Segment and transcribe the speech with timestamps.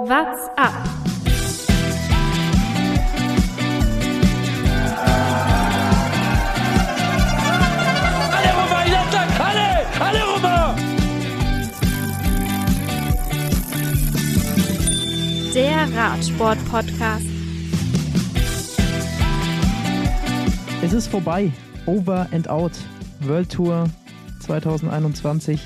[0.00, 0.74] What's up?
[8.30, 10.76] Alle rüber, Jattak, alle, alle rüber!
[15.52, 17.26] Der Radsport-Podcast.
[20.80, 21.50] Es ist vorbei.
[21.86, 22.72] Over and out.
[23.22, 23.88] World Tour
[24.46, 25.60] 2021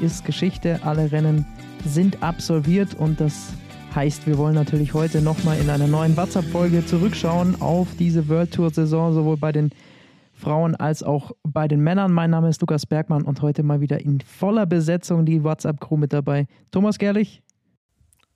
[0.00, 0.80] ist Geschichte.
[0.82, 1.46] Alle Rennen
[1.84, 3.52] sind absolviert und das
[3.94, 9.12] heißt, wir wollen natürlich heute nochmal in einer neuen WhatsApp-Folge zurückschauen auf diese World Tour-Saison,
[9.14, 9.70] sowohl bei den
[10.32, 12.12] Frauen als auch bei den Männern.
[12.12, 16.12] Mein Name ist Lukas Bergmann und heute mal wieder in voller Besetzung die WhatsApp-Crew mit
[16.12, 16.46] dabei.
[16.70, 17.42] Thomas Gerlich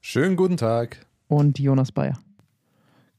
[0.00, 1.06] Schönen guten Tag.
[1.28, 2.18] und Jonas Bayer.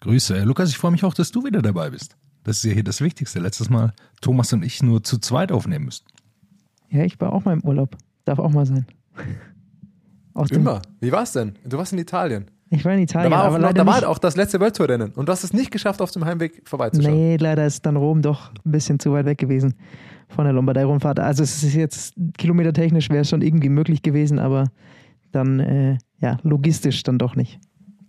[0.02, 0.44] Grüße.
[0.44, 2.16] Lukas, ich freue mich auch, dass du wieder dabei bist.
[2.44, 3.40] Das ist ja hier das Wichtigste.
[3.40, 6.06] Letztes Mal Thomas und ich nur zu zweit aufnehmen müssen.
[6.90, 7.98] Ja, ich war auch mal im Urlaub.
[8.26, 8.86] Darf auch mal sein.
[10.52, 10.82] Immer.
[11.00, 11.54] Wie war's denn?
[11.66, 12.46] Du warst in Italien.
[12.70, 14.76] Ich war in Da Italien, war, aber auch, leider da war auch das letzte World
[14.76, 17.14] Tour Rennen und du hast es nicht geschafft, auf dem Heimweg vorbeizuschauen.
[17.14, 19.76] Nee, leider ist dann Rom doch ein bisschen zu weit weg gewesen
[20.28, 21.20] von der Lombardei-Rundfahrt.
[21.20, 24.66] Also es ist jetzt kilometertechnisch wäre es schon irgendwie möglich gewesen, aber
[25.32, 27.60] dann äh, ja logistisch dann doch nicht.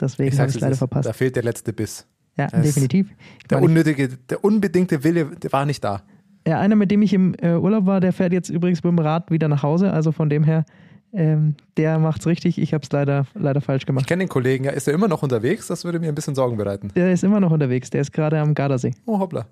[0.00, 1.08] Deswegen habe ich es es leider ist- verpasst.
[1.08, 2.06] Da fehlt der letzte Biss.
[2.38, 3.08] Ja, es- definitiv.
[3.50, 6.02] Der unnötige, der unbedingte Wille, der war nicht da.
[6.48, 8.98] ja, einer, mit dem ich im äh, Urlaub war, der fährt jetzt übrigens mit dem
[8.98, 9.92] Rad wieder nach Hause.
[9.92, 10.64] Also von dem her,
[11.12, 12.58] ähm, der macht's richtig.
[12.58, 14.06] Ich habe es leider, leider falsch Ich gemacht.
[14.06, 15.66] kenne den Kollegen, ist er immer noch unterwegs?
[15.66, 16.88] Das würde mir ein bisschen Sorgen bereiten.
[16.94, 17.90] Der ist immer noch unterwegs.
[17.90, 18.94] Der ist gerade am Gardasee.
[19.06, 19.46] Oh, hoppla.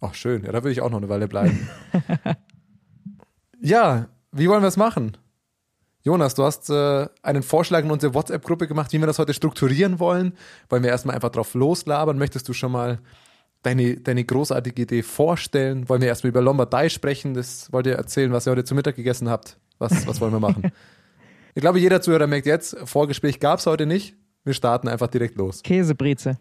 [0.00, 0.44] Ach, schön.
[0.44, 1.68] Ja, da würde ich auch noch eine Weile bleiben.
[3.60, 5.16] ja, wie wollen wir es machen?
[6.02, 9.98] Jonas, du hast äh, einen Vorschlag in unsere WhatsApp-Gruppe gemacht, wie wir das heute strukturieren
[9.98, 10.32] wollen.
[10.70, 12.16] Wollen wir erstmal einfach drauf loslabern?
[12.16, 13.00] Möchtest du schon mal
[13.62, 15.88] deine, deine großartige Idee vorstellen?
[15.90, 17.34] Wollen wir erstmal über Lombardei sprechen?
[17.34, 19.58] Das wollt ihr erzählen, was ihr heute zu Mittag gegessen habt?
[19.80, 20.70] Was, was wollen wir machen?
[21.54, 24.14] ich glaube, jeder Zuhörer merkt jetzt, Vorgespräch gab es heute nicht.
[24.44, 25.62] Wir starten einfach direkt los.
[25.62, 26.38] Käsebreze.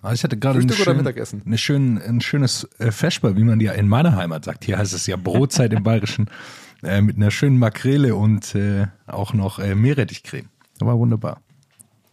[0.00, 1.42] Also ich hatte gerade ein, schön, Mittagessen?
[1.44, 4.64] eine schön, ein schönes äh, Feschbar, wie man ja in meiner Heimat sagt.
[4.64, 6.28] Hier heißt es ja Brotzeit im Bayerischen.
[6.82, 10.48] Äh, mit einer schönen Makrele und äh, auch noch äh, Meerrettichcreme.
[10.78, 11.42] Das war wunderbar.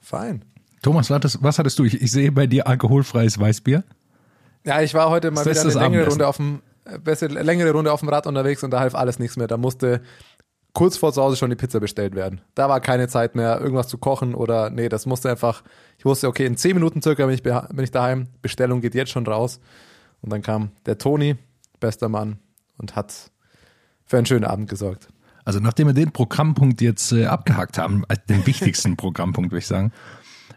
[0.01, 0.43] Fein.
[0.81, 1.85] Thomas, was hattest, was hattest du?
[1.85, 3.85] Ich, ich sehe bei dir alkoholfreies Weißbier.
[4.65, 6.09] Ja, ich war heute mal Das wieder das eine längere.
[6.09, 6.61] Runde, auf dem,
[7.03, 9.47] besser, längere Runde auf dem Rad unterwegs und da half alles nichts mehr.
[9.47, 10.01] Da musste
[10.73, 12.41] kurz vor zu Hause schon die Pizza bestellt werden.
[12.53, 15.63] Da war keine Zeit mehr, irgendwas zu kochen oder nee, das musste einfach,
[15.97, 19.11] ich wusste, okay, in zehn Minuten circa bin ich, bin ich daheim, Bestellung geht jetzt
[19.11, 19.59] schon raus.
[20.21, 21.35] Und dann kam der Toni,
[21.79, 22.39] bester Mann,
[22.77, 23.31] und hat
[24.05, 25.07] für einen schönen Abend gesorgt.
[25.45, 29.91] Also nachdem wir den Programmpunkt jetzt äh, abgehakt haben, den wichtigsten Programmpunkt, würde ich sagen,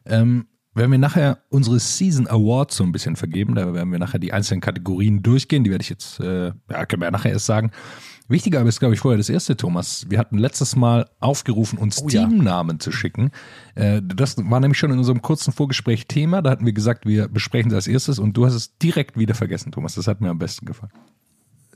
[0.05, 3.55] ähm, werden wir nachher unsere Season Awards so ein bisschen vergeben.
[3.55, 5.65] Da werden wir nachher die einzelnen Kategorien durchgehen.
[5.65, 7.73] Die werde ich jetzt, äh, ja, können wir ja nachher erst sagen.
[8.29, 10.07] Wichtiger aber ist, glaube ich, vorher das erste, Thomas.
[10.09, 12.27] Wir hatten letztes Mal aufgerufen, uns Oh ja.
[12.27, 13.33] Teamnamen zu schicken.
[13.75, 16.41] Äh, das war nämlich schon in unserem kurzen Vorgespräch Thema.
[16.41, 19.35] Da hatten wir gesagt, wir besprechen das als erstes und du hast es direkt wieder
[19.35, 19.97] vergessen, Thomas.
[19.97, 20.93] Das hat mir am besten gefallen.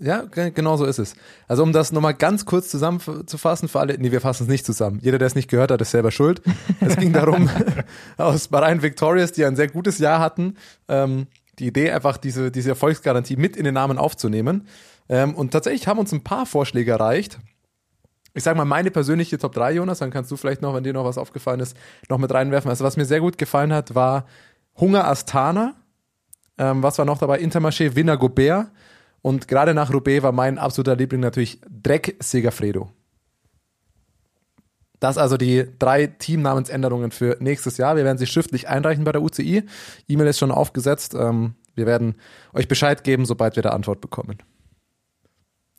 [0.01, 1.15] Ja, ge- genau so ist es.
[1.47, 4.99] Also um das nochmal ganz kurz zusammenzufassen für alle, nee, wir fassen es nicht zusammen.
[5.03, 6.43] Jeder, der es nicht gehört hat, ist selber schuld.
[6.81, 7.49] Es ging darum,
[8.17, 10.57] aus Bahrain Victorious, die ein sehr gutes Jahr hatten,
[10.89, 11.27] ähm,
[11.59, 14.67] die Idee einfach diese, diese Erfolgsgarantie mit in den Namen aufzunehmen.
[15.09, 17.39] Ähm, und tatsächlich haben uns ein paar Vorschläge erreicht.
[18.37, 20.93] Ich sag mal, meine persönliche Top 3, Jonas, dann kannst du vielleicht noch, wenn dir
[20.93, 21.77] noch was aufgefallen ist,
[22.09, 22.69] noch mit reinwerfen.
[22.69, 24.27] Also was mir sehr gut gefallen hat, war
[24.77, 25.75] Hunger Astana.
[26.59, 27.39] Ähm, was war noch dabei?
[27.41, 28.67] Intermarché Winner Gobert.
[29.25, 32.91] Und gerade nach Roubaix war mein absoluter Liebling natürlich Dreck Segafredo.
[35.01, 37.97] Das also die drei Teamnamensänderungen für nächstes Jahr.
[37.97, 39.63] Wir werden sie schriftlich einreichen bei der UCI.
[40.09, 41.15] E-Mail ist schon aufgesetzt.
[41.15, 42.17] Ähm, wir werden
[42.53, 44.43] euch Bescheid geben, sobald wir da Antwort bekommen.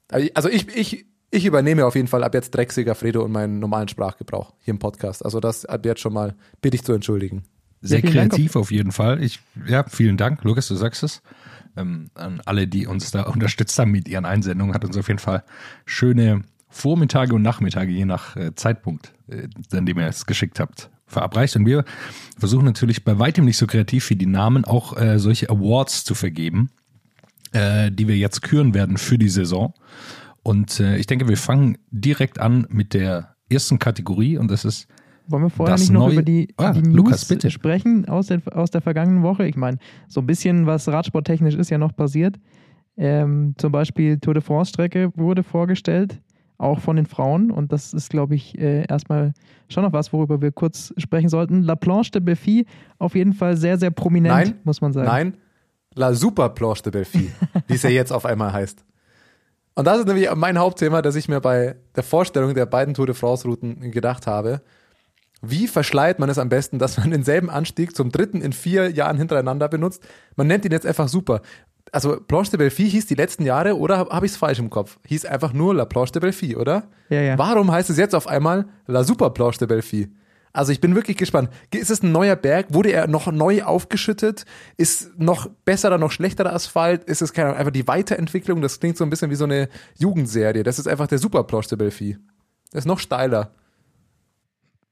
[0.10, 3.90] Also ich, ich, ich übernehme auf jeden Fall ab jetzt Dreck Segafredo und meinen normalen
[3.90, 5.24] Sprachgebrauch hier im Podcast.
[5.24, 7.44] Also das ab jetzt schon mal bitte ich zu entschuldigen.
[7.82, 9.24] Sehr kreativ auf jeden Fall.
[9.24, 11.22] Ich, ja, vielen Dank, Lukas, du sagst es.
[11.78, 15.20] Ähm, an alle, die uns da unterstützt haben mit ihren Einsendungen, hat uns auf jeden
[15.20, 15.44] Fall
[15.86, 20.90] schöne Vormittage und Nachmittage, je nach äh, Zeitpunkt, äh, an dem ihr es geschickt habt,
[21.08, 21.56] verabreicht.
[21.56, 21.86] Und wir
[22.38, 26.16] versuchen natürlich bei weitem nicht so kreativ wie die Namen auch äh, solche Awards zu
[26.16, 26.70] vergeben,
[27.54, 29.74] äh, die wir jetzt küren werden für die Saison.
[30.44, 34.88] Und äh, ich denke, wir fangen direkt an mit der ersten Kategorie und das ist
[35.28, 37.50] Wollen wir vorher Das nicht noch neue- über die, Ah, die News Lukas, bitte.
[37.52, 39.48] sprechen aus der, aus der vergangenen Woche?
[39.48, 39.78] Ich meine,
[40.08, 42.38] so ein bisschen was radsporttechnisch ist ja noch passiert.
[42.98, 46.22] Ähm, zum Beispiel Tour de France-Strecke wurde vorgestellt,
[46.58, 47.52] auch von den Frauen.
[47.52, 49.34] Und das ist, glaube ich, äh, erstmal
[49.68, 51.64] schon noch was, worüber wir kurz sprechen sollten.
[51.64, 52.66] La Planche de Belfi
[53.00, 55.08] auf jeden Fall sehr, sehr prominent, Nein, muss man sagen.
[55.08, 55.34] Nein,
[55.96, 57.32] La Super Planche de Belfi,
[57.68, 58.86] wie es ja jetzt auf einmal heißt.
[59.78, 63.08] Und das ist nämlich mein Hauptthema, das ich mir bei der Vorstellung der beiden Tour
[63.08, 64.62] de France-Routen gedacht habe.
[65.42, 69.18] Wie verschleiert man es am besten, dass man denselben Anstieg zum dritten in vier Jahren
[69.18, 70.04] hintereinander benutzt?
[70.36, 71.42] Man nennt ihn jetzt einfach super.
[71.92, 74.70] Also Planche de Belfi hieß die letzten Jahre, oder habe hab ich es falsch im
[74.70, 74.98] Kopf?
[75.06, 76.88] Hieß einfach nur La Planche de Belfi, oder?
[77.10, 77.38] Ja, ja.
[77.38, 80.10] Warum heißt es jetzt auf einmal La Super Planche de Belfi?
[80.52, 81.50] Also ich bin wirklich gespannt.
[81.74, 82.68] Ist es ein neuer Berg?
[82.74, 84.46] Wurde er noch neu aufgeschüttet?
[84.78, 87.04] Ist noch besserer, noch schlechterer Asphalt?
[87.04, 88.62] Ist es keine Ahnung, einfach die Weiterentwicklung?
[88.62, 89.68] Das klingt so ein bisschen wie so eine
[89.98, 90.64] Jugendserie.
[90.64, 92.18] Das ist einfach der Super Planche de Belfi.
[92.72, 93.52] Der ist noch steiler.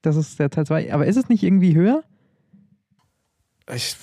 [0.03, 0.93] Das ist der Teil 2.
[0.93, 2.03] Aber ist es nicht irgendwie höher?
[3.73, 3.95] Ich,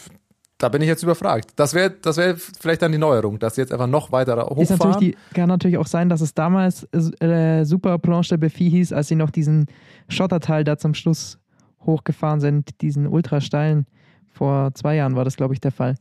[0.57, 1.53] da bin ich jetzt überfragt.
[1.57, 4.71] Das wäre das wär vielleicht dann die Neuerung, dass sie jetzt einfach noch weiter Ist
[4.71, 4.91] hochfahren.
[4.91, 8.95] natürlich die, kann natürlich auch sein, dass es damals äh, Super Planche de Belfi hieß,
[8.95, 9.67] als sie noch diesen
[10.09, 11.39] Schotterteil da zum Schluss
[11.85, 13.87] hochgefahren sind, diesen ultra steilen.
[14.33, 15.97] Vor zwei Jahren war das, glaube ich, der Fall.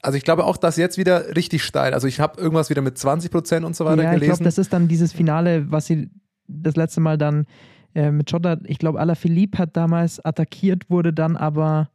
[0.00, 1.92] Also ich glaube auch, dass jetzt wieder richtig steil.
[1.92, 4.30] Also ich habe irgendwas wieder mit 20 Prozent und so weiter ja, ich gelesen.
[4.30, 6.08] glaube, das ist dann dieses Finale, was sie
[6.48, 7.46] das letzte Mal dann
[7.94, 11.90] äh, mit Schotter, ich glaube, Alaphilippe hat damals attackiert, wurde dann aber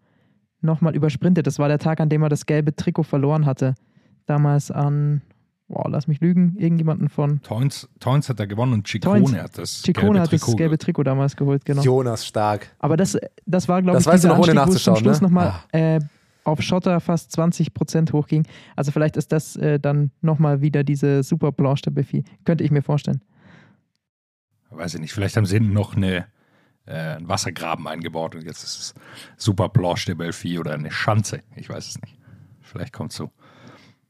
[0.62, 1.48] nochmal übersprintet.
[1.48, 3.76] Das war der Tag, an dem er das gelbe Trikot verloren hatte.
[4.26, 5.22] Damals an,
[5.68, 9.38] boah, lass mich lügen, irgendjemanden von Toins, Toins hat da gewonnen und Ciccone Toins.
[9.38, 11.82] hat das Ciccone gelbe hat das Trikot gelbe Trikot damals geholt, genau.
[11.82, 12.68] Jonas stark.
[12.80, 14.98] Aber das, das war, glaube Das ich, dieser noch, ohne Anstieg, wo es zum nachzuschauen,
[14.98, 15.28] Schluss ne?
[15.28, 15.78] nochmal Ah.
[15.78, 16.00] äh,
[16.44, 18.46] auf Schotter fast 20 Prozent hochging.
[18.76, 22.24] Also vielleicht ist das äh, dann nochmal wieder diese Super Blanche de Belfi.
[22.46, 23.22] Könnte ich mir vorstellen.
[24.70, 26.26] Weiß ich nicht, vielleicht haben sie hinten noch eine,
[26.86, 28.94] äh, einen Wassergraben eingebaut und jetzt ist es
[29.38, 31.42] Super Planche de Belfi oder eine Schanze.
[31.56, 32.18] Ich weiß es nicht.
[32.62, 33.32] Vielleicht kommt so.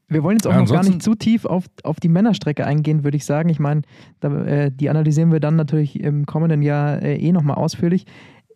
[0.08, 3.04] Wir wollen jetzt auch Ja, noch gar nicht zu tief auf, auf die Männerstrecke eingehen,
[3.04, 3.50] würde ich sagen.
[3.50, 3.82] Ich meine,
[4.20, 8.06] da, äh, die analysieren wir dann natürlich im kommenden Jahr äh, eh nochmal ausführlich.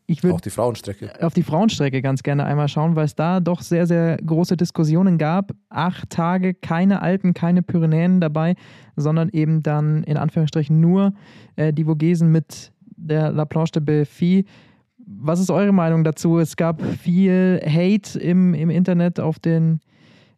[0.07, 1.13] Ich würde Auch die Frauenstrecke.
[1.25, 5.17] auf die Frauenstrecke ganz gerne einmal schauen, weil es da doch sehr, sehr große Diskussionen
[5.17, 5.53] gab.
[5.69, 8.55] Acht Tage, keine Alpen, keine Pyrenäen dabei,
[8.97, 11.15] sondern eben dann in Anführungsstrichen nur
[11.57, 14.45] äh, die Vogesen mit der La Planche de Belfi.
[14.99, 16.39] Was ist eure Meinung dazu?
[16.39, 19.81] Es gab viel Hate im, im Internet auf den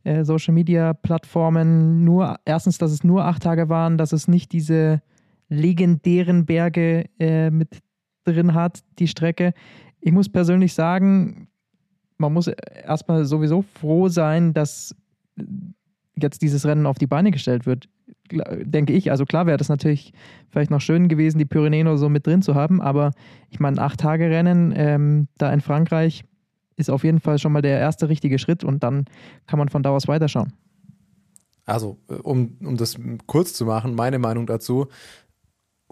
[0.04, 2.04] äh, Social Media Plattformen.
[2.04, 5.02] Nur erstens, dass es nur acht Tage waren, dass es nicht diese
[5.48, 7.78] legendären Berge äh, mit
[8.24, 9.54] drin hat, die Strecke.
[10.00, 11.48] Ich muss persönlich sagen,
[12.18, 14.94] man muss erstmal sowieso froh sein, dass
[16.16, 17.88] jetzt dieses Rennen auf die Beine gestellt wird,
[18.30, 19.10] denke ich.
[19.10, 20.12] Also klar wäre das natürlich
[20.50, 23.12] vielleicht noch schön gewesen, die Pyrenäen oder so mit drin zu haben, aber
[23.50, 26.24] ich meine, acht Tage Rennen ähm, da in Frankreich
[26.76, 29.04] ist auf jeden Fall schon mal der erste richtige Schritt und dann
[29.46, 30.52] kann man von da aus weiterschauen.
[31.66, 32.96] Also, äh, um, um das
[33.26, 34.88] kurz zu machen, meine Meinung dazu.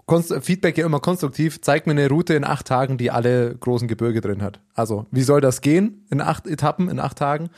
[0.07, 1.61] Feedback ja immer konstruktiv.
[1.61, 4.59] Zeigt mir eine Route in acht Tagen, die alle großen Gebirge drin hat.
[4.73, 7.49] Also, wie soll das gehen in acht Etappen, in acht Tagen?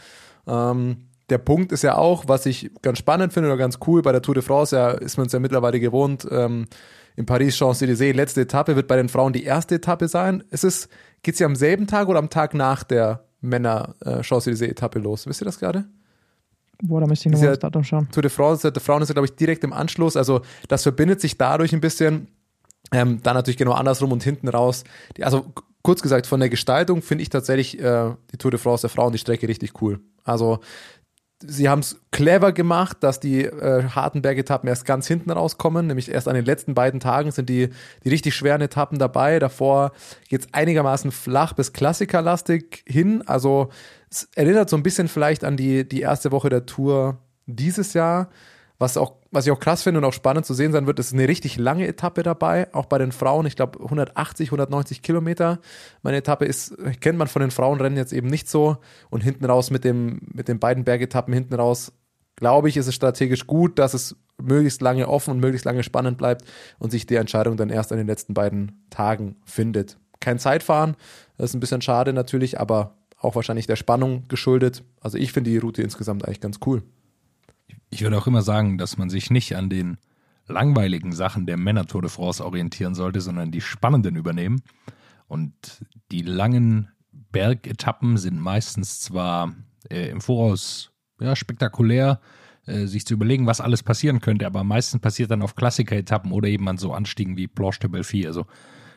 [0.47, 0.97] Ähm,
[1.29, 4.21] der Punkt ist ja auch, was ich ganz spannend finde oder ganz cool bei der
[4.21, 6.67] Tour de France, ja, ist man es ja mittlerweile gewohnt, ähm,
[7.15, 10.43] in Paris Champs-Élysées, letzte Etappe wird bei den Frauen die erste Etappe sein.
[10.51, 10.89] Ist es,
[11.23, 14.21] geht's ja am selben Tag oder am Tag nach der Männer äh,
[14.99, 15.27] los?
[15.27, 15.85] Wisst ihr das gerade?
[16.81, 18.07] Boah, da müsste ich nochmal aufs Datum schauen.
[18.11, 20.15] Tour de France der Frauen ist ja, glaube ich, direkt im Anschluss.
[20.17, 22.27] Also das verbindet sich dadurch ein bisschen.
[22.91, 24.83] Ähm, dann natürlich genau andersrum und hinten raus.
[25.17, 28.81] Die, also kurz gesagt, von der Gestaltung finde ich tatsächlich äh, die Tour de France
[28.81, 29.99] der Frauen die Strecke richtig cool.
[30.23, 30.59] Also
[31.43, 36.09] sie haben es clever gemacht, dass die äh, harten Bergetappen erst ganz hinten rauskommen, nämlich
[36.09, 37.69] erst an den letzten beiden Tagen sind die,
[38.03, 39.39] die richtig schweren Etappen dabei.
[39.39, 39.91] Davor
[40.29, 43.23] geht's einigermaßen flach bis klassikerlastig hin.
[43.27, 43.69] Also
[44.09, 48.29] es erinnert so ein bisschen vielleicht an die, die erste Woche der Tour dieses Jahr.
[48.77, 51.13] Was, auch, was ich auch krass finde und auch spannend zu sehen sein wird, ist
[51.13, 53.45] eine richtig lange Etappe dabei, auch bei den Frauen.
[53.45, 55.59] Ich glaube 180, 190 Kilometer.
[56.03, 58.77] Meine Etappe ist, kennt man von den Frauenrennen jetzt eben nicht so.
[59.09, 61.93] Und hinten raus mit, dem, mit den beiden Bergetappen hinten raus,
[62.35, 66.17] glaube ich, ist es strategisch gut, dass es möglichst lange offen und möglichst lange spannend
[66.17, 66.43] bleibt
[66.77, 69.97] und sich die Entscheidung dann erst an den letzten beiden Tagen findet.
[70.19, 70.97] Kein Zeitfahren,
[71.37, 74.83] das ist ein bisschen schade natürlich, aber auch wahrscheinlich der Spannung geschuldet.
[75.01, 76.83] Also ich finde die Route insgesamt eigentlich ganz cool.
[77.89, 79.97] Ich würde auch immer sagen, dass man sich nicht an den
[80.47, 84.61] langweiligen Sachen der Männer Tour de France orientieren sollte, sondern die spannenden übernehmen.
[85.27, 85.53] Und
[86.11, 89.55] die langen Bergetappen sind meistens zwar
[89.89, 92.19] äh, im Voraus ja, spektakulär,
[92.65, 96.47] äh, sich zu überlegen, was alles passieren könnte, aber meistens passiert dann auf Klassiker-Etappen oder
[96.47, 98.27] eben an so Anstiegen wie Planche de Belfi.
[98.27, 98.45] Also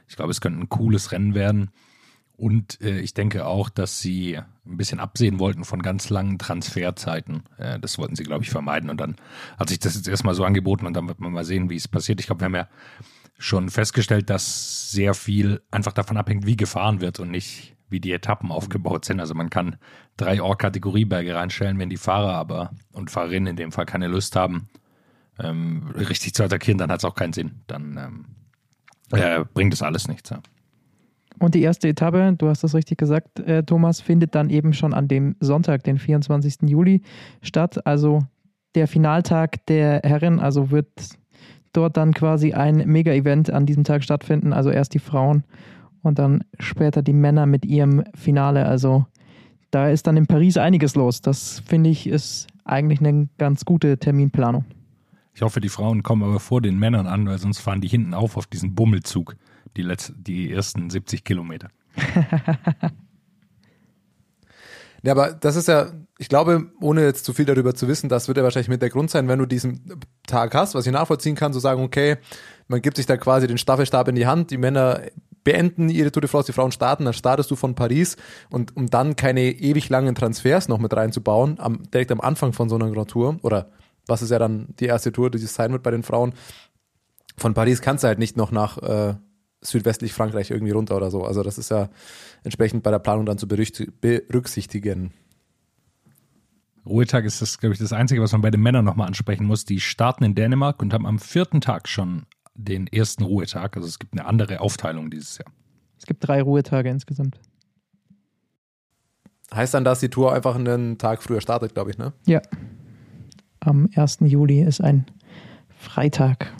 [0.06, 1.70] ich glaube, es könnte ein cooles Rennen werden.
[2.38, 7.42] Und äh, ich denke auch, dass sie ein bisschen absehen wollten von ganz langen Transferzeiten.
[7.58, 8.90] Äh, das wollten sie, glaube ich, vermeiden.
[8.90, 9.16] Und dann
[9.58, 11.88] hat sich das jetzt erstmal so angeboten und dann wird man mal sehen, wie es
[11.88, 12.20] passiert.
[12.20, 12.68] Ich glaube, wir haben ja
[13.38, 18.12] schon festgestellt, dass sehr viel einfach davon abhängt, wie gefahren wird und nicht, wie die
[18.12, 19.18] Etappen aufgebaut sind.
[19.18, 19.76] Also man kann
[20.16, 24.68] drei Or-Kategorieberge reinstellen, wenn die Fahrer aber und Fahrerinnen in dem Fall keine Lust haben,
[25.40, 27.62] ähm, richtig zu attackieren, dann hat es auch keinen Sinn.
[27.66, 28.24] Dann ähm,
[29.10, 30.30] äh, bringt es alles nichts.
[30.30, 30.40] Ja.
[31.38, 34.94] Und die erste Etappe, du hast das richtig gesagt, äh, Thomas, findet dann eben schon
[34.94, 36.68] an dem Sonntag, den 24.
[36.68, 37.02] Juli
[37.42, 37.86] statt.
[37.86, 38.20] Also
[38.74, 40.88] der Finaltag der Herren, also wird
[41.72, 44.52] dort dann quasi ein Mega-Event an diesem Tag stattfinden.
[44.52, 45.44] Also erst die Frauen
[46.02, 48.66] und dann später die Männer mit ihrem Finale.
[48.66, 49.06] Also
[49.70, 51.20] da ist dann in Paris einiges los.
[51.20, 54.64] Das finde ich ist eigentlich eine ganz gute Terminplanung.
[55.34, 58.12] Ich hoffe, die Frauen kommen aber vor den Männern an, weil sonst fahren die hinten
[58.12, 59.36] auf auf diesen Bummelzug,
[59.78, 61.68] die, letzte, die ersten 70 Kilometer.
[65.04, 68.26] Ja, aber das ist ja, ich glaube, ohne jetzt zu viel darüber zu wissen, das
[68.26, 71.36] wird ja wahrscheinlich mit der Grund sein, wenn du diesen Tag hast, was ich nachvollziehen
[71.36, 72.16] kann, zu sagen, okay,
[72.66, 75.02] man gibt sich da quasi den Staffelstab in die Hand, die Männer
[75.44, 78.16] beenden ihre Tour de France, die Frauen starten, dann startest du von Paris
[78.50, 82.68] und um dann keine ewig langen Transfers noch mit reinzubauen, am, direkt am Anfang von
[82.68, 83.70] so einer Grand Tour oder
[84.08, 86.34] was ist ja dann die erste Tour, die es sein wird bei den Frauen,
[87.36, 89.14] von Paris kannst du halt nicht noch nach äh,
[89.60, 91.24] südwestlich Frankreich irgendwie runter oder so.
[91.24, 91.88] Also das ist ja
[92.44, 95.12] entsprechend bei der Planung dann zu berücksichtigen.
[96.86, 99.64] Ruhetag ist das, glaube ich, das Einzige, was man bei den Männern nochmal ansprechen muss.
[99.64, 102.24] Die starten in Dänemark und haben am vierten Tag schon
[102.54, 103.76] den ersten Ruhetag.
[103.76, 105.52] Also es gibt eine andere Aufteilung dieses Jahr.
[105.98, 107.40] Es gibt drei Ruhetage insgesamt.
[109.52, 112.12] Heißt dann, dass die Tour einfach einen Tag früher startet, glaube ich, ne?
[112.26, 112.40] Ja.
[113.60, 114.18] Am 1.
[114.20, 115.06] Juli ist ein
[115.68, 116.52] Freitag.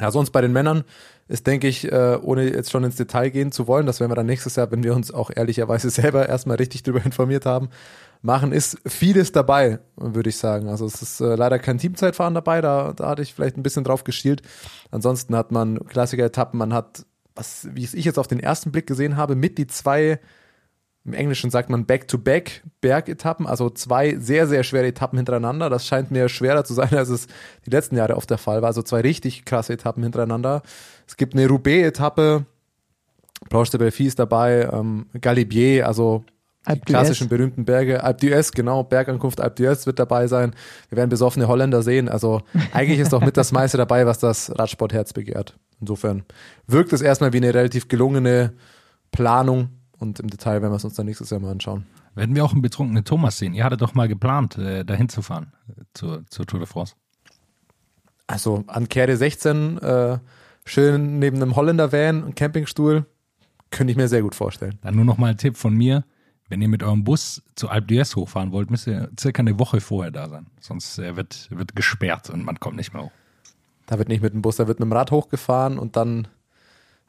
[0.00, 0.84] Ja, sonst bei den Männern
[1.28, 4.16] ist, denke ich, äh, ohne jetzt schon ins Detail gehen zu wollen, das werden wir
[4.16, 7.68] dann nächstes Jahr, wenn wir uns auch ehrlicherweise selber erstmal richtig darüber informiert haben,
[8.22, 10.68] machen, ist vieles dabei, würde ich sagen.
[10.68, 13.84] Also es ist äh, leider kein Teamzeitfahren dabei, da, da hatte ich vielleicht ein bisschen
[13.84, 14.42] drauf geschielt.
[14.90, 18.86] Ansonsten hat man Klassiker-Etappen, man hat, was, wie es ich jetzt auf den ersten Blick
[18.86, 20.20] gesehen habe, mit die zwei
[21.04, 25.68] im Englischen sagt man Back-to-Back Bergetappen, also zwei sehr, sehr schwere Etappen hintereinander.
[25.68, 27.26] Das scheint mir schwerer zu sein, als es
[27.66, 28.68] die letzten Jahre oft der Fall war.
[28.68, 30.62] Also zwei richtig krasse Etappen hintereinander.
[31.06, 32.46] Es gibt eine Roubaix-Etappe,
[33.50, 36.24] Planche de Belfi ist dabei, ähm, Galibier, also
[36.66, 40.54] die klassischen berühmten Berge, Alpe d'Huez, genau, Bergankunft Alpe d'Huez wird dabei sein.
[40.88, 42.08] Wir werden besoffene Holländer sehen.
[42.08, 42.40] Also
[42.72, 45.58] eigentlich ist auch mit das meiste dabei, was das Radsportherz begehrt.
[45.80, 46.22] Insofern
[46.66, 48.54] wirkt es erstmal wie eine relativ gelungene
[49.12, 49.68] Planung
[50.04, 51.86] und im Detail werden wir es uns dann nächstes Jahr mal anschauen.
[52.14, 53.54] Werden wir auch einen betrunkenen Thomas sehen?
[53.54, 56.94] Ihr hattet doch mal geplant, äh, dahin zu fahren, äh, zur, zur Tour de France.
[58.26, 60.18] Also an Kehre 16, äh,
[60.64, 63.06] schön neben einem Holländer-Van und Campingstuhl,
[63.70, 64.78] könnte ich mir sehr gut vorstellen.
[64.82, 66.04] Dann nur noch mal ein Tipp von mir.
[66.48, 69.80] Wenn ihr mit eurem Bus zu Alpe d'Huez hochfahren wollt, müsst ihr circa eine Woche
[69.80, 70.46] vorher da sein.
[70.60, 73.12] Sonst äh, wird, wird gesperrt und man kommt nicht mehr hoch.
[73.86, 76.28] Da wird nicht mit dem Bus, da wird mit dem Rad hochgefahren und dann,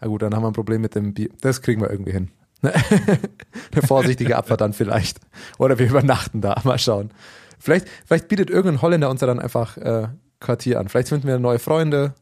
[0.02, 1.30] na gut, dann haben wir ein Problem mit dem Bier.
[1.42, 2.32] Das kriegen wir irgendwie hin.
[2.74, 5.20] Eine vorsichtige Abfahrt dann vielleicht.
[5.58, 7.12] Oder wir übernachten da, mal schauen.
[7.60, 10.08] Vielleicht, vielleicht bietet irgendein Holländer uns ja dann einfach äh,
[10.40, 10.88] Quartier an.
[10.90, 12.14] Vielleicht finden wir neue Freunde,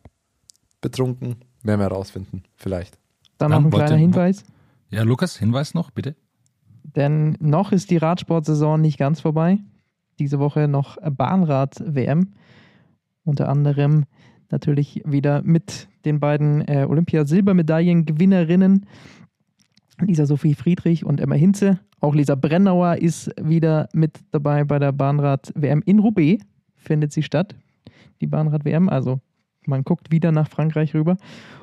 [0.82, 2.98] betrunken, werden wir herausfinden, vielleicht.
[3.38, 4.44] Dann noch ein wollte- kleiner Hinweis.
[4.90, 6.16] Ja, Lukas, Hinweis noch, bitte.
[6.84, 9.58] Denn noch ist die Radsportsaison nicht ganz vorbei.
[10.20, 12.34] Diese Woche noch Bahnrad-WM.
[13.24, 14.06] Unter anderem
[14.52, 18.86] natürlich wieder mit den beiden äh, Olympia-Silbermedaillengewinnerinnen
[20.04, 21.80] Lisa Sophie Friedrich und Emma Hinze.
[22.00, 26.44] Auch Lisa Brennauer ist wieder mit dabei bei der Bahnrad-WM in Roubaix.
[26.76, 27.56] Findet sie statt,
[28.22, 28.90] die Bahnrad-WM.
[28.90, 29.22] Also
[29.68, 31.18] man guckt wieder nach Frankreich rüber.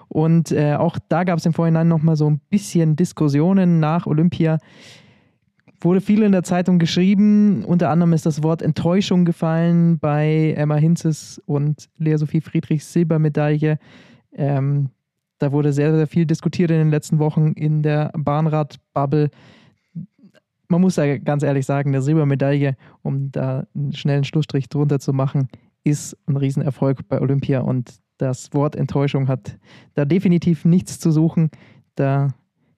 [0.08, 4.58] Und äh, auch da gab es im Vorhinein nochmal so ein bisschen Diskussionen nach Olympia.
[5.80, 7.64] Wurde viel in der Zeitung geschrieben.
[7.64, 13.78] Unter anderem ist das Wort Enttäuschung gefallen bei Emma Hinzes und Lea Sophie Friedrichs Silbermedaille.
[14.32, 14.90] Ähm,
[15.40, 19.30] da wurde sehr, sehr viel diskutiert in den letzten Wochen in der Bahnrad-Bubble.
[20.68, 25.12] Man muss ja ganz ehrlich sagen, der Silbermedaille, um da einen schnellen Schlussstrich drunter zu
[25.12, 25.48] machen,
[25.82, 29.58] ist ein Riesenerfolg bei Olympia und das Wort Enttäuschung hat
[29.94, 31.50] da definitiv nichts zu suchen.
[31.94, 32.28] Da,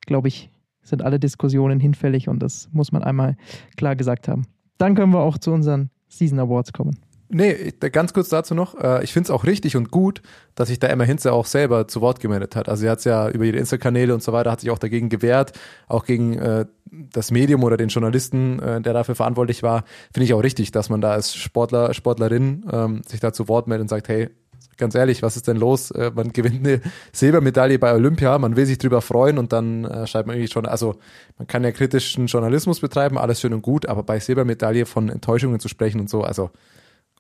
[0.07, 0.49] glaube ich,
[0.83, 3.37] sind alle Diskussionen hinfällig und das muss man einmal
[3.77, 4.47] klar gesagt haben.
[4.79, 6.97] Dann können wir auch zu unseren Season Awards kommen.
[7.35, 8.79] Nee, ganz kurz dazu noch.
[8.79, 10.21] Äh, ich finde es auch richtig und gut,
[10.55, 12.69] dass sich da Emma Hinze auch selber zu Wort gemeldet hat.
[12.69, 15.09] Also sie hat es ja über ihre Insta-Kanäle und so weiter, hat sich auch dagegen
[15.09, 15.53] gewehrt,
[15.89, 19.85] auch gegen äh, das Medium oder den Journalisten, äh, der dafür verantwortlich war.
[20.13, 23.67] Finde ich auch richtig, dass man da als Sportler, Sportlerin ähm, sich da zu Wort
[23.67, 24.29] meldet und sagt, hey,
[24.77, 25.93] ganz ehrlich, was ist denn los?
[26.15, 26.81] Man gewinnt eine
[27.13, 30.97] Silbermedaille bei Olympia, man will sich drüber freuen und dann schreibt man irgendwie schon, also
[31.39, 35.61] man kann ja kritischen Journalismus betreiben, alles schön und gut, aber bei Silbermedaille von Enttäuschungen
[35.61, 36.51] zu sprechen und so, also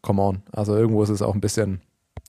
[0.02, 0.42] come on.
[0.52, 1.80] Also irgendwo ist es auch ein bisschen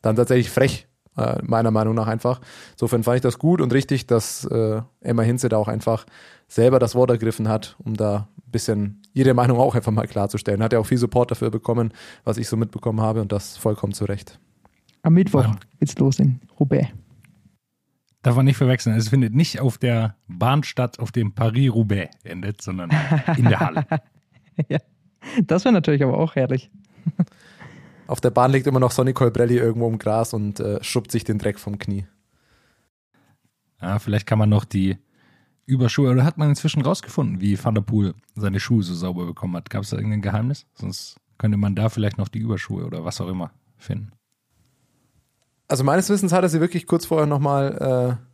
[0.02, 0.88] dann tatsächlich frech,
[1.18, 2.42] äh, meiner Meinung nach einfach.
[2.74, 6.06] Insofern fand ich das gut und richtig, dass äh, Emma Hinze da auch einfach
[6.48, 10.62] selber das Wort ergriffen hat, um da ein bisschen ihre Meinung auch einfach mal klarzustellen.
[10.64, 13.94] Hat ja auch viel Support dafür bekommen, was ich so mitbekommen habe und das vollkommen
[13.94, 14.40] zu Recht.
[15.04, 15.56] Am Mittwoch Ja.
[15.80, 16.90] geht's los in Roubaix.
[18.22, 18.96] Darf man nicht verwechseln.
[18.96, 22.90] Es findet nicht auf der Bahn statt, auf dem Paris-Roubaix endet, sondern
[23.38, 23.86] in der Halle.
[24.70, 24.78] ja.
[25.46, 26.72] Das wäre natürlich aber auch herrlich.
[28.14, 31.24] Auf der Bahn liegt immer noch Sonny Colbrelli irgendwo im Gras und äh, schubbt sich
[31.24, 32.06] den Dreck vom Knie.
[33.82, 35.00] Ja, vielleicht kann man noch die
[35.66, 39.56] Überschuhe, oder hat man inzwischen rausgefunden, wie Van der Poel seine Schuhe so sauber bekommen
[39.56, 39.72] hat?
[39.72, 40.68] Gab es da irgendein Geheimnis?
[40.76, 44.12] Sonst könnte man da vielleicht noch die Überschuhe oder was auch immer finden.
[45.68, 48.33] Also meines Wissens hat er sie wirklich kurz vorher nochmal äh,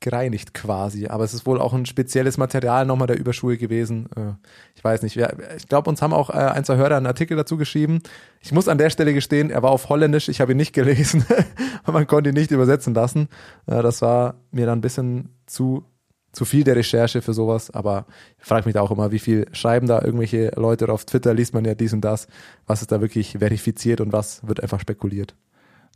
[0.00, 1.06] gereinigt quasi.
[1.06, 4.08] Aber es ist wohl auch ein spezielles Material nochmal der Überschuhe gewesen.
[4.16, 4.32] Äh,
[4.74, 5.16] ich weiß nicht.
[5.16, 8.00] Ich glaube, uns haben auch äh, ein, zwei Hörer einen Artikel dazu geschrieben.
[8.40, 10.28] Ich muss an der Stelle gestehen, er war auf Holländisch.
[10.28, 11.24] Ich habe ihn nicht gelesen.
[11.86, 13.28] Man konnte ihn nicht übersetzen lassen.
[13.66, 15.84] Äh, das war mir dann ein bisschen zu
[16.32, 18.06] zu viel der Recherche für sowas, aber
[18.38, 21.54] ich frage mich da auch immer, wie viel schreiben da irgendwelche Leute auf Twitter liest
[21.54, 22.28] man ja dies und das,
[22.66, 25.34] was ist da wirklich verifiziert und was wird einfach spekuliert.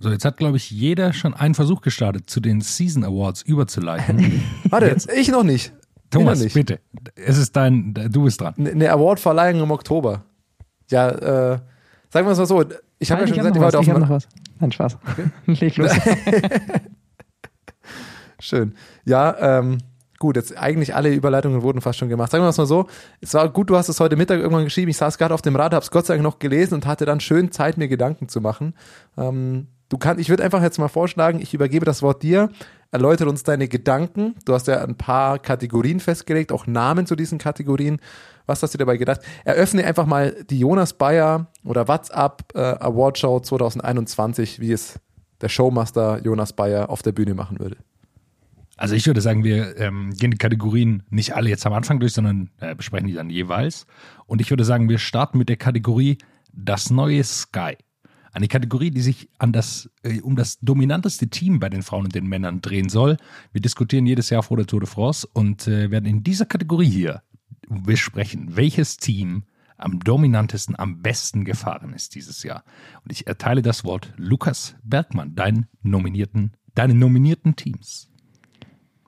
[0.01, 4.43] So, jetzt hat, glaube ich, jeder schon einen Versuch gestartet, zu den Season Awards überzuleiten.
[4.69, 5.73] Warte, jetzt, ich noch nicht.
[6.11, 6.55] Thomas, nicht.
[6.55, 6.81] bitte.
[7.15, 8.55] Es ist dein, du bist dran.
[8.59, 10.25] Eine Awardverleihung im Oktober.
[10.91, 11.59] Ja, äh,
[12.11, 12.65] sagen wir es mal so.
[12.99, 14.29] Ich habe ja schon gesagt, ich heute auf noch was.
[14.61, 14.99] Nein, Spaß.
[15.11, 15.27] Okay.
[15.47, 15.91] Leg los.
[18.39, 18.75] Schön.
[19.05, 19.79] Ja, ähm,
[20.19, 22.31] gut, jetzt eigentlich alle Überleitungen wurden fast schon gemacht.
[22.31, 22.87] Sagen wir es mal so,
[23.21, 25.57] es war gut, du hast es heute Mittag irgendwann geschrieben, ich saß gerade auf dem
[25.57, 28.29] Rad, habe es Gott sei Dank noch gelesen und hatte dann schön Zeit, mir Gedanken
[28.29, 28.75] zu machen.
[29.17, 32.51] Ähm, du kannst, ich würde einfach jetzt mal vorschlagen, ich übergebe das Wort dir,
[32.91, 34.35] erläutere uns deine Gedanken.
[34.45, 38.01] Du hast ja ein paar Kategorien festgelegt, auch Namen zu diesen Kategorien.
[38.45, 39.21] Was hast du dabei gedacht?
[39.45, 44.99] Eröffne einfach mal die Jonas Bayer oder WhatsApp äh, Award Show 2021, wie es
[45.41, 47.77] der Showmaster Jonas Bayer auf der Bühne machen würde.
[48.77, 52.15] Also ich würde sagen, wir ähm, gehen die Kategorien nicht alle jetzt am Anfang durch,
[52.15, 53.87] sondern äh, besprechen die dann jeweils.
[54.27, 56.19] Und ich würde sagen, wir starten mit der Kategorie
[56.53, 57.77] Das neue Sky.
[58.35, 62.17] Eine Kategorie, die sich an das, äh, um das dominanteste Team bei den Frauen und
[62.17, 63.17] den Männern drehen soll.
[63.53, 66.91] Wir diskutieren jedes Jahr vor der Tour de France und äh, werden in dieser Kategorie
[66.91, 67.23] hier
[67.69, 69.44] besprechen, welches Team
[69.77, 72.64] am dominantesten, am besten gefahren ist dieses Jahr.
[73.05, 78.11] Und ich erteile das Wort Lukas Bergmann, deinen nominierten, deine nominierten Teams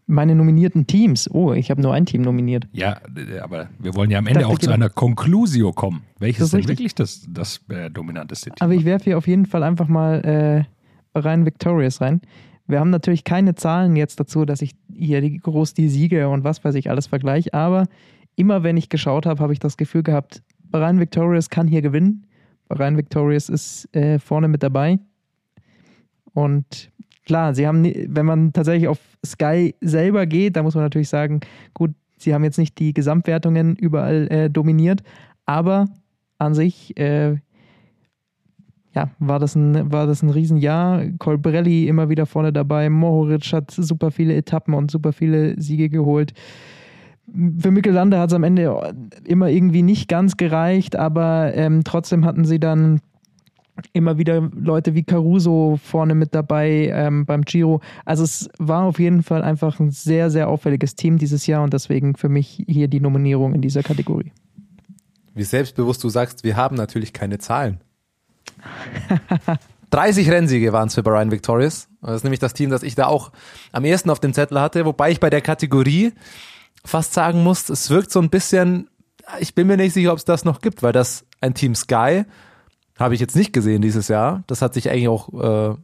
[0.06, 1.28] meine nominierten Teams.
[1.32, 2.68] Oh, ich habe nur ein Team nominiert.
[2.72, 3.00] Ja,
[3.42, 6.02] aber wir wollen ja am Ende auch zu einer Conclusio kommen.
[6.18, 8.56] Welches ist denn wirklich das, das äh, dominanteste Team?
[8.60, 10.66] Aber ich werfe hier auf jeden Fall einfach mal
[11.14, 12.20] äh, rein Victorious rein.
[12.68, 16.44] Wir haben natürlich keine Zahlen jetzt dazu, dass ich hier die, groß die Siege und
[16.44, 17.86] was weiß ich alles vergleiche, aber
[18.34, 22.26] immer wenn ich geschaut habe, habe ich das Gefühl gehabt, Bahrain Victorious kann hier gewinnen.
[22.68, 24.98] Bahrain Victorious ist äh, vorne mit dabei.
[26.34, 26.90] Und
[27.26, 31.40] klar, sie haben, wenn man tatsächlich auf Sky selber geht, da muss man natürlich sagen,
[31.74, 35.02] gut, sie haben jetzt nicht die Gesamtwertungen überall äh, dominiert,
[35.44, 35.86] aber
[36.38, 37.36] an sich äh,
[38.94, 41.04] ja, war das ein, war das ein Riesenjahr.
[41.18, 42.88] Colbrelli immer wieder vorne dabei.
[42.88, 46.32] Mohoric hat super viele Etappen und super viele Siege geholt.
[47.58, 52.46] Für Mikkelander hat es am Ende immer irgendwie nicht ganz gereicht, aber ähm, trotzdem hatten
[52.46, 53.00] sie dann
[53.92, 57.80] immer wieder Leute wie Caruso vorne mit dabei ähm, beim Giro.
[58.04, 61.72] Also es war auf jeden Fall einfach ein sehr, sehr auffälliges Team dieses Jahr und
[61.72, 64.32] deswegen für mich hier die Nominierung in dieser Kategorie.
[65.34, 67.80] Wie selbstbewusst du sagst, wir haben natürlich keine Zahlen.
[69.90, 71.88] 30 Rennsiege waren es für Brian Victorious.
[72.02, 73.30] Das ist nämlich das Team, das ich da auch
[73.72, 76.12] am ersten auf dem Zettel hatte, wobei ich bei der Kategorie
[76.84, 78.88] fast sagen muss, es wirkt so ein bisschen,
[79.40, 82.24] ich bin mir nicht sicher, ob es das noch gibt, weil das ein Team Sky
[82.98, 84.42] habe ich jetzt nicht gesehen dieses Jahr.
[84.46, 85.76] Das hat sich eigentlich auch äh,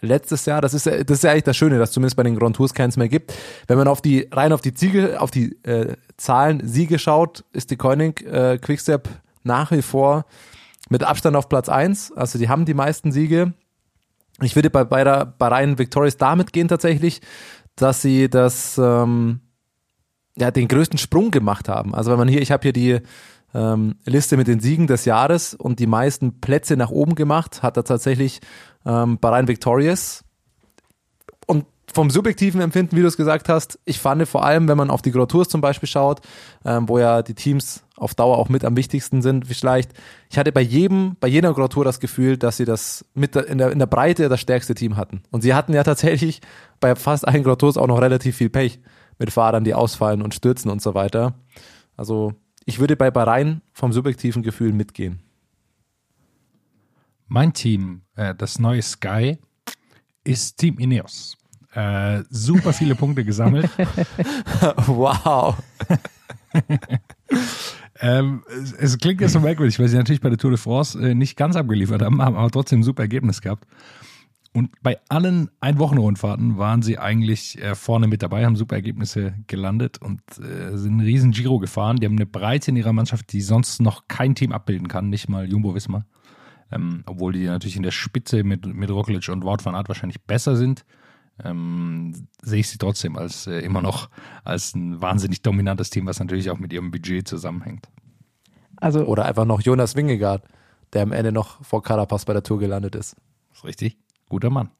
[0.00, 2.56] letztes Jahr, das ist, das ist ja eigentlich das Schöne, dass zumindest bei den Grand
[2.56, 3.32] Tours keins mehr gibt.
[3.66, 7.70] Wenn man auf die, rein auf die Ziege, auf die äh, Zahlen Siege schaut, ist
[7.70, 9.08] die Koenig äh, Quickstep
[9.42, 10.26] nach wie vor
[10.88, 12.12] mit Abstand auf Platz eins.
[12.12, 13.54] Also die haben die meisten Siege.
[14.42, 17.20] Ich würde bei, bei der Bahrain Victorious damit gehen tatsächlich,
[17.74, 19.40] dass sie das ähm,
[20.36, 21.94] ja den größten Sprung gemacht haben.
[21.94, 23.00] Also wenn man hier, ich habe hier die
[23.56, 27.76] ähm, Liste mit den Siegen des Jahres und die meisten Plätze nach oben gemacht, hat
[27.78, 28.40] er tatsächlich
[28.84, 30.24] ähm, Bahrain Victorious.
[31.46, 34.90] Und vom subjektiven Empfinden, wie du es gesagt hast, ich fand vor allem, wenn man
[34.90, 36.20] auf die Grand zum Beispiel schaut,
[36.66, 39.92] ähm, wo ja die Teams auf Dauer auch mit am wichtigsten sind, vielleicht,
[40.28, 43.72] ich hatte bei jedem, bei jeder Grand das Gefühl, dass sie das mit in, der,
[43.72, 45.22] in der Breite das stärkste Team hatten.
[45.30, 46.42] Und sie hatten ja tatsächlich
[46.78, 48.80] bei fast allen Grand auch noch relativ viel Pech
[49.18, 51.36] mit Fahrern, die ausfallen und stürzen und so weiter.
[51.96, 52.34] Also
[52.66, 55.20] ich würde bei Bahrain vom subjektiven Gefühl mitgehen.
[57.28, 59.38] Mein Team, äh, das neue Sky,
[60.24, 61.38] ist Team Ineos.
[61.72, 63.70] Äh, super viele Punkte gesammelt.
[64.86, 65.56] wow.
[68.00, 70.98] ähm, es, es, klingt ja so merkwürdig, weil sie natürlich bei der Tour de France
[70.98, 73.66] äh, nicht ganz abgeliefert haben, haben aber trotzdem ein super Ergebnis gehabt.
[74.56, 80.00] Und bei allen Einwochenrundfahrten waren sie eigentlich äh, vorne mit dabei, haben super Ergebnisse gelandet
[80.00, 81.98] und äh, sind einen riesen Giro gefahren.
[81.98, 85.28] Die haben eine Breite in ihrer Mannschaft, die sonst noch kein Team abbilden kann, nicht
[85.28, 86.06] mal Jumbo Wismar.
[86.72, 90.22] Ähm, obwohl die natürlich in der Spitze mit, mit Roglic und Wout van Aert wahrscheinlich
[90.22, 90.86] besser sind,
[91.44, 94.08] ähm, sehe ich sie trotzdem als äh, immer noch
[94.42, 97.90] als ein wahnsinnig dominantes Team, was natürlich auch mit ihrem Budget zusammenhängt.
[98.76, 100.44] Also, Oder einfach noch Jonas Wingegaard,
[100.94, 103.16] der am Ende noch vor Carapaz bei der Tour gelandet ist.
[103.52, 103.98] ist richtig.
[104.28, 104.70] Guter Mann.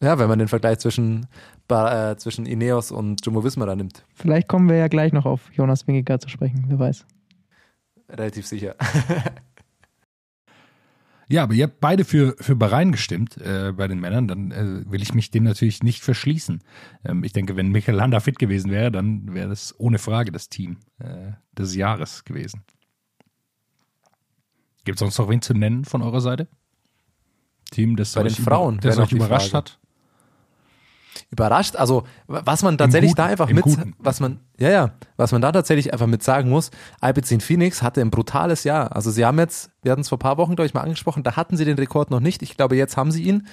[0.00, 1.26] Ja, wenn man den Vergleich zwischen,
[1.68, 4.04] äh, zwischen Ineos und Jumbo Visma da nimmt.
[4.14, 7.04] vielleicht kommen wir ja gleich noch auf Jonas Wingegaard zu sprechen, wer weiß.
[8.08, 8.76] Relativ sicher.
[11.30, 14.90] Ja, aber ihr habt beide für, für Bahrain gestimmt äh, bei den Männern, dann äh,
[14.90, 16.62] will ich mich dem natürlich nicht verschließen.
[17.04, 20.48] Ähm, ich denke, wenn Michael Landa fit gewesen wäre, dann wäre das ohne Frage das
[20.48, 22.62] Team äh, des Jahres gewesen.
[24.84, 26.48] Gibt es sonst noch wen zu nennen von eurer Seite?
[27.70, 29.78] Team, das Bei den euch Frauen über, das euch überrascht hat?
[31.30, 33.94] Überrascht, also was man tatsächlich Guten, da einfach mit, Guten.
[33.98, 38.00] was man, ja, ja, was man da tatsächlich einfach mit sagen muss, Alpecin Phoenix hatte
[38.00, 38.94] ein brutales Jahr.
[38.94, 41.22] Also sie haben jetzt, wir hatten es vor ein paar Wochen, glaube ich, mal angesprochen,
[41.24, 42.42] da hatten sie den Rekord noch nicht.
[42.42, 43.46] Ich glaube, jetzt haben sie ihn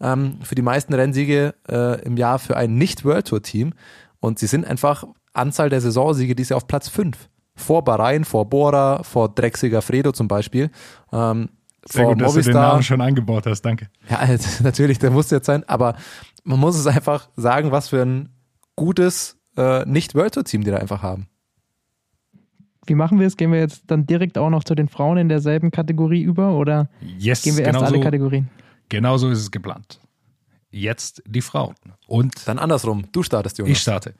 [0.00, 3.72] ähm, für die meisten Rennsiege äh, im Jahr für ein Nicht-World Tour-Team.
[4.20, 7.16] Und sie sind einfach Anzahl der Saisonsiege dies Jahr auf Platz 5.
[7.54, 10.70] Vor Bahrain, vor Bora, vor Drexiger Fredo zum Beispiel.
[11.12, 11.48] Ähm,
[11.88, 12.68] Sehr vor gut, dass du den Movistar.
[12.70, 13.88] Namen schon eingebaut hast, danke.
[14.08, 15.96] Ja, also, natürlich, der muss jetzt sein, aber
[16.44, 18.28] man muss es einfach sagen, was für ein
[18.76, 21.28] gutes äh, nicht-World Tour-Team die da einfach haben.
[22.86, 23.36] Wie machen wir es?
[23.36, 26.88] Gehen wir jetzt dann direkt auch noch zu den Frauen in derselben Kategorie über oder
[27.18, 28.48] Yes, gehen wir erst genau alle so, Kategorien?
[28.88, 30.00] genau so ist es geplant.
[30.74, 31.74] Jetzt die Frauen.
[32.06, 33.72] Und Dann andersrum, du startest, Jonas.
[33.72, 34.14] Ich starte.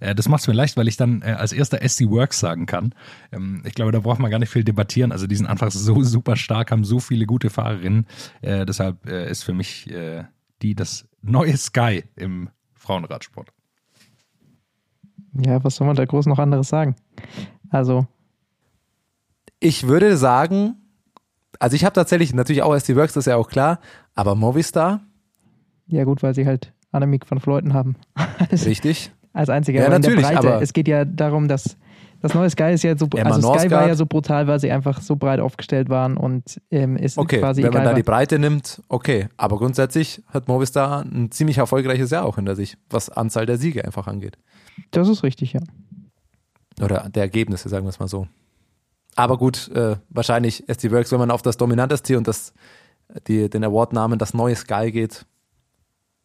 [0.00, 2.64] Äh, Das macht es mir leicht, weil ich dann äh, als erster SD Works sagen
[2.66, 2.94] kann.
[3.30, 5.12] Ähm, Ich glaube, da braucht man gar nicht viel debattieren.
[5.12, 8.06] Also die sind einfach so super stark, haben so viele gute Fahrerinnen.
[8.40, 9.90] Äh, Deshalb ist für mich
[10.62, 13.50] die das neue Sky im Frauenradsport.
[15.34, 16.96] Ja, was soll man da groß noch anderes sagen?
[17.70, 18.06] Also,
[19.60, 20.76] Ich würde sagen,
[21.60, 23.80] also ich habe tatsächlich, natürlich auch SD Works, das ist ja auch klar,
[24.14, 25.00] aber Movistar,
[25.88, 27.96] ja gut, weil sie halt Annemiek van Fleuten haben.
[28.52, 29.10] richtig.
[29.32, 29.80] als einziger.
[29.80, 31.76] Ja, aber natürlich, aber- Es geht ja darum, dass
[32.20, 34.72] das neue Sky ist ja so, Emma also Sky war ja so brutal, weil sie
[34.72, 37.92] einfach so breit aufgestellt waren und ähm, ist Okay, quasi wenn man egal.
[37.92, 39.28] da die Breite nimmt, okay.
[39.36, 43.84] Aber grundsätzlich hat Movistar ein ziemlich erfolgreiches Jahr auch hinter sich, was Anzahl der Siege
[43.84, 44.36] einfach angeht.
[44.90, 45.60] das ist richtig, ja.
[46.82, 48.26] Oder der Ergebnisse, sagen wir es mal so.
[49.14, 52.52] Aber gut, äh, wahrscheinlich SD Works, wenn man auf das dominanteste und das,
[53.26, 55.24] die, den Award-Namen das neue Sky geht,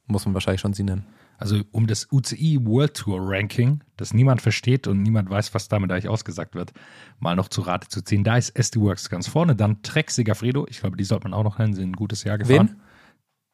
[0.08, 1.06] muss man wahrscheinlich schon sie nennen.
[1.38, 5.92] Also um das UCI World Tour Ranking, das niemand versteht und niemand weiß, was damit
[5.92, 6.72] eigentlich ausgesagt wird,
[7.20, 8.24] mal noch zu Rate zu ziehen.
[8.24, 11.44] Da ist SD Works ganz vorne, dann Trek Segafredo, ich glaube, die sollte man auch
[11.44, 12.70] noch nennen, sind ein gutes Jahr gefahren.
[12.70, 12.82] Wen?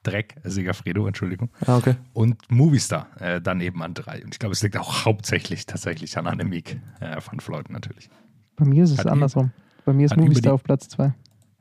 [0.04, 1.50] Dreck Segafredo, Entschuldigung.
[1.66, 1.96] Ah, okay.
[2.14, 4.24] Und Movistar äh, dann eben an drei.
[4.24, 8.10] Und ich glaube, es liegt auch hauptsächlich tatsächlich an Annemiek äh, von Fleuten natürlich.
[8.56, 9.52] Bei mir ist es Hat andersrum.
[9.84, 11.14] Bei mir ist Movistar auf Platz zwei.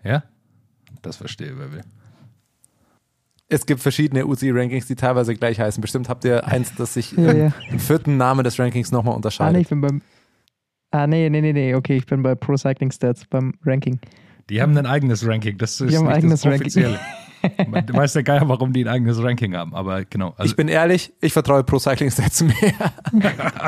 [0.05, 0.23] Ja?
[1.03, 1.83] Das verstehe wer will.
[3.51, 5.81] Es gibt verschiedene UCI-Rankings, die teilweise gleich heißen.
[5.81, 7.53] Bestimmt habt ihr eins, das sich Ja, im, ja.
[7.71, 9.63] im vierten Name des Rankings nochmal Ah, nee, unterscheidet.
[9.63, 10.03] ich bin beim.
[10.91, 13.99] Ah, nee, nee, nee, nee, okay, ich bin bei Pro Cycling Stats, beim Ranking.
[14.51, 16.61] Die haben ein eigenes Ranking, das ist haben ein nicht eigenes das Ranking.
[16.63, 17.01] offizielle.
[17.71, 20.35] Man weiß der Geier, warum die ein eigenes Ranking haben, aber genau.
[20.37, 22.55] Also, ich bin ehrlich, ich vertraue Pro Cycling Stats mehr.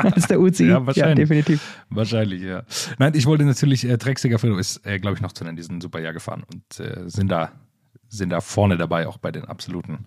[0.03, 0.63] Das ist der UCI.
[0.65, 1.15] Ja, ja, wahrscheinlich.
[1.29, 1.77] definitiv.
[1.89, 2.63] Wahrscheinlich, ja.
[2.99, 5.63] Nein, ich wollte natürlich, äh, Trek Segafredo ist, äh, glaube ich, noch zu nennen, die
[5.63, 7.51] sind ein super Jahr gefahren und äh, sind, da,
[8.11, 10.05] sind da vorne dabei, auch bei den absoluten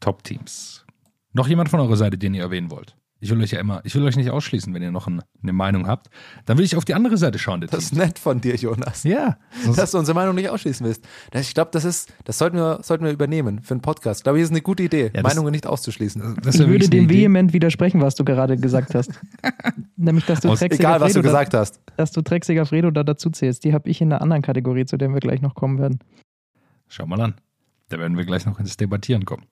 [0.00, 0.84] Top-Teams.
[1.32, 2.96] Noch jemand von eurer Seite, den ihr erwähnen wollt?
[3.18, 5.54] Ich will euch ja immer, ich will euch nicht ausschließen, wenn ihr noch ein, eine
[5.54, 6.10] Meinung habt.
[6.44, 9.04] Dann will ich auf die andere Seite schauen, Das ist nett von dir, Jonas.
[9.04, 9.38] Ja,
[9.74, 11.02] Dass du unsere Meinung nicht ausschließen willst.
[11.32, 14.20] Ich glaube, das ist, das sollten wir, sollten wir übernehmen für einen Podcast.
[14.20, 16.36] Ich glaube, hier ist eine gute Idee, Ja, das- Meinungen nicht auszuschließen.
[16.42, 19.10] das Ich würde dem vehement widersprechen, was du gerade gesagt hast.
[19.96, 21.80] Nämlich, dass du Aus- Trek Egal, was du Segafredo da- gesagt hast.
[21.96, 23.64] dass du Trek Segafredo da dazu zählst.
[23.64, 26.00] Die habe ich in einer anderen Kategorie, zu der wir gleich noch kommen werden.
[26.88, 27.34] Schau mal an.
[27.88, 29.46] Da werden wir gleich noch ins Debattieren kommen.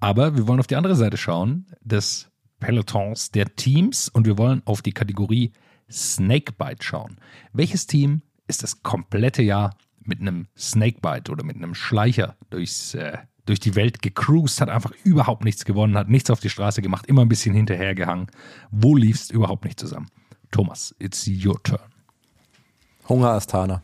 [0.00, 4.62] Aber wir wollen auf die andere Seite schauen, des Pelotons der Teams und wir wollen
[4.64, 5.52] auf die Kategorie
[5.90, 7.18] Snakebite schauen.
[7.52, 13.18] Welches Team ist das komplette Jahr mit einem Snakebite oder mit einem Schleicher durchs, äh,
[13.46, 17.06] durch die Welt gecruised, hat einfach überhaupt nichts gewonnen, hat nichts auf die Straße gemacht,
[17.06, 18.28] immer ein bisschen hinterhergehangen.
[18.70, 20.08] Wo liefst überhaupt nicht zusammen?
[20.50, 21.80] Thomas, it's your turn.
[23.08, 23.82] Hunger Astana.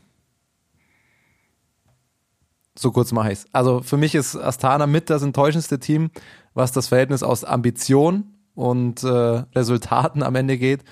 [2.77, 3.47] So kurz mache ich es.
[3.53, 6.11] Also für mich ist Astana mit das enttäuschendste Team,
[6.55, 10.85] was das Verhältnis aus Ambition und äh, Resultaten am Ende geht.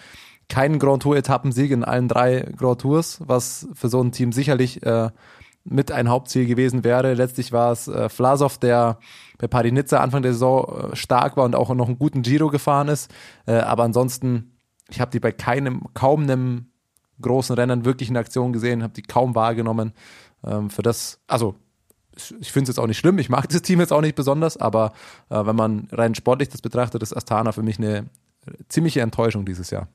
[0.48, 4.82] Kein Grand Tour Etappensieg in allen drei Grand Tours, was für so ein Team sicherlich
[4.84, 5.10] äh,
[5.64, 7.14] mit ein Hauptziel gewesen wäre.
[7.14, 8.98] Letztlich war es äh, Vlasov, der
[9.38, 12.88] bei Paris-Nizza Anfang der Saison äh, stark war und auch noch einen guten Giro gefahren
[12.88, 13.12] ist.
[13.46, 14.56] Äh, aber ansonsten,
[14.88, 16.66] ich habe die bei keinem, kaum einem
[17.20, 19.92] großen Rennen wirklich in Aktion gesehen, habe die kaum wahrgenommen.
[20.44, 21.54] Ähm, für das, also
[22.40, 24.56] ich finde es jetzt auch nicht schlimm, ich mag das Team jetzt auch nicht besonders,
[24.56, 24.92] aber
[25.30, 28.06] äh, wenn man rein sportlich das betrachtet, ist Astana für mich eine
[28.68, 29.88] ziemliche Enttäuschung dieses Jahr.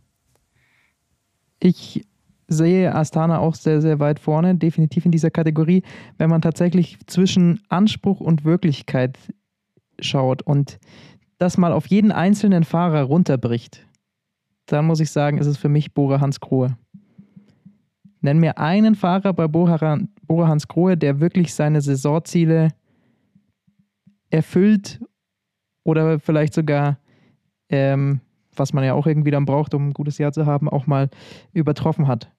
[1.60, 2.06] Ich
[2.47, 5.84] sehe Astana auch sehr, sehr weit vorne, definitiv in dieser Kategorie,
[6.17, 9.17] wenn man tatsächlich zwischen Anspruch und Wirklichkeit
[9.99, 10.80] schaut und
[11.39, 13.86] das mal auf jeden einzelnen Fahrer runterbricht,
[14.65, 16.77] dann muss ich sagen, ist es für mich Bora Hans Grohe.
[18.21, 22.70] Nenn mir einen Fahrer bei Bora, Bora Hans Grohe, der wirklich seine Saisonziele
[24.30, 25.00] erfüllt
[25.84, 26.98] oder vielleicht sogar
[27.70, 28.22] ähm,
[28.60, 31.10] was man ja auch irgendwie dann braucht, um ein gutes Jahr zu haben, auch mal
[31.54, 32.32] übertroffen hat.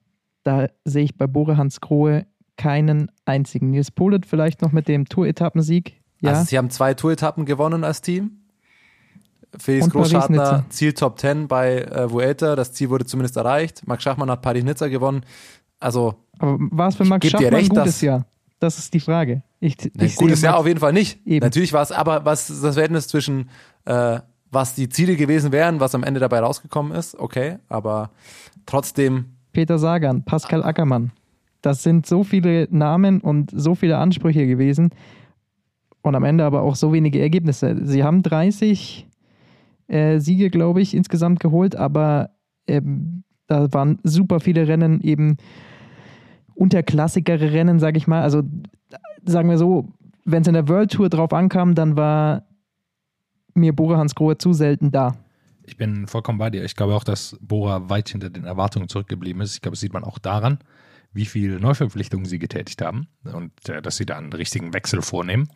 [0.43, 2.25] Da sehe ich bei Bore Hans Grohe
[2.57, 3.71] keinen einzigen.
[3.71, 6.01] Nils Polet vielleicht noch mit dem Tour-Etappensieg.
[6.21, 6.31] Ja.
[6.31, 8.31] Also sie haben zwei Tour-Etappen gewonnen als Team.
[9.57, 12.55] Felix Großschartner, Ziel Top 10 bei äh, Vuelta.
[12.55, 13.87] Das Ziel wurde zumindest erreicht.
[13.87, 15.23] Max Schachmann hat Paris-Nizza gewonnen.
[15.79, 16.15] Also.
[16.39, 18.25] Aber war es für Max Schachmann recht, ein gutes Jahr?
[18.59, 19.43] Das ist die Frage.
[19.59, 21.25] Ich, ich gutes Jahr auf jeden Fall nicht.
[21.25, 21.45] Eben.
[21.45, 23.49] Natürlich war es, aber was das Verhältnis zwischen
[23.85, 24.19] äh,
[24.51, 28.11] was die Ziele gewesen wären, was am Ende dabei rausgekommen ist, okay, aber
[28.65, 29.25] trotzdem.
[29.51, 31.11] Peter Sagan, Pascal Ackermann.
[31.61, 34.91] Das sind so viele Namen und so viele Ansprüche gewesen
[36.01, 37.77] und am Ende aber auch so wenige Ergebnisse.
[37.83, 39.07] Sie haben 30
[39.87, 42.29] äh, Siege, glaube ich, insgesamt geholt, aber
[42.67, 45.37] ähm, da waren super viele Rennen eben
[46.59, 48.21] unterklassigere Rennen, sage ich mal.
[48.21, 48.43] Also
[49.25, 49.87] sagen wir so,
[50.25, 52.43] wenn es in der World Tour drauf ankam, dann war
[53.53, 55.15] mir Bora Hans Grohe zu selten da.
[55.63, 56.63] Ich bin vollkommen bei dir.
[56.63, 59.55] Ich glaube auch, dass Bora weit hinter den Erwartungen zurückgeblieben ist.
[59.55, 60.59] Ich glaube, das sieht man auch daran,
[61.13, 65.49] wie viele Neuverpflichtungen sie getätigt haben und äh, dass sie da einen richtigen Wechsel vornehmen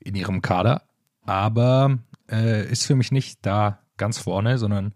[0.00, 0.82] in ihrem Kader.
[1.24, 1.98] Aber
[2.30, 4.94] äh, ist für mich nicht da ganz vorne, sondern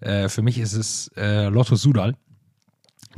[0.00, 2.14] äh, für mich ist es äh, Lotto Sudal,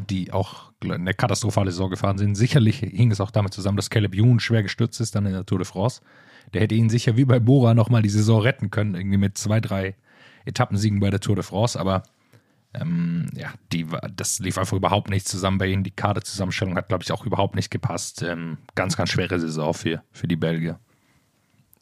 [0.08, 2.34] die auch eine katastrophale Saison gefahren sind.
[2.34, 5.46] Sicherlich hing es auch damit zusammen, dass Caleb Youn schwer gestürzt ist dann in der
[5.46, 6.00] Tour de France.
[6.54, 9.60] Der hätte ihn sicher wie bei Bora nochmal die Saison retten können, irgendwie mit zwei,
[9.60, 9.96] drei
[10.44, 12.02] Etappensiegen bei der Tour de France, aber
[12.74, 15.84] ähm, ja, die, das lief einfach überhaupt nicht zusammen bei ihnen.
[15.84, 18.22] Die Kaderzusammenstellung hat, glaube ich, auch überhaupt nicht gepasst.
[18.22, 20.78] Ähm, ganz, ganz schwere Saison für, für die Belgier.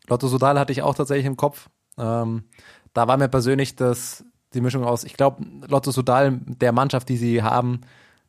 [0.09, 1.69] Lotto Sodal hatte ich auch tatsächlich im Kopf.
[1.99, 2.45] Ähm,
[2.93, 7.17] da war mir persönlich das, die Mischung aus, ich glaube, Lotto Sodal, der Mannschaft, die
[7.17, 7.81] sie haben,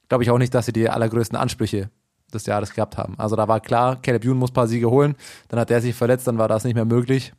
[0.10, 1.90] glaube ich auch nicht, dass sie die allergrößten Ansprüche
[2.34, 3.16] des Jahres gehabt haben.
[3.18, 5.16] Also da war klar, Caleb Youn muss ein paar Siege holen.
[5.48, 7.34] Dann hat der sich verletzt, dann war das nicht mehr möglich.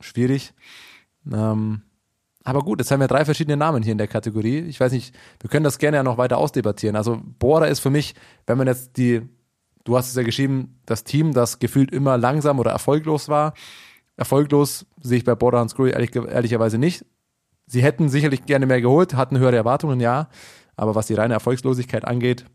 [0.00, 0.52] Schwierig.
[1.30, 1.82] Ähm,
[2.44, 4.60] aber gut, jetzt haben wir drei verschiedene Namen hier in der Kategorie.
[4.60, 6.96] Ich weiß nicht, wir können das gerne ja noch weiter ausdebattieren.
[6.96, 8.14] Also Bora ist für mich,
[8.46, 9.22] wenn man jetzt die,
[9.84, 13.54] du hast es ja geschrieben, das Team, das gefühlt immer langsam oder erfolglos war.
[14.16, 17.04] Erfolglos sehe ich bei Bora und Screwy ehrlich, ehrlicherweise nicht.
[17.66, 20.28] Sie hätten sicherlich gerne mehr geholt, hatten höhere Erwartungen, ja.
[20.80, 22.46] Aber was die reine Erfolgslosigkeit angeht,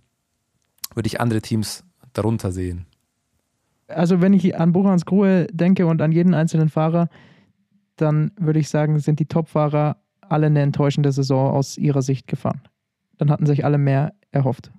[0.96, 1.84] würde ich andere Teams
[2.14, 2.88] darunter sehen.
[3.88, 7.08] Also wenn ich an Buchans Grohe denke und an jeden einzelnen Fahrer,
[7.98, 12.62] dann würde ich sagen, sind die Top-Fahrer alle eine enttäuschende Saison aus ihrer Sicht gefahren.
[13.20, 14.72] Dann hatten sich alle mehr erhofft.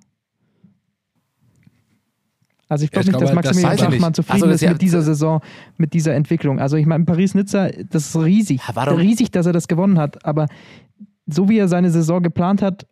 [2.69, 5.41] Also ich glaube ja, nicht, dass Maximilian das Sachmann zufrieden also, ist mit dieser Saison,
[5.77, 6.59] mit dieser Entwicklung.
[6.59, 8.61] Also ich meine, Paris-Nizza, das ist riesig.
[8.75, 10.25] Ja, riesig, dass er das gewonnen hat.
[10.25, 10.49] Aber
[11.27, 12.89] so wie er seine Saison geplant hat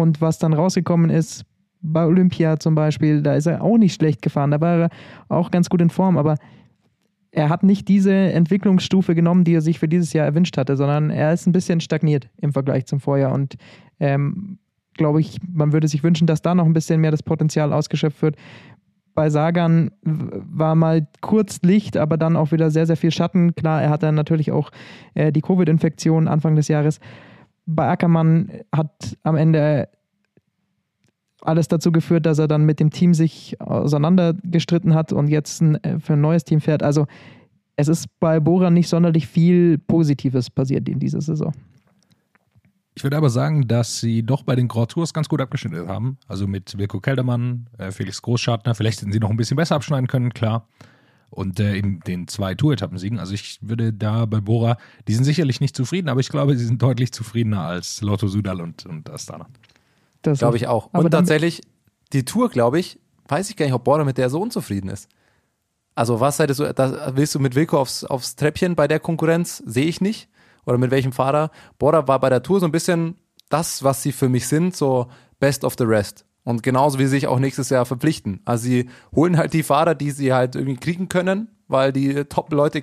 [0.00, 1.44] und was dann rausgekommen ist,
[1.82, 4.90] bei Olympia zum Beispiel, da ist er auch nicht schlecht gefahren, da war er
[5.28, 6.36] auch ganz gut in Form, aber
[7.32, 11.10] er hat nicht diese Entwicklungsstufe genommen, die er sich für dieses Jahr erwünscht hatte, sondern
[11.10, 13.56] er ist ein bisschen stagniert im Vergleich zum Vorjahr und
[14.00, 14.58] ähm,
[14.94, 18.20] glaube ich, man würde sich wünschen, dass da noch ein bisschen mehr das Potenzial ausgeschöpft
[18.22, 18.36] wird.
[19.14, 23.54] Bei Sagan war mal kurz Licht, aber dann auch wieder sehr, sehr viel Schatten.
[23.54, 24.70] Klar, er hatte natürlich auch
[25.14, 27.00] äh, die Covid-Infektion Anfang des Jahres.
[27.72, 29.88] Bei Ackermann hat am Ende
[31.42, 35.82] alles dazu geführt, dass er dann mit dem Team sich auseinandergestritten hat und jetzt ein,
[35.84, 36.82] äh, für ein neues Team fährt.
[36.82, 37.06] Also
[37.76, 41.52] es ist bei Bora nicht sonderlich viel Positives passiert in dieser Saison.
[42.94, 46.18] Ich würde aber sagen, dass sie doch bei den Grand Tours ganz gut abgeschnitten haben.
[46.26, 48.74] Also mit Wilko Keldermann, äh, Felix Großschartner.
[48.74, 50.66] Vielleicht hätten sie noch ein bisschen besser abschneiden können, klar.
[51.30, 53.20] Und äh, in den zwei Tour-Etappen siegen.
[53.20, 56.64] Also ich würde da bei Bora, die sind sicherlich nicht zufrieden, aber ich glaube, sie
[56.64, 59.46] sind deutlich zufriedener als Lotto Sudal und, und Astana.
[60.22, 60.92] Glaube ich auch.
[60.92, 61.62] Und tatsächlich,
[62.12, 65.08] die Tour, glaube ich, weiß ich gar nicht, ob Border mit der so unzufrieden ist.
[65.94, 69.62] Also was hättest du, da willst du mit Wilco aufs, aufs Treppchen bei der Konkurrenz?
[69.66, 70.28] Sehe ich nicht.
[70.66, 71.50] Oder mit welchem Fahrer?
[71.78, 73.16] Border war bei der Tour so ein bisschen
[73.48, 76.24] das, was sie für mich sind, so best of the rest.
[76.44, 78.40] Und genauso wie sie sich auch nächstes Jahr verpflichten.
[78.44, 82.82] Also sie holen halt die Fahrer, die sie halt irgendwie kriegen können, weil die Top-Leute,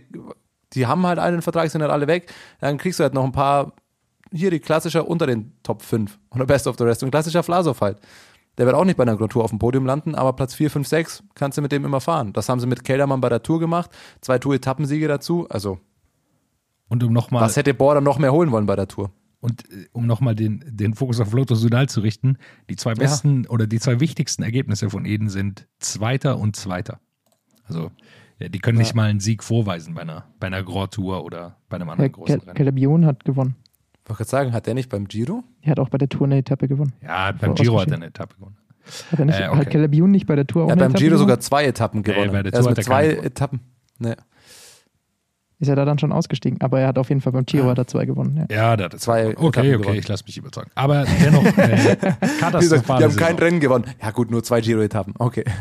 [0.73, 2.31] die haben halt einen Vertrag, sind halt alle weg.
[2.59, 3.73] Dann kriegst du halt noch ein paar,
[4.31, 7.03] hier die klassischer unter den Top 5 oder Best of the Rest.
[7.03, 7.99] Und klassischer Vlasov halt.
[8.57, 10.71] Der wird auch nicht bei einer Grand Tour auf dem Podium landen, aber Platz 4,
[10.71, 12.33] 5, 6 kannst du mit dem immer fahren.
[12.33, 13.91] Das haben sie mit Keldermann bei der Tour gemacht.
[14.21, 15.47] Zwei Tour-Etappensiege dazu.
[15.49, 15.79] Also,
[16.89, 19.11] Und um nochmal was hätte Border noch mehr holen wollen bei der Tour?
[19.39, 22.37] Und äh, um nochmal den, den Fokus auf Lotto Sudal zu richten,
[22.69, 26.99] die zwei besten oder die zwei wichtigsten Ergebnisse von Eden sind Zweiter und Zweiter.
[27.65, 27.91] Also
[28.39, 31.57] ja, die können nicht mal einen Sieg vorweisen bei einer, bei einer Grand Tour oder
[31.69, 32.55] bei einem anderen Herr großen Kel- Rennen.
[32.57, 33.55] Calabion hat gewonnen.
[34.03, 35.43] Ich wollte gerade sagen, hat der nicht beim Giro?
[35.61, 36.93] Er hat auch bei der Tour eine Etappe gewonnen.
[37.01, 38.57] Ja, beim Vor Giro hat er eine Etappe gewonnen.
[39.11, 39.57] Hat er nicht, Äh, okay.
[39.57, 41.19] hat Calabion nicht bei der Tour auch Er hat beim Etappe Giro gewonnen?
[41.27, 42.31] sogar zwei Etappen gewonnen.
[42.31, 43.25] bei der er ist Tour mit hat er zwei gewonnen.
[43.27, 43.59] Etappen.
[43.99, 44.13] Nee.
[45.59, 46.61] Ist er da dann schon ausgestiegen?
[46.61, 48.45] Aber er hat auf jeden Fall beim Giro hat er zwei gewonnen.
[48.49, 48.55] Ja.
[48.55, 49.29] Ja, der hat Zwei zwei.
[49.31, 49.97] Etappen Okay, okay, gewonnen.
[49.99, 50.69] ich lasse mich überzeugen.
[50.75, 53.35] Aber dennoch äh, Die katastrophale haben kein.
[53.37, 53.85] Rennen gewonnen.
[53.99, 55.15] Ja gut, nur zwei Giro-Etappen.
[55.17, 55.43] Okay.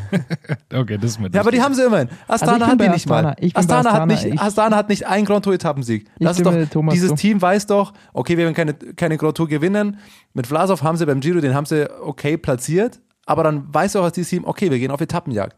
[0.73, 2.09] Okay, das ist mir Ja, aber die haben sie immerhin.
[2.29, 3.23] Astana Also ich bin hat die nicht Astana.
[3.29, 3.37] mal.
[3.41, 4.07] Bei Astana, hat Astana.
[4.07, 6.07] nicht, Ich- Astana hat nicht einen Grand Tour Etappensieg.
[6.19, 7.17] Ich Das ist doch, Thomas dieses zu.
[7.17, 9.99] Team weiß doch, okay, wir werden keine, keine Grand Tour gewinnen.
[10.35, 13.01] Mit Vlasov haben sie beim Giro, den haben sie okay platziert.
[13.25, 15.57] Aber dann weiß auch als dieses Team, okay, wir gehen auf Etappenjagd.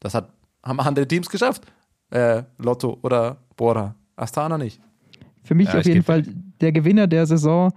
[0.00, 0.28] Das hat,
[0.62, 1.62] haben andere Teams geschafft.
[2.10, 3.94] Äh, Lotto oder Bora.
[4.16, 4.80] Astana nicht.
[5.42, 6.22] Für mich Ja, auf jeden Fall
[6.60, 7.72] der Gewinner der Saison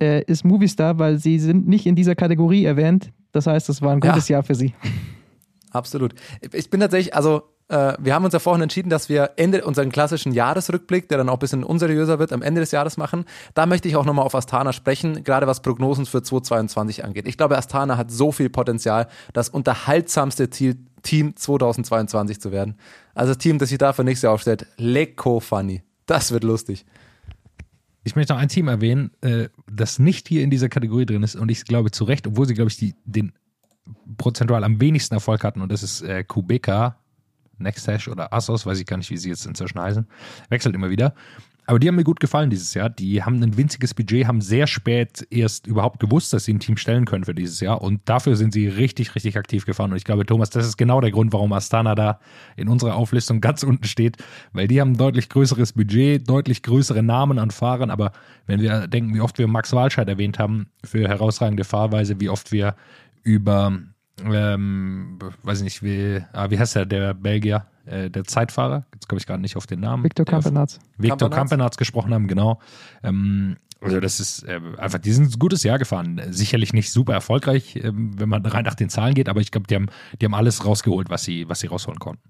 [0.00, 3.12] äh, ist Movistar, weil sie sind nicht in dieser Kategorie erwähnt.
[3.32, 4.10] Das heißt, es war ein Ja.
[4.12, 4.74] gutes Jahr für sie.
[5.70, 6.14] Absolut.
[6.52, 9.90] Ich bin tatsächlich, also äh, wir haben uns ja vorhin entschieden, dass wir Ende unseren
[9.90, 13.24] klassischen Jahresrückblick, der dann auch ein bisschen unseriöser wird, am Ende des Jahres machen.
[13.54, 17.26] Da möchte ich auch nochmal auf Astana sprechen, gerade was Prognosen für 2022 angeht.
[17.26, 22.76] Ich glaube, Astana hat so viel Potenzial, das unterhaltsamste Ziel, Team 2022 zu werden.
[23.14, 25.82] Also das Team, das sich dafür nächstes Jahr aufstellt, Lecco Funny.
[26.06, 26.84] Das wird lustig.
[28.04, 31.36] Ich möchte noch ein Team erwähnen, äh, das nicht hier in dieser Kategorie drin ist
[31.36, 33.32] und ich glaube zu Recht, obwohl sie, glaube ich, die, den
[34.16, 36.98] prozentual am wenigsten Erfolg hatten und das ist äh, Kubeka,
[37.58, 40.06] Nexthash oder Asos, weiß ich gar nicht, wie sie jetzt inzwischen heißen.
[40.48, 41.14] Wechselt immer wieder.
[41.72, 42.90] Aber die haben mir gut gefallen dieses Jahr.
[42.90, 46.76] Die haben ein winziges Budget, haben sehr spät erst überhaupt gewusst, dass sie ein Team
[46.76, 47.80] stellen können für dieses Jahr.
[47.80, 49.90] Und dafür sind sie richtig, richtig aktiv gefahren.
[49.90, 52.20] Und ich glaube, Thomas, das ist genau der Grund, warum Astana da
[52.56, 54.18] in unserer Auflistung ganz unten steht.
[54.52, 57.90] Weil die haben ein deutlich größeres Budget, deutlich größere Namen an Fahrern.
[57.90, 58.12] Aber
[58.46, 62.52] wenn wir denken, wie oft wir Max Walscheid erwähnt haben für herausragende Fahrweise, wie oft
[62.52, 62.76] wir
[63.22, 63.78] über,
[64.22, 68.86] ähm, weiß ich nicht, wie, ah, wie heißt der, der Belgier, äh, der Zeitfahrer?
[68.94, 70.04] Jetzt komme ich gerade nicht auf den Namen.
[70.04, 70.78] Victor Campenarz.
[70.98, 71.30] Victor.
[71.30, 72.60] Kampenarz gesprochen haben, genau.
[73.02, 76.20] Ähm, also das ist äh, einfach, die sind ein gutes Jahr gefahren.
[76.30, 79.66] Sicherlich nicht super erfolgreich, ähm, wenn man rein nach den Zahlen geht, aber ich glaube,
[79.66, 79.86] die haben,
[80.20, 82.22] die haben alles rausgeholt, was sie, was sie rausholen konnten.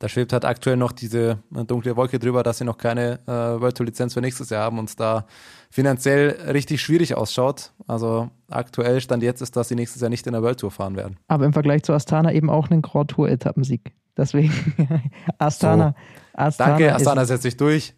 [0.00, 3.60] Da schwebt halt aktuell noch diese äh, dunkle Wolke drüber, dass sie noch keine äh,
[3.60, 5.26] World Tour Lizenz für nächstes Jahr haben und es da
[5.70, 7.72] finanziell richtig schwierig ausschaut.
[7.86, 10.96] Also aktuell Stand jetzt ist, dass sie nächstes Jahr nicht in der World Tour fahren
[10.96, 11.18] werden.
[11.28, 13.92] Aber im Vergleich zu Astana eben auch einen Grand Tour Etappensieg.
[14.20, 14.52] Deswegen
[15.38, 15.94] Astana.
[16.34, 17.94] Astana Danke, Astana setzt sich durch.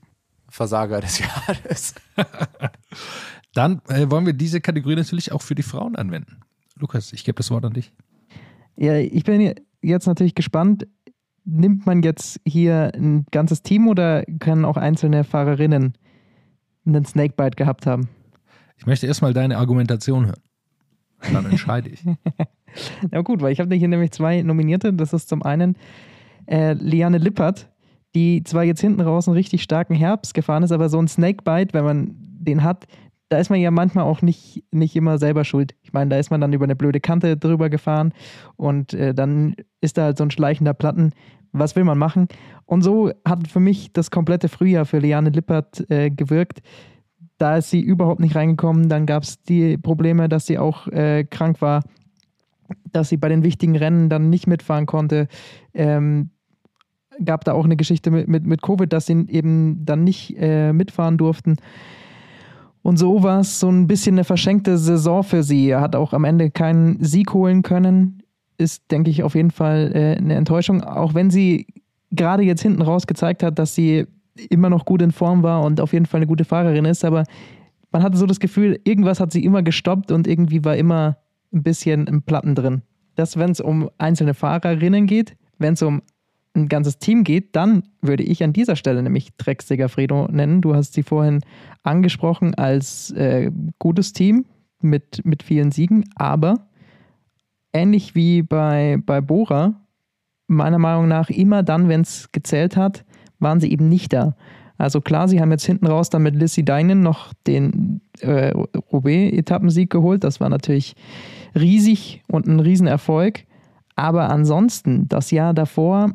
[0.48, 1.94] Versager des Jahres.
[3.54, 6.40] Dann äh, wollen wir diese Kategorie natürlich auch für die Frauen anwenden.
[6.76, 7.92] Lukas, ich gebe das Wort an dich.
[8.76, 10.86] Ja, ich bin jetzt natürlich gespannt.
[11.44, 15.94] Nimmt man jetzt hier ein ganzes Team oder können auch einzelne Fahrerinnen
[16.86, 18.08] einen Snakebite gehabt haben?
[18.76, 20.42] Ich möchte erstmal deine Argumentation hören.
[21.32, 22.04] Dann entscheide ich.
[23.10, 24.92] Ja gut, weil ich habe hier nämlich zwei Nominierte.
[24.92, 25.76] Das ist zum einen
[26.46, 27.70] äh, Liane Lippert,
[28.14, 31.72] die zwar jetzt hinten raus einen richtig starken Herbst gefahren ist, aber so ein Snakebite,
[31.72, 32.86] wenn man den hat,
[33.32, 35.74] da ist man ja manchmal auch nicht, nicht immer selber schuld.
[35.80, 38.12] Ich meine, da ist man dann über eine blöde Kante drüber gefahren
[38.56, 41.12] und äh, dann ist da halt so ein schleichender Platten.
[41.52, 42.28] Was will man machen?
[42.66, 46.60] Und so hat für mich das komplette Frühjahr für Liane Lippert äh, gewirkt.
[47.38, 48.90] Da ist sie überhaupt nicht reingekommen.
[48.90, 51.82] Dann gab es die Probleme, dass sie auch äh, krank war
[52.92, 55.28] dass sie bei den wichtigen Rennen dann nicht mitfahren konnte.
[55.74, 56.30] Ähm,
[57.24, 60.72] gab da auch eine Geschichte mit, mit, mit Covid, dass sie eben dann nicht äh,
[60.72, 61.56] mitfahren durften.
[62.82, 65.68] Und so war es so ein bisschen eine verschenkte Saison für sie.
[65.68, 68.22] Er hat auch am Ende keinen Sieg holen können.
[68.58, 70.82] Ist, denke ich, auf jeden Fall äh, eine Enttäuschung.
[70.82, 71.66] Auch wenn sie
[72.10, 74.06] gerade jetzt hinten raus gezeigt hat, dass sie
[74.50, 77.04] immer noch gut in Form war und auf jeden Fall eine gute Fahrerin ist.
[77.04, 77.24] Aber
[77.92, 81.18] man hatte so das Gefühl, irgendwas hat sie immer gestoppt und irgendwie war immer
[81.52, 82.82] ein bisschen im Platten drin.
[83.14, 86.02] Das, wenn es um einzelne Fahrerinnen geht, wenn es um
[86.54, 90.60] ein ganzes Team geht, dann würde ich an dieser Stelle nämlich Trek Segafredo nennen.
[90.60, 91.40] Du hast sie vorhin
[91.82, 94.44] angesprochen als äh, gutes Team
[94.80, 96.66] mit, mit vielen Siegen, aber
[97.72, 99.74] ähnlich wie bei, bei Bora,
[100.46, 103.04] meiner Meinung nach immer dann, wenn es gezählt hat,
[103.38, 104.36] waren sie eben nicht da.
[104.78, 108.52] Also klar, sie haben jetzt hinten raus dann mit Lissy Deinen noch den äh,
[108.92, 110.24] Roubaix-Etappensieg geholt.
[110.24, 110.96] Das war natürlich
[111.54, 113.44] riesig und ein Riesenerfolg.
[113.96, 116.10] Aber ansonsten, das Jahr davor,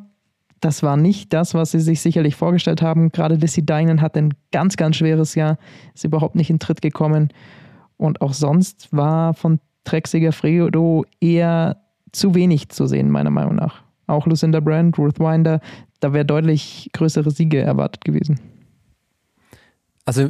[0.60, 3.12] das war nicht das, was sie sich sicherlich vorgestellt haben.
[3.12, 5.58] Gerade Lissy Deinen hat ein ganz, ganz schweres Jahr,
[5.94, 7.30] ist überhaupt nicht in Tritt gekommen.
[7.98, 11.78] Und auch sonst war von Trek Segafredo eher
[12.12, 13.84] zu wenig zu sehen, meiner Meinung nach.
[14.08, 15.60] Auch Lucinda Brand, Ruth Winder,
[16.00, 18.40] da wäre deutlich größere Siege erwartet gewesen.
[20.06, 20.30] Also,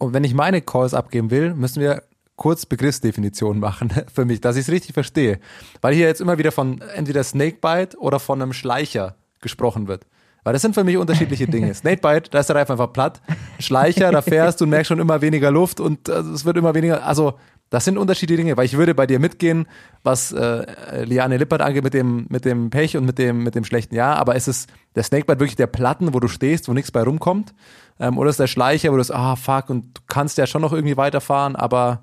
[0.00, 2.02] wenn ich meine Calls abgeben will, müssen wir
[2.36, 5.38] kurz Begriffsdefinitionen machen für mich, dass ich es richtig verstehe.
[5.80, 10.06] Weil hier jetzt immer wieder von entweder Snakebite oder von einem Schleicher gesprochen wird.
[10.44, 11.72] Weil das sind für mich unterschiedliche Dinge.
[11.74, 13.20] Snakebite, da ist der Reifen einfach platt.
[13.60, 16.74] Schleicher, da fährst du und merkst schon immer weniger Luft und äh, es wird immer
[16.74, 17.06] weniger.
[17.06, 17.34] Also,
[17.70, 19.66] das sind unterschiedliche Dinge, weil ich würde bei dir mitgehen,
[20.02, 23.64] was äh, Liane Lippert angeht mit dem, mit dem Pech und mit dem, mit dem
[23.64, 24.16] schlechten Jahr.
[24.16, 27.54] Aber ist es der Snakebite wirklich der Platten, wo du stehst, wo nichts bei rumkommt?
[28.00, 30.60] Ähm, oder ist der Schleicher, wo du sagst, ah, fuck, und du kannst ja schon
[30.60, 32.02] noch irgendwie weiterfahren, aber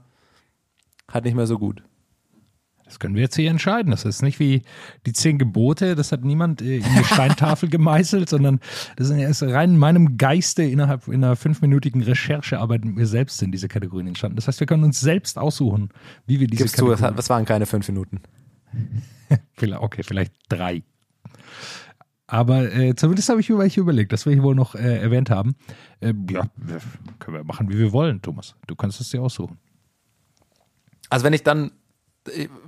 [1.11, 1.83] halt nicht mehr so gut.
[2.89, 3.91] Das können wir jetzt hier entscheiden.
[3.91, 4.63] Das ist nicht wie
[5.05, 8.59] die zehn Gebote, das hat niemand äh, in die Steintafel gemeißelt, sondern
[8.95, 13.67] das ist rein in meinem Geiste innerhalb einer fünfminütigen Recherchearbeit mit mir selbst sind diese
[13.67, 14.37] Kategorien entstanden.
[14.37, 15.89] Das heißt, wir können uns selbst aussuchen,
[16.25, 17.15] wie wir diese Gibst du, Kategorien...
[17.15, 18.21] das waren keine fünf Minuten.
[19.61, 20.81] Okay, vielleicht drei.
[22.25, 25.29] Aber äh, zumindest habe ich mir welche überlegt, das will ich wohl noch äh, erwähnt
[25.29, 25.55] haben.
[25.99, 26.49] Äh, ja,
[27.19, 28.55] können wir machen, wie wir wollen, Thomas.
[28.65, 29.59] Du kannst es dir aussuchen.
[31.09, 31.71] Also wenn ich dann,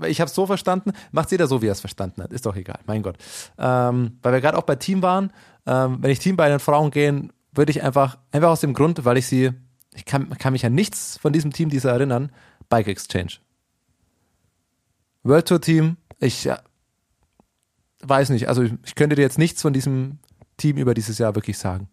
[0.07, 2.33] ich habe es so verstanden, macht jeder so, wie er es verstanden hat.
[2.33, 3.17] Ist doch egal, mein Gott.
[3.57, 5.31] Ähm, weil wir gerade auch bei Team waren,
[5.65, 9.05] ähm, wenn ich Team bei den Frauen gehen, würde ich einfach, einfach aus dem Grund,
[9.05, 9.51] weil ich sie,
[9.93, 12.31] ich kann, kann mich an nichts von diesem Team dieser erinnern,
[12.69, 13.33] Bike Exchange.
[15.23, 16.61] World Tour Team, ich ja,
[18.01, 20.19] weiß nicht, also ich, ich könnte dir jetzt nichts von diesem
[20.57, 21.89] Team über dieses Jahr wirklich sagen.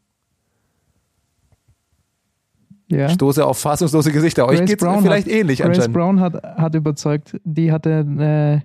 [2.91, 3.09] Ja.
[3.09, 4.47] Stoße auf fassungslose Gesichter.
[4.47, 5.95] Euch Grace geht es Brown vielleicht hat, ähnlich Grace anscheinend.
[5.95, 7.39] Brown hat, hat überzeugt.
[7.45, 8.62] Die hatte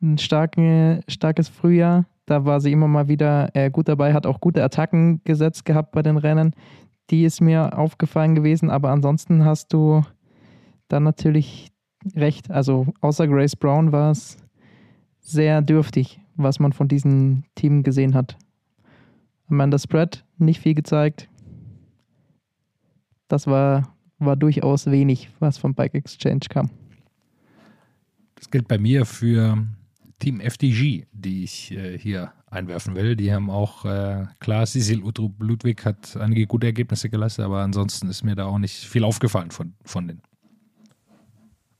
[0.00, 2.06] äh, ein starken, starkes Frühjahr.
[2.26, 5.92] Da war sie immer mal wieder äh, gut dabei, hat auch gute Attacken gesetzt gehabt
[5.92, 6.54] bei den Rennen.
[7.10, 10.02] Die ist mir aufgefallen gewesen, aber ansonsten hast du
[10.86, 11.72] dann natürlich
[12.14, 12.50] recht.
[12.50, 14.36] Also außer Grace Brown war es
[15.18, 18.36] sehr dürftig, was man von diesem Team gesehen hat.
[19.48, 21.28] Amanda Spread nicht viel gezeigt.
[23.30, 26.68] Das war, war durchaus wenig, was vom Bike Exchange kam.
[28.34, 29.56] Das gilt bei mir für
[30.18, 33.14] Team FDG, die ich äh, hier einwerfen will.
[33.14, 38.08] Die haben auch, äh, klar, Cecil Utrup Ludwig hat einige gute Ergebnisse geleistet, aber ansonsten
[38.08, 40.22] ist mir da auch nicht viel aufgefallen von, von denen.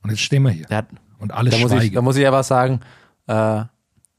[0.03, 0.67] Und jetzt stehen wir hier.
[0.71, 0.87] Ja,
[1.19, 2.79] Und alle da muss, ich, da muss ich aber sagen,
[3.27, 3.65] äh,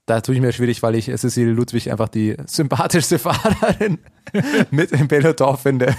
[0.05, 3.99] da tue ich mir schwierig, weil ich Cecile Ludwig einfach die sympathischste Fahrerin
[4.69, 5.95] mit im Peloton finde.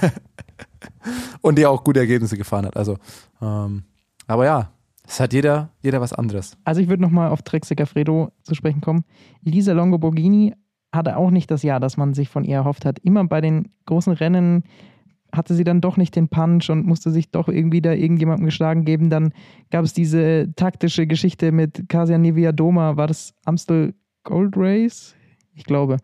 [1.41, 2.77] Und die auch gute Ergebnisse gefahren hat.
[2.77, 2.99] Also,
[3.41, 3.85] ähm,
[4.27, 4.73] aber ja,
[5.07, 6.57] es hat jeder, jeder was anderes.
[6.65, 9.05] Also ich würde nochmal auf Trek Segafredo zu sprechen kommen.
[9.43, 10.55] Lisa Longo Borghini
[10.93, 12.99] hatte auch nicht das Jahr, das man sich von ihr erhofft hat.
[13.01, 14.65] Immer bei den großen Rennen
[15.35, 18.85] hatte sie dann doch nicht den Punch und musste sich doch irgendwie da irgendjemandem geschlagen
[18.85, 19.09] geben.
[19.09, 19.33] Dann
[19.71, 22.97] gab es diese taktische Geschichte mit Kasia Neviadoma.
[22.97, 23.95] War das Amstel
[24.25, 25.15] Gold Race?
[25.55, 25.97] Ich glaube.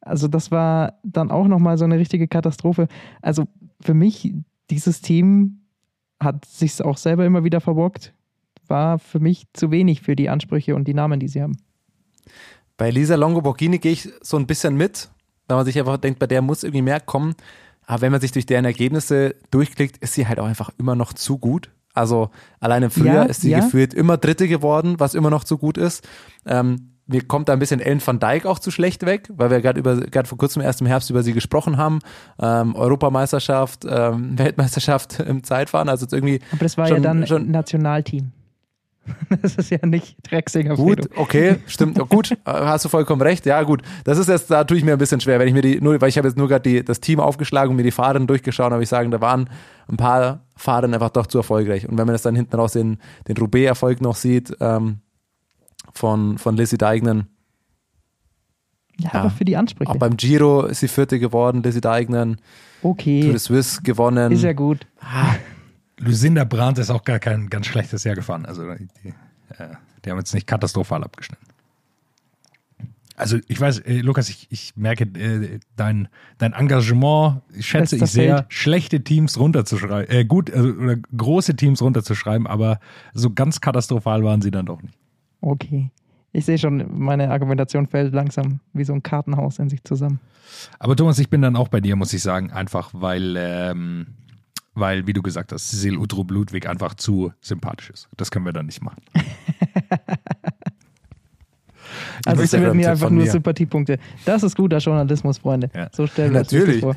[0.00, 2.88] Also das war dann auch nochmal so eine richtige Katastrophe.
[3.22, 3.44] Also
[3.80, 4.34] für mich,
[4.70, 5.62] dieses Team
[6.20, 8.12] hat sich auch selber immer wieder verbockt.
[8.66, 11.56] War für mich zu wenig für die Ansprüche und die Namen, die sie haben.
[12.76, 15.10] Bei Lisa Longo Borghini gehe ich so ein bisschen mit,
[15.46, 17.34] weil man sich einfach denkt, bei der muss irgendwie mehr kommen.
[17.86, 21.12] Aber wenn man sich durch deren Ergebnisse durchklickt, ist sie halt auch einfach immer noch
[21.12, 21.70] zu gut.
[21.94, 23.60] Also allein im Frühjahr Ja, ist sie ja.
[23.60, 26.06] gefühlt immer Dritte geworden, was immer noch zu gut ist.
[26.46, 29.60] Ähm, mir kommt da ein bisschen Ellen van Dijk auch zu schlecht weg, weil wir
[29.60, 32.00] gerade über gerade vor kurzem erst im Herbst über sie gesprochen haben.
[32.38, 35.88] Ähm, Europameisterschaft, ähm, Weltmeisterschaft im Zeitfahren.
[35.88, 38.32] Also irgendwie Aber das war schon, ja dann schon Nationalteam.
[39.42, 43.46] Das ist ja nicht Drecksinger Gut, okay, stimmt, gut, äh, hast du vollkommen recht.
[43.46, 45.62] Ja, gut, das ist jetzt, da tue ich mir ein bisschen schwer, wenn ich mir
[45.62, 48.26] die, nur, weil ich habe jetzt nur gerade das Team aufgeschlagen und mir die Fahrerinnen
[48.26, 49.48] durchgeschaut, habe ich sagen, da waren
[49.88, 51.88] ein paar Fahrerinnen einfach doch zu erfolgreich.
[51.88, 52.98] Und wenn man das dann hinten raus den,
[53.28, 54.98] den Roubaix-Erfolg noch sieht, ähm,
[55.98, 57.26] von, von Lizzie Deignan,
[59.00, 59.20] Ja, Ja.
[59.20, 59.90] aber für die Ansprüche.
[59.90, 62.36] auch beim Giro ist sie Vierte geworden, Lizzie Deignan,
[62.80, 64.32] Tour okay, de Suisse gewonnen.
[64.32, 64.86] ist ja gut.
[65.98, 68.46] Lucinda Brandt ist auch gar kein ganz schlechtes Jahr gefahren.
[68.46, 68.62] Also
[69.02, 69.08] die,
[69.58, 69.68] äh,
[70.04, 71.44] die haben jetzt nicht katastrophal abgeschnitten.
[73.16, 76.06] Also ich weiß, äh, Lukas, ich, ich merke äh, dein,
[76.38, 78.52] dein Engagement, schätze Letzter ich sehr, Feld.
[78.52, 82.78] schlechte Teams runterzuschreiben, äh, gut, also, oder große Teams runterzuschreiben, aber
[83.14, 84.94] so ganz katastrophal waren sie dann doch nicht.
[85.40, 85.90] Okay.
[86.32, 90.20] Ich sehe schon, meine Argumentation fällt langsam wie so ein Kartenhaus in sich zusammen.
[90.78, 94.06] Aber Thomas, ich bin dann auch bei dir, muss ich sagen, einfach weil, ähm,
[94.74, 98.08] weil wie du gesagt hast, Cecil Utrup Ludwig einfach zu sympathisch ist.
[98.16, 99.02] Das können wir dann nicht machen.
[102.24, 103.30] Also ich ja, mir einfach nur mir.
[103.30, 103.98] Sympathiepunkte.
[104.24, 105.70] Das ist guter Journalismus, Freunde.
[105.74, 105.88] Ja.
[105.92, 106.80] So stellen wir Natürlich.
[106.80, 106.96] das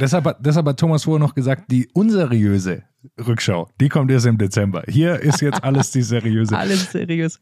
[0.00, 2.82] deshalb, hat, deshalb hat Thomas vorher noch gesagt, die unseriöse
[3.18, 4.82] Rückschau, die kommt erst im Dezember.
[4.88, 6.56] Hier ist jetzt alles die seriöse.
[6.58, 7.40] Alles seriös.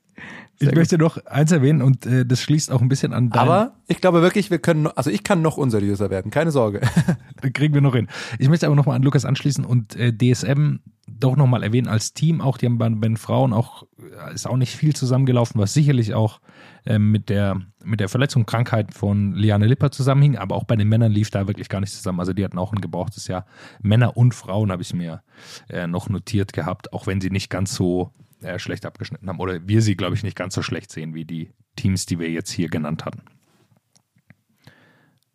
[0.59, 3.75] ich möchte noch eins erwähnen und äh, das schließt auch ein bisschen an dein, Aber
[3.89, 6.81] ich glaube wirklich, wir können, noch- also ich kann noch unseriöser werden, keine Sorge.
[7.55, 8.09] kriegen wir noch hin.
[8.39, 10.77] Ich möchte aber nochmal an Lukas anschließen und äh, DSM
[11.19, 12.59] doch nochmal erwähnen als Team auch.
[12.59, 16.41] Die haben bei, den Frauen auch, äh, ist auch nicht viel zusammengelaufen, was sicherlich auch
[16.85, 20.89] ähm, mit, der, mit der Verletzung, Krankheit von Liane Lipper zusammenhing, aber auch bei den
[20.89, 22.21] Männern lief da wirklich gar nicht zusammen.
[22.21, 23.47] Also die hatten auch ein gebrauchtes Jahr.
[23.81, 25.23] Männer und Frauen habe ich mir
[25.69, 28.13] äh, noch notiert gehabt, auch wenn sie nicht ganz so
[28.43, 29.41] äh, schlecht abgeschnitten haben.
[29.41, 32.31] Oder wir sie, glaube ich, nicht ganz so schlecht sehen wie die Teams, die wir
[32.31, 33.23] jetzt hier genannt hatten.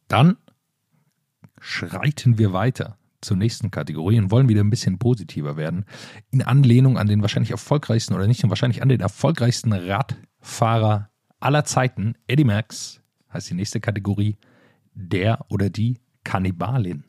[0.07, 0.37] Dann
[1.59, 5.85] schreiten wir weiter zur nächsten Kategorie und wollen wieder ein bisschen positiver werden.
[6.31, 11.09] In Anlehnung an den wahrscheinlich erfolgreichsten oder nicht, und wahrscheinlich an den erfolgreichsten Radfahrer
[11.39, 13.01] aller Zeiten, Eddie Max,
[13.33, 14.37] heißt die nächste Kategorie,
[14.93, 17.03] der oder die Kannibalin.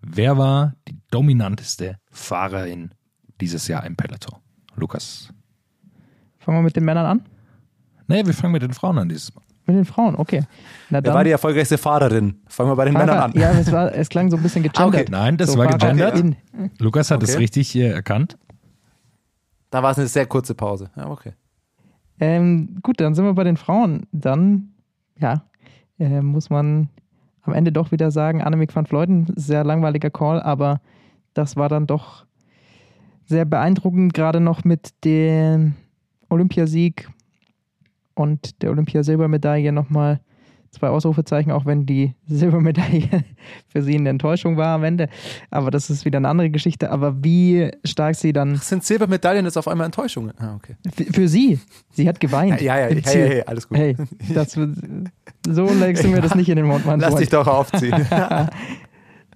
[0.00, 2.94] Wer war die dominanteste Fahrerin
[3.40, 4.38] dieses Jahr im Peloton?
[4.76, 5.32] Lukas.
[6.38, 7.28] Fangen wir mit den Männern an?
[8.06, 9.44] Naja, wir fangen mit den Frauen an dieses Mal.
[9.70, 10.42] Mit den Frauen, okay.
[10.90, 12.40] Na Wer war die erfolgreichste Fahrerin?
[12.48, 13.32] Fangen wir bei den Fahrer- Männern an.
[13.34, 14.88] Ja, es, war, es klang so ein bisschen gegendert.
[14.94, 15.04] okay.
[15.10, 16.18] Nein, das war Fahrer- gegendert.
[16.18, 16.36] in-
[16.78, 17.38] Lukas hat es Okay.
[17.38, 18.36] richtig äh, erkannt.
[19.70, 20.90] Da war es eine sehr kurze Pause.
[20.96, 21.32] Ja, okay.
[22.18, 24.06] Ähm, gut, dann sind wir bei den Frauen.
[24.12, 24.70] Dann,
[25.18, 25.44] ja,
[25.98, 26.88] äh, muss man
[27.42, 30.80] am Ende doch wieder sagen, Annemiek van Vleuten, sehr langweiliger Call, aber
[31.34, 32.26] das war dann doch
[33.26, 35.74] sehr beeindruckend, gerade noch mit dem
[36.28, 37.08] Olympiasieg
[38.20, 40.20] und der Olympiasilbermedaille nochmal
[40.70, 43.24] zwei Ausrufezeichen, auch wenn die Silbermedaille
[43.68, 45.08] für sie eine Enttäuschung war am Ende.
[45.50, 46.90] Aber das ist wieder eine andere Geschichte.
[46.90, 50.32] Aber wie stark sie dann Ach, sind Silbermedaillen jetzt auf einmal Enttäuschungen?
[50.38, 50.76] Ah, okay.
[50.94, 51.58] für, für sie,
[51.90, 52.60] sie hat geweint.
[52.60, 53.26] Ja, ja, ja, Ziel.
[53.26, 53.78] ja, ja, alles gut.
[53.78, 53.96] Hey,
[54.32, 58.06] das, so legst du mir das nicht in den Mund, mein Lass dich doch aufziehen.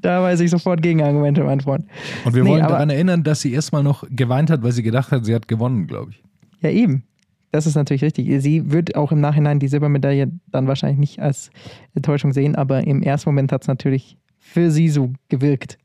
[0.03, 1.87] Da weiß ich sofort Gegenargumente, mein Freund.
[2.27, 5.11] Und wir Nee, wollen daran erinnern, dass sie erstmal noch geweint hat, weil sie gedacht
[5.11, 6.23] hat, sie hat gewonnen, glaube ich.
[6.61, 7.05] Ja, eben.
[7.55, 8.43] Das ist natürlich richtig.
[8.43, 11.51] Sie wird auch im Nachhinein die Silbermedaille dann wahrscheinlich nicht als
[11.95, 15.79] Enttäuschung sehen, aber im ersten Moment hat es natürlich für sie so gewirkt.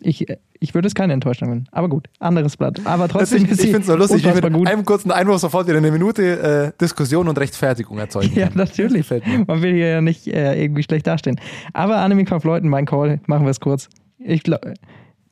[0.00, 0.24] Ich,
[0.60, 1.68] ich würde es keine Enttäuschung nennen.
[1.72, 2.80] Aber gut, anderes Blatt.
[2.86, 4.66] Aber Das trotzdem ich ist ich finde es so lustig, wie mit gut.
[4.66, 8.32] einem kurzen Einwurf sofort wieder eine Minute äh, Diskussion und Rechtfertigung erzeugen.
[8.34, 8.56] Ja, kann.
[8.56, 9.06] natürlich.
[9.08, 9.20] Das.
[9.46, 11.38] Man will hier ja nicht äh, irgendwie schlecht dastehen.
[11.74, 13.90] Aber Annemiek van Vleuten, mein Call, machen wir es kurz.
[14.18, 14.64] Ich glaub,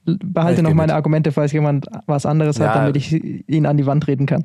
[0.04, 0.96] behalte noch meine mit.
[0.96, 2.74] Argumente, falls jemand was anderes hat, Ja.
[2.82, 3.12] damit ich
[3.48, 4.44] ihn an die Wand treten kann.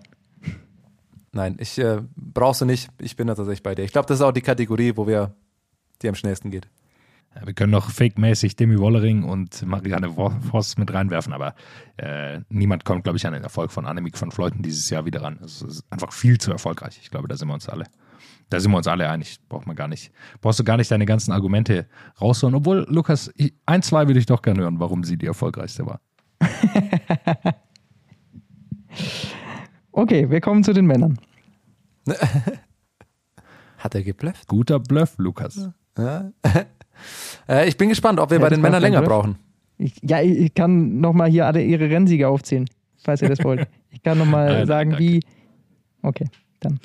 [1.32, 2.90] Nein, ich äh, brauchst du nicht.
[3.00, 3.84] Ich bin da tatsächlich bei dir.
[3.84, 5.36] Ich glaube, das ist auch die Kategorie, wo wir
[6.02, 6.68] die am schnellsten geht.
[7.36, 11.54] Ja, wir können noch fake-mäßig Demi Wollering und Marianne Voss mit reinwerfen, aber
[11.98, 15.22] äh, niemand kommt, glaube ich, an den Erfolg von Annemiek van Vleuten dieses Jahr wieder
[15.22, 15.38] ran.
[15.46, 17.00] Es ist einfach viel zu erfolgreich.
[17.04, 17.86] Ich glaube, da sind wir uns alle.
[18.50, 19.40] Da sind wir uns alle einig.
[19.48, 20.12] Braucht man gar nicht.
[20.42, 21.88] Brauchst du gar nicht deine ganzen Argumente
[22.20, 22.56] rausholen.
[22.56, 26.02] Obwohl, Lukas, ich, ein, zwei würde ich doch gerne hören, warum sie die erfolgreichste war.
[29.92, 31.20] Okay, wir kommen zu den Männern.
[33.78, 34.48] Hat er geblufft?
[34.48, 35.70] Guter Bluff, Lukas.
[35.98, 36.32] Ja.
[37.50, 39.10] äh, ich bin gespannt, ob wir Ja, bei den Männern länger Bluff.
[39.10, 39.38] brauchen.
[39.78, 42.66] Ich, ja, ich kann nochmal hier alle ihre Rennsieger aufzählen,
[42.98, 43.68] falls ihr das wollt.
[43.92, 45.04] Ich kann nochmal sagen, danke.
[45.04, 45.20] wie.
[46.02, 46.26] Okay,
[46.60, 46.80] dann.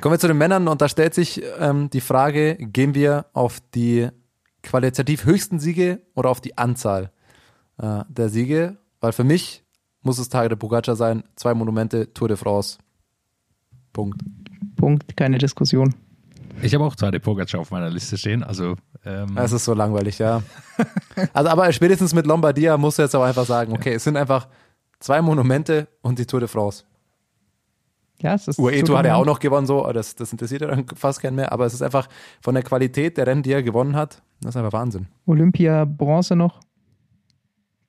[0.00, 3.60] Kommen wir zu den Männern und da stellt sich ähm, die Frage, gehen wir auf
[3.74, 4.08] die
[4.62, 7.10] qualitativ höchsten Siege oder auf die Anzahl
[7.78, 8.76] äh, der Siege?
[9.00, 9.64] Weil für mich
[10.02, 12.78] muss es Tage der Pogacar sein, zwei Monumente, Tour de France.
[13.92, 14.20] Punkt.
[14.76, 15.94] Punkt, keine Diskussion.
[16.62, 18.42] Ich habe auch Tadej Pogacar auf meiner Liste stehen.
[18.42, 20.42] Also ähm, Es ist so langweilig, ja.
[21.32, 24.48] Also aber spätestens mit Lombardia musst du jetzt aber einfach sagen, okay, es sind einfach
[25.00, 26.84] zwei Monumente und die Tour de France.
[28.20, 30.68] Ja, es ist UAE Tour hat er auch noch gewonnen, so, das, das interessiert ja
[30.68, 31.52] dann fast keinen mehr.
[31.52, 32.08] Aber es ist einfach
[32.40, 35.08] von der Qualität der Rennen, die er gewonnen hat, das ist einfach Wahnsinn.
[35.26, 36.60] Olympia Bronze noch.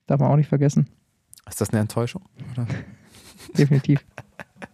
[0.08, 0.90] Darf man auch nicht vergessen.
[1.48, 2.24] Ist das eine Enttäuschung?
[3.58, 4.06] Definitiv.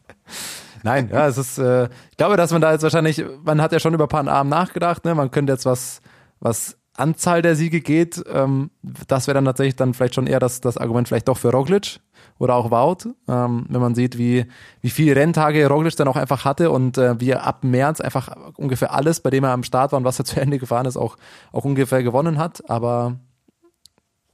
[0.84, 3.80] Nein, ja, es ist, äh, ich glaube, dass man da jetzt wahrscheinlich, man hat ja
[3.80, 5.14] schon über Pan Am nachgedacht, ne?
[5.14, 6.02] Man könnte jetzt was,
[6.40, 10.62] was Anzahl der Siege geht, ähm, das wäre dann tatsächlich dann vielleicht schon eher das,
[10.62, 12.00] das Argument vielleicht doch für Roglic
[12.42, 14.48] oder auch Wout, ähm, wenn man sieht, wie,
[14.82, 18.36] wie viele Renntage Roglic dann auch einfach hatte und äh, wie er ab März einfach
[18.58, 20.98] ungefähr alles, bei dem er am Start war und was er zu Ende gefahren ist,
[20.98, 21.18] auch,
[21.52, 23.20] auch ungefähr gewonnen hat, aber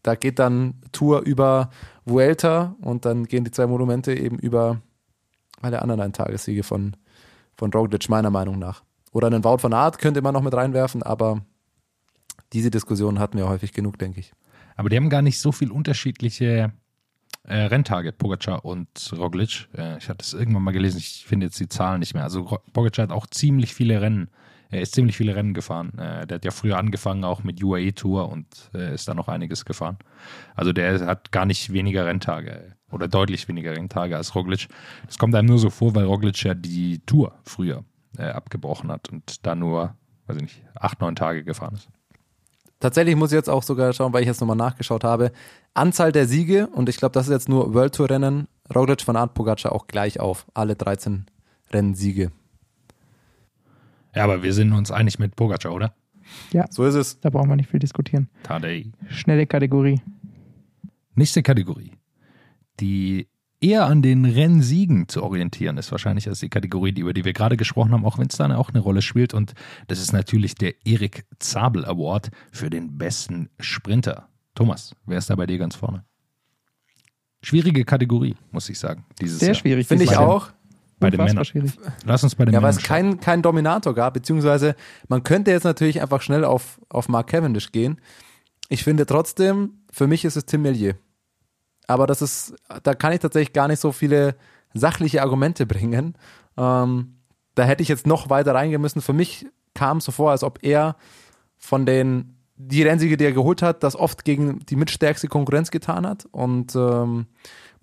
[0.04, 1.70] da geht dann Tour über
[2.06, 4.80] Vuelta und dann gehen die zwei Monumente eben über
[5.62, 6.96] alle anderen Eintagessiege von,
[7.58, 8.84] von Roglic, meiner Meinung nach.
[9.12, 11.42] Oder einen Wout von Art könnte man noch mit reinwerfen, aber
[12.54, 14.32] diese Diskussion hatten wir häufig genug, denke ich.
[14.78, 16.72] Aber die haben gar nicht so viel unterschiedliche
[17.48, 19.68] äh, Renntage, Pogacar und Roglic.
[19.76, 22.24] Äh, ich hatte es irgendwann mal gelesen, ich finde jetzt die Zahlen nicht mehr.
[22.24, 24.30] Also Pogacar hat auch ziemlich viele Rennen,
[24.70, 25.98] er ist ziemlich viele Rennen gefahren.
[25.98, 29.28] Äh, der hat ja früher angefangen auch mit UAE Tour und äh, ist da noch
[29.30, 29.98] einiges gefahren.
[30.56, 34.68] Also der hat gar nicht weniger Renntage oder deutlich weniger Renntage als Roglic.
[35.06, 37.84] Das kommt einem nur so vor, weil Roglic ja die Tour früher
[38.18, 39.96] äh, abgebrochen hat und da nur,
[40.28, 41.90] weiß ich nicht, acht, neun Tage gefahren ist.
[42.80, 45.32] Tatsächlich muss ich jetzt auch sogar schauen, weil ich jetzt nochmal nachgeschaut habe.
[45.74, 49.16] Anzahl der Siege, und ich glaube, das ist jetzt nur World Tour Rennen, Roglic von
[49.16, 50.46] Art Pogacar auch gleich auf.
[50.54, 51.26] Alle 13
[51.72, 52.32] Rennsiege.
[54.16, 55.94] Ja, aber wir sind uns einig mit Pogacar, oder?
[56.70, 57.20] So ist es.
[57.20, 58.30] Da brauchen wir nicht viel diskutieren.
[58.44, 58.92] Tadej.
[59.10, 60.02] Schnelle Kategorie.
[61.16, 61.94] Nächste Kategorie.
[62.80, 63.28] Die
[63.60, 67.34] eher an den Rennsiegen zu orientieren ist wahrscheinlich als die Kategorie, die, über die wir
[67.34, 69.34] gerade gesprochen haben, auch wenn es da auch eine Rolle spielt.
[69.34, 69.54] Und
[69.88, 74.28] das ist natürlich der Erik Zabel Award für den besten Sprinter.
[74.56, 76.04] Thomas, wer ist da bei dir ganz vorne?
[77.42, 79.06] Schwierige Kategorie, muss ich sagen.
[79.22, 79.56] Dieses Sehr Jahr.
[79.56, 79.88] schwierig.
[79.88, 80.50] Finde ich auch.
[81.00, 81.46] Bei den Männern.
[81.46, 81.74] schwierig.
[82.06, 84.76] Lass uns bei den Ja, weil Männern es keinen kein Dominator gab, beziehungsweise
[85.08, 88.02] man könnte jetzt natürlich einfach schnell auf, auf Mark Cavendish gehen.
[88.70, 90.96] Ich finde trotzdem, für mich ist es Tim Mellier.
[91.88, 94.36] Aber das ist, da kann ich tatsächlich gar nicht so viele
[94.74, 96.16] sachliche Argumente bringen.
[96.58, 97.16] Ähm,
[97.56, 99.02] da hätte ich jetzt noch weiter reingehen müssen.
[99.02, 100.96] Für mich kam es so vor, als ob er
[101.58, 106.06] von den, die Rennsiege, die er geholt hat, das oft gegen die mitstärkste Konkurrenz getan
[106.06, 106.28] hat.
[106.32, 107.28] Und ähm,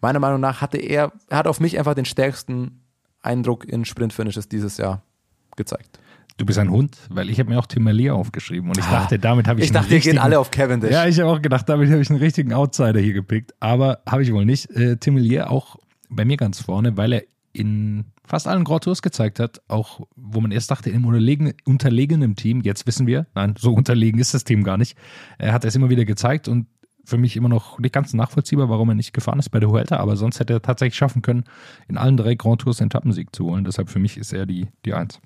[0.00, 2.82] meiner Meinung nach hatte er, er hat auf mich einfach den stärksten
[3.20, 5.02] Eindruck in Sprint-Finishes dieses Jahr
[5.56, 5.98] gezeigt.
[6.36, 9.18] Du bist ein Hund, weil ich habe mir auch Tim Merlier aufgeschrieben und ich dachte,
[9.20, 10.90] damit habe ich Ah, Ich dachte, wir gehen alle auf Cavendish.
[10.90, 14.22] Ja, ich habe auch gedacht, damit habe ich einen richtigen Outsider hier gepickt, aber habe
[14.24, 14.68] ich wohl nicht.
[14.70, 15.76] Äh, Tim Merlier auch
[16.10, 17.22] bei mir ganz vorne, weil er
[17.52, 22.34] in fast allen Grand Tours gezeigt hat, auch wo man erst dachte, im unterlegen, unterlegenen
[22.34, 24.96] Team, jetzt wissen wir, nein, so unterlegen ist das Team gar nicht.
[25.38, 26.66] Er hat es immer wieder gezeigt und
[27.04, 29.98] für mich immer noch nicht ganz nachvollziehbar, warum er nicht gefahren ist bei der Vuelta,
[29.98, 31.44] aber sonst hätte er tatsächlich schaffen können,
[31.86, 33.64] in allen drei Grand Tours den Etappensieg zu holen.
[33.64, 35.20] Deshalb für mich ist er die, die Eins.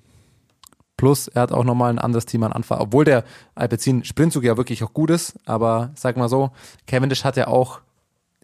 [0.99, 3.23] Plus, er hat auch nochmal ein anderes Team an Anfang, obwohl der
[3.55, 6.51] Alpecin Sprintzug ja wirklich auch gut ist, aber sag mal so,
[6.87, 7.79] Cavendish hat ja auch,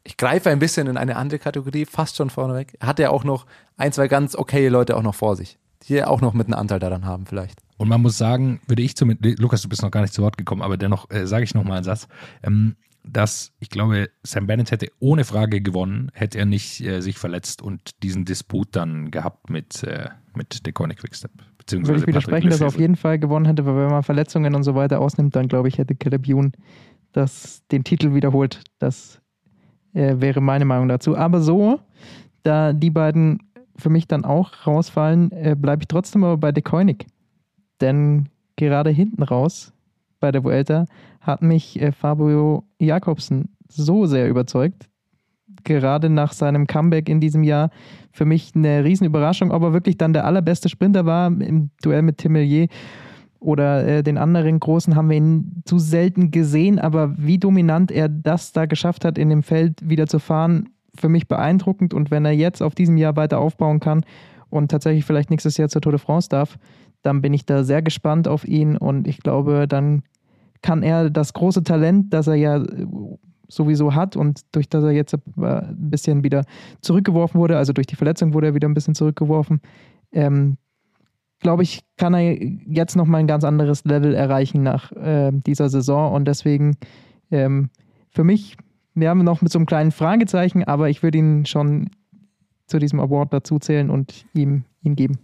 [0.05, 3.45] ich greife ein bisschen in eine andere Kategorie, fast schon vorneweg, hat ja auch noch
[3.75, 6.57] ein, zwei ganz okaye Leute auch noch vor sich, die ja auch noch mit einem
[6.57, 7.59] Anteil daran haben vielleicht.
[7.75, 10.37] Und man muss sagen, würde ich zumindest, Lukas, du bist noch gar nicht zu Wort
[10.37, 12.07] gekommen, aber dennoch äh, sage ich noch mal einen Satz,
[12.41, 12.77] ähm,
[13.07, 17.61] dass ich glaube, Sam Bennett hätte ohne Frage gewonnen, hätte er nicht äh, sich verletzt
[17.61, 21.31] und diesen Disput dann gehabt mit, äh, mit Koenig Quickstep.
[21.57, 24.55] Beziehungsweise Würde ich widersprechen, dass er auf jeden Fall gewonnen hätte, weil wenn man Verletzungen
[24.55, 26.51] und so weiter ausnimmt, dann glaube ich, hätte Caleb Ewan
[27.11, 28.61] das, den Titel wiederholt.
[28.79, 29.21] Das
[29.93, 31.15] äh, wäre meine Meinung dazu.
[31.15, 31.79] Aber so,
[32.43, 33.39] da die beiden
[33.77, 37.07] für mich dann auch rausfallen, äh, bleibe ich trotzdem aber bei De Koenig.
[37.81, 39.73] Denn gerade hinten raus
[40.19, 40.85] bei der Vuelta
[41.21, 44.87] hat mich äh, Fabio Jakobsen so sehr überzeugt.
[45.63, 47.71] Gerade nach seinem Comeback in diesem Jahr
[48.11, 52.19] für mich eine Riesenüberraschung, ob er wirklich dann der allerbeste Sprinter war im Duell mit
[52.19, 52.67] Tim Mellier
[53.39, 58.09] oder äh, den anderen Großen haben wir ihn zu selten gesehen, aber wie dominant er
[58.09, 62.25] das da geschafft hat, in dem Feld wieder zu fahren, für mich beeindruckend und wenn
[62.25, 64.03] er jetzt auf diesem Jahr weiter aufbauen kann
[64.49, 66.57] und tatsächlich vielleicht nächstes Jahr zur Tour de France darf,
[67.05, 70.03] dann bin ich da sehr gespannt auf ihn und ich glaube, dann
[70.61, 72.87] kann er das große Talent, das er ja äh,
[73.47, 76.45] sowieso hat und durch das er jetzt äh, ein bisschen wieder
[76.81, 79.61] zurückgeworfen wurde, also durch die Verletzung wurde er wieder ein bisschen zurückgeworfen,
[80.11, 80.57] ähm,
[81.39, 86.11] glaube ich, kann er jetzt nochmal ein ganz anderes Level erreichen nach äh, dieser Saison
[86.11, 86.77] und deswegen
[87.29, 87.69] ähm,
[88.09, 88.57] für mich,
[88.95, 91.91] wir haben noch mit so einem kleinen Fragezeichen, aber ich würde ihn schon
[92.65, 95.19] zu diesem Award dazuzählen und ihm ihn geben.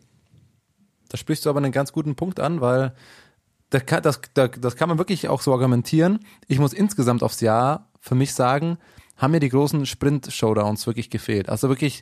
[1.12, 2.93] Da sprichst du aber einen ganz guten Punkt an, weil
[3.70, 6.20] das kann, das, das, kann man wirklich auch so argumentieren.
[6.47, 8.78] Ich muss insgesamt aufs Jahr für mich sagen,
[9.18, 11.49] haben mir die großen Sprint-Showdowns wirklich gefehlt.
[11.49, 12.01] Also wirklich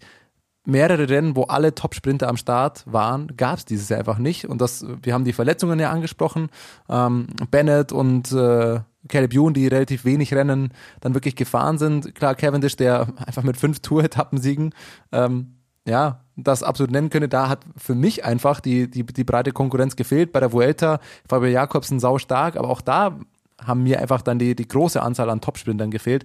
[0.65, 4.45] mehrere Rennen, wo alle Top-Sprinter am Start waren, gab es dieses Jahr einfach nicht.
[4.45, 6.49] Und das, wir haben die Verletzungen ja angesprochen.
[6.87, 12.13] Ähm, Bennett und äh, Caleb Ewan, die relativ wenig Rennen dann wirklich gefahren sind.
[12.15, 14.73] Klar, Cavendish, der einfach mit fünf Tour-Etappensiegen
[15.11, 15.58] ähm,
[15.89, 19.95] ja, das absolut nennen könnte, da hat für mich einfach die, die, die breite Konkurrenz
[19.95, 20.31] gefehlt.
[20.31, 23.19] Bei der Vuelta, Fabio Jakobsen sau stark, aber auch da
[23.61, 26.23] haben mir einfach dann die, die große Anzahl an Topsprintern gefehlt.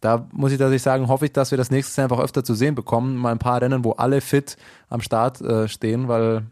[0.00, 2.54] Da muss ich tatsächlich sagen, hoffe ich, dass wir das nächstes Jahr einfach öfter zu
[2.54, 3.16] sehen bekommen.
[3.16, 4.56] Mal ein paar Rennen, wo alle fit
[4.88, 6.46] am Start äh, stehen, weil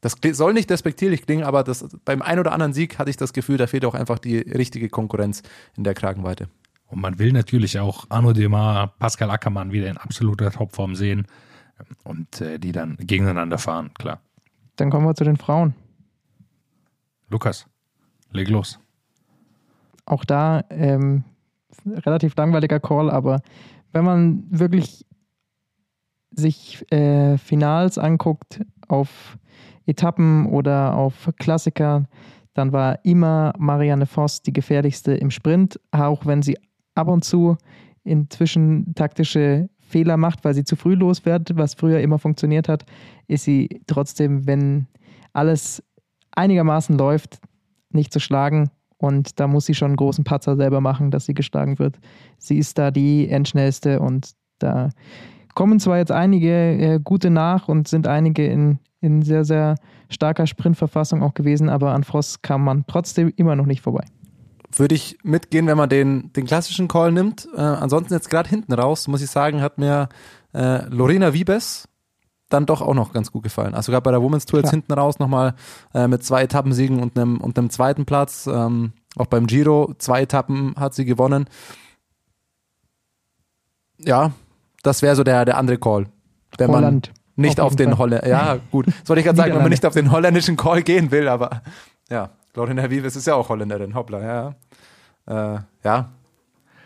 [0.00, 3.32] das soll nicht despektierlich klingen, aber das, beim ein oder anderen Sieg hatte ich das
[3.32, 5.42] Gefühl, da fehlt auch einfach die richtige Konkurrenz
[5.76, 6.48] in der Kragenweite.
[6.86, 11.26] Und man will natürlich auch Arno Demar, Pascal Ackermann wieder in absoluter Topform sehen.
[12.04, 14.20] Und äh, die dann gegeneinander fahren, klar.
[14.76, 15.74] Dann kommen wir zu den Frauen.
[17.28, 17.66] Lukas,
[18.32, 18.78] leg los.
[20.04, 21.24] Auch da ähm,
[21.86, 23.40] relativ langweiliger Call, aber
[23.92, 25.06] wenn man wirklich
[26.30, 29.38] sich äh, Finals anguckt auf
[29.86, 32.06] Etappen oder auf Klassiker,
[32.54, 36.58] dann war immer Marianne Voss die gefährlichste im Sprint, auch wenn sie
[36.94, 37.56] ab und zu
[38.04, 42.84] inzwischen taktische Fehler macht, weil sie zu früh losfährt, was früher immer funktioniert hat,
[43.28, 44.86] ist sie trotzdem, wenn
[45.32, 45.82] alles
[46.32, 47.38] einigermaßen läuft,
[47.90, 48.70] nicht zu schlagen.
[48.98, 51.98] Und da muss sie schon einen großen Patzer selber machen, dass sie geschlagen wird.
[52.38, 54.90] Sie ist da die Endschnellste und da
[55.54, 59.74] kommen zwar jetzt einige äh, gute nach und sind einige in, in sehr, sehr
[60.08, 64.04] starker Sprintverfassung auch gewesen, aber an Frost kam man trotzdem immer noch nicht vorbei.
[64.74, 67.48] Würde ich mitgehen, wenn man den, den klassischen Call nimmt.
[67.54, 70.08] Äh, ansonsten jetzt gerade hinten raus, muss ich sagen, hat mir
[70.54, 71.88] äh, Lorena Wiebes
[72.48, 73.74] dann doch auch noch ganz gut gefallen.
[73.74, 74.68] Also gerade bei der Women's Tour Klar.
[74.68, 75.54] jetzt hinten raus nochmal
[75.94, 78.46] äh, mit zwei Etappensiegen und einem, und einem zweiten Platz.
[78.46, 81.46] Ähm, auch beim Giro, zwei Etappen hat sie gewonnen.
[83.98, 84.32] Ja,
[84.82, 86.06] das wäre so der, der andere Call.
[86.58, 87.08] Wenn Holland.
[87.08, 87.96] man nicht Auf auf, den.
[87.96, 90.82] Holländer, ja gut, das wollte ich gerade sagen, wenn man nicht auf den holländischen Call
[90.82, 91.62] gehen will, aber
[92.10, 94.54] ja, Lorena Wiebes ist ja auch Holländerin, hoppla, ja.
[95.26, 96.12] Äh, ja,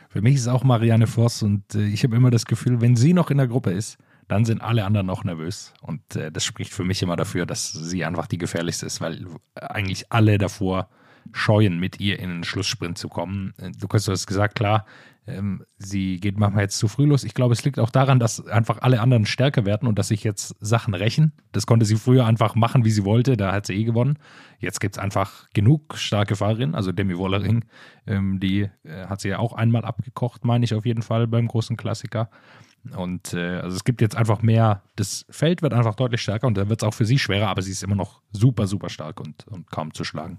[0.08, 3.12] Für mich ist auch Marianne Voss und äh, ich habe immer das Gefühl, wenn sie
[3.12, 3.98] noch in der Gruppe ist,
[4.28, 5.72] dann sind alle anderen auch nervös.
[5.82, 9.26] Und äh, das spricht für mich immer dafür, dass sie einfach die gefährlichste ist, weil
[9.54, 10.88] eigentlich alle davor
[11.32, 13.54] scheuen, mit ihr in den Schlusssprint zu kommen.
[13.58, 14.84] Äh, du hast gesagt, klar,
[15.26, 17.24] ähm, sie geht manchmal jetzt zu früh los.
[17.24, 20.22] Ich glaube, es liegt auch daran, dass einfach alle anderen stärker werden und dass sich
[20.22, 21.32] jetzt Sachen rächen.
[21.52, 23.36] Das konnte sie früher einfach machen, wie sie wollte.
[23.36, 24.18] Da hat sie eh gewonnen.
[24.60, 26.74] Jetzt gibt es einfach genug starke Fahrerinnen.
[26.74, 27.64] Also Demi Wollering,
[28.06, 31.48] ähm, die äh, hat sie ja auch einmal abgekocht, meine ich auf jeden Fall beim
[31.48, 32.30] großen Klassiker.
[32.94, 36.56] Und äh, also es gibt jetzt einfach mehr, das Feld wird einfach deutlich stärker und
[36.56, 39.18] da wird es auch für sie schwerer, aber sie ist immer noch super, super stark
[39.18, 40.38] und, und kaum zu schlagen.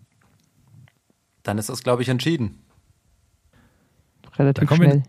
[1.44, 2.64] dann ist das, glaube ich, entschieden.
[4.38, 4.98] Da Relativ kommen schnell.
[4.98, 5.04] wir.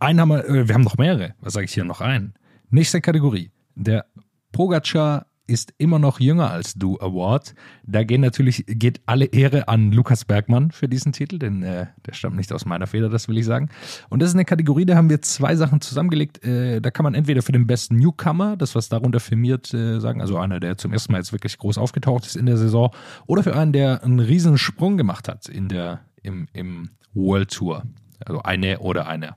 [0.00, 1.34] Einen haben wir, äh, wir haben noch mehrere.
[1.40, 2.34] Was sage ich hier noch ein?
[2.70, 3.50] Nächste Kategorie.
[3.74, 4.06] Der
[4.52, 7.54] Pogacar ist immer noch jünger als du Award.
[7.84, 12.14] Da gehen natürlich, geht alle Ehre an Lukas Bergmann für diesen Titel, denn äh, der
[12.14, 13.68] stammt nicht aus meiner Feder, das will ich sagen.
[14.08, 16.42] Und das ist eine Kategorie, da haben wir zwei Sachen zusammengelegt.
[16.44, 20.22] Äh, da kann man entweder für den besten Newcomer, das was darunter firmiert, äh, sagen,
[20.22, 22.90] also einer, der zum ersten Mal jetzt wirklich groß aufgetaucht ist in der Saison,
[23.26, 27.84] oder für einen, der einen riesen Sprung gemacht hat in der, im, im World Tour.
[28.24, 29.36] Also eine oder einer.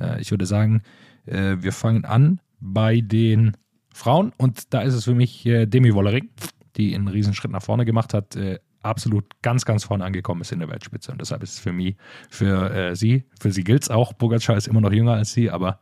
[0.00, 0.82] Äh, ich würde sagen,
[1.26, 3.56] äh, wir fangen an bei den
[3.92, 6.28] Frauen und da ist es für mich äh, Demi Wollering,
[6.76, 8.38] die einen riesen Schritt nach vorne gemacht hat,
[8.82, 11.96] absolut ganz, ganz vorne angekommen ist in der Weltspitze und deshalb ist es für mich,
[12.30, 15.80] für sie, für sie gilt es auch, Pogacar ist immer noch jünger als sie, aber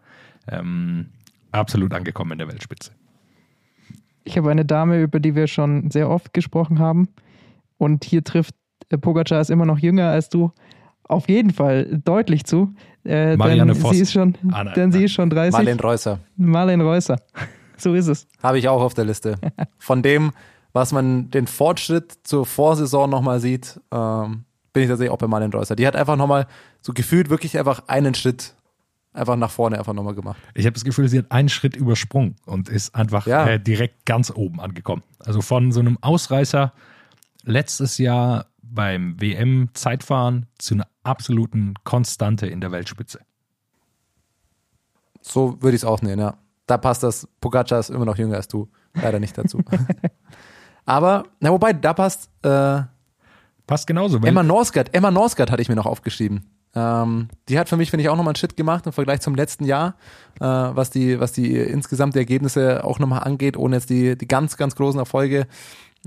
[0.49, 1.11] ähm,
[1.53, 2.93] absolut angekommen in der Weltspitze.
[4.25, 7.09] Ich habe eine Dame, über die wir schon sehr oft gesprochen haben.
[7.77, 8.55] Und hier trifft
[9.01, 10.53] Pogacar ist immer noch jünger als du.
[11.09, 12.73] Auf jeden Fall deutlich zu.
[13.05, 13.97] Äh, Marianne denn Voss.
[13.97, 15.05] sie ist schon, Ah, nein, denn sie nein.
[15.07, 15.53] ist schon 30.
[15.53, 16.19] Marlene Reusser.
[16.37, 17.17] Marlene Reusser.
[17.79, 18.27] so ist es.
[18.43, 19.37] Habe ich auch auf der Liste.
[19.79, 20.33] Von dem,
[20.75, 24.45] was man den Fortschritt zur Vorsaison nochmal sieht, ähm,
[24.75, 25.75] bin ich tatsächlich auch bei Marlene Reusser.
[25.77, 26.47] Die hat einfach nochmal
[26.83, 28.55] so gefühlt wirklich einfach einen Schritt
[29.15, 30.37] einfach nach vorne einfach nochmal gemacht.
[30.55, 33.47] Ich habe das Gefühl, sie hat einen Schritt übersprungen und ist einfach Ja.
[33.49, 35.03] äh, direkt ganz oben angekommen.
[35.25, 36.73] Also von so einem Ausreißer
[37.45, 38.47] letztes Jahr
[38.79, 43.19] beim WM-Zeitfahren zu einer absoluten Konstante in der Weltspitze.
[45.21, 46.39] So würde ich es auch nehmen, ja.
[46.67, 48.69] Da passt das, Pogacar ist immer noch jünger als du.
[48.95, 49.63] Leider nicht dazu.
[50.85, 52.83] Aber, na wobei, da passt äh,
[53.67, 54.19] Passt genauso.
[54.19, 54.95] Emma Norsgaard.
[54.95, 56.47] Emma Norsgaard hatte ich mir noch aufgeschrieben.
[56.75, 59.35] Ähm, die hat für mich, finde ich, auch nochmal einen Schritt gemacht im Vergleich zum
[59.35, 59.97] letzten Jahr,
[60.41, 64.27] äh, was die, was die insgesamt die Ergebnisse auch nochmal angeht, ohne jetzt die, die
[64.27, 65.47] ganz, ganz großen Erfolge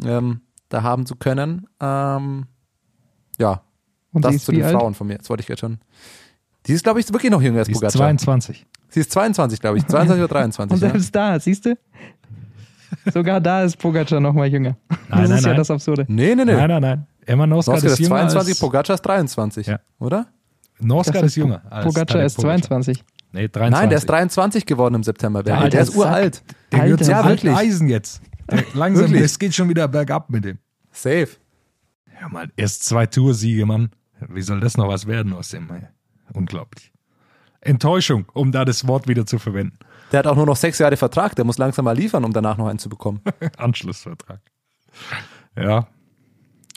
[0.03, 1.67] ähm, da haben zu können.
[1.79, 2.47] Ähm,
[3.41, 3.61] ja,
[4.13, 4.75] Und sie das ist zu wie den alt?
[4.75, 5.17] Frauen von mir.
[5.17, 5.79] Das wollte ich jetzt schon.
[6.67, 7.97] Die ist, glaube ich, wirklich noch jünger als die ist Pogacar.
[7.97, 8.65] 22.
[8.89, 9.87] Sie ist 22, glaube ich.
[9.87, 10.73] 22 oder 23.
[10.73, 10.91] Und ja.
[10.91, 11.77] selbst da, siehst du?
[13.13, 14.75] Sogar da ist Pogacar noch mal jünger.
[14.89, 15.57] Nein, das nein, ist ja nein.
[15.57, 16.05] das Absurde.
[16.07, 16.53] Nee, nee, nee.
[16.53, 17.07] Nein, nein, nein.
[17.25, 19.67] Emma Norsgaard ist ist jünger 22, als, Pogacar ist 23.
[19.67, 19.79] Ja.
[19.99, 20.27] Oder?
[20.79, 21.61] Norsgaard ist jünger.
[21.69, 23.03] als Pogacar ist 22.
[23.33, 23.71] Nee, 23.
[23.71, 25.41] Nein, der ist 23 geworden im September.
[25.41, 26.43] Der Der, der ist uralt.
[26.71, 27.55] Der gehört zum Ja, wirklich.
[27.55, 28.21] Eisen jetzt.
[28.51, 30.57] Der, langsam, es geht schon wieder bergab mit dem.
[30.91, 31.29] Safe.
[32.21, 33.89] Ja, mal, erst zwei Toursiege, Mann.
[34.29, 35.67] Wie soll das noch was werden aus dem?
[35.71, 35.87] Ey?
[36.33, 36.91] Unglaublich.
[37.61, 39.79] Enttäuschung, um da das Wort wieder zu verwenden.
[40.11, 41.35] Der hat auch nur noch sechs Jahre Vertrag.
[41.35, 43.21] Der muss langsam mal liefern, um danach noch einen zu bekommen.
[43.57, 44.39] Anschlussvertrag.
[45.57, 45.87] Ja.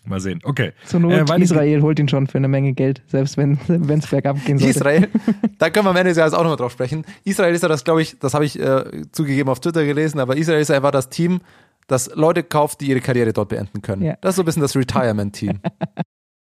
[0.06, 0.40] Mal sehen.
[0.44, 0.72] Okay.
[0.86, 3.58] Zur Not, Äh, Israel holt ihn schon für eine Menge Geld, selbst wenn
[3.98, 4.78] es bergab gehen sollte.
[4.78, 5.08] Israel,
[5.58, 7.04] da können wir am Ende des Jahres auch nochmal drauf sprechen.
[7.24, 10.36] Israel ist ja das, glaube ich, das habe ich äh, zugegeben auf Twitter gelesen, aber
[10.36, 11.40] Israel ist einfach das Team,
[11.86, 14.02] das Leute kauft, die ihre Karriere dort beenden können.
[14.02, 14.16] Ja.
[14.20, 15.60] Das ist so ein bisschen das Retirement-Team.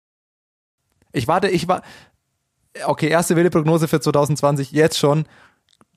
[1.13, 1.83] ich warte, ich war,
[2.87, 5.25] okay, erste wilde Prognose für 2020, jetzt schon,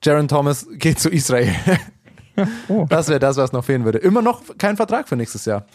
[0.04, 1.54] Jaron Thomas geht zu Israel.
[2.68, 2.86] Oh.
[2.90, 4.00] Das wäre das, was noch fehlen würde.
[4.00, 5.66] Immer noch kein Vertrag für nächstes Jahr.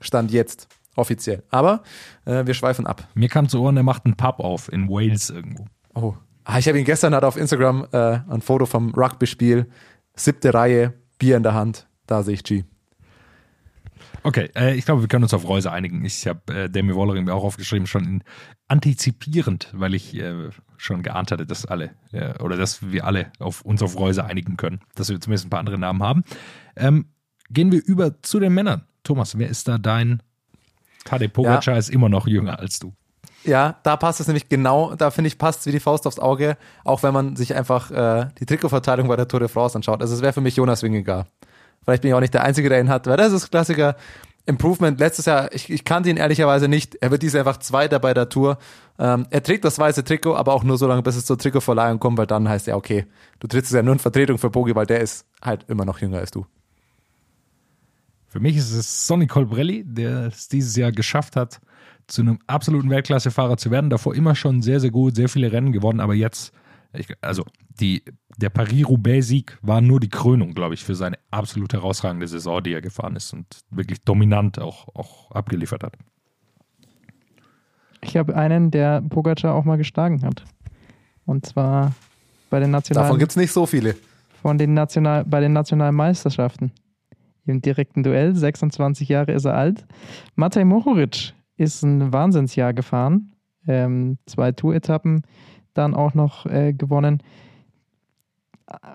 [0.00, 0.66] Stand jetzt,
[0.96, 1.42] offiziell.
[1.50, 1.82] Aber
[2.24, 3.06] äh, wir schweifen ab.
[3.12, 5.66] Mir kam zu Ohren, er macht einen Pub auf in Wales irgendwo.
[5.94, 6.14] Oh.
[6.44, 9.66] Ah, ich habe ihn gestern hat auf Instagram äh, ein Foto vom Rugby-Spiel.
[10.14, 11.86] Siebte Reihe, Bier in der Hand.
[12.06, 12.64] Da sehe ich G.
[14.22, 16.04] Okay, äh, ich glaube, wir können uns auf Reuse einigen.
[16.04, 18.24] Ich habe äh, Demi Wollering mir auch aufgeschrieben, schon in,
[18.66, 23.62] antizipierend, weil ich äh, schon geahnt hatte, dass alle äh, oder dass wir alle auf
[23.62, 26.24] uns auf Reuse einigen können, dass wir zumindest ein paar andere Namen haben.
[26.76, 27.06] Ähm,
[27.50, 28.84] gehen wir über zu den Männern.
[29.04, 30.22] Thomas, wer ist da dein?
[31.04, 32.92] Tadej Pogacar ist immer noch jünger als du.
[33.44, 36.18] Ja, da passt es nämlich genau, da finde ich, passt es wie die Faust aufs
[36.18, 40.02] Auge, auch wenn man sich einfach äh, die Trikotverteilung bei der Tour de France anschaut.
[40.02, 41.28] Also es wäre für mich Jonas Wingegaard.
[41.84, 43.96] Vielleicht bin ich auch nicht der Einzige, der ihn hat, weil das ist Klassiker.
[44.46, 46.94] Improvement letztes Jahr, ich, ich kannte ihn ehrlicherweise nicht.
[47.02, 48.56] Er wird dieses Jahr einfach Zweiter bei der Tour.
[48.98, 51.98] Ähm, er trägt das weiße Trikot, aber auch nur so lange, bis es zur Trikotverleihung
[51.98, 53.04] kommt, weil dann heißt er, okay,
[53.40, 56.18] du trittst ja nur in Vertretung für Bogi, weil der ist halt immer noch jünger
[56.18, 56.46] als du.
[58.26, 61.60] Für mich ist es Sonny Colbrelli, der es dieses Jahr geschafft hat,
[62.06, 63.90] zu einem absoluten Weltklassefahrer zu werden.
[63.90, 66.52] Davor immer schon sehr, sehr gut, sehr viele Rennen gewonnen, aber jetzt,
[66.92, 68.02] ich, also die,
[68.36, 72.80] der Paris-Roubaix-Sieg war nur die Krönung, glaube ich, für seine absolut herausragende Saison, die er
[72.80, 75.94] gefahren ist und wirklich dominant auch, auch abgeliefert hat.
[78.02, 80.44] Ich habe einen, der Pogacar auch mal geschlagen hat.
[81.26, 81.92] Und zwar
[82.48, 83.96] bei den nationalen, Davon gibt's nicht so viele.
[84.40, 86.72] von den National, bei den nationalen Meisterschaften.
[87.44, 89.86] Im direkten Duell, 26 Jahre ist er alt.
[90.36, 93.34] Matej Mohoric ist ein Wahnsinnsjahr gefahren.
[93.66, 95.22] Ähm, zwei Tour-Etappen
[95.74, 97.22] dann auch noch äh, gewonnen.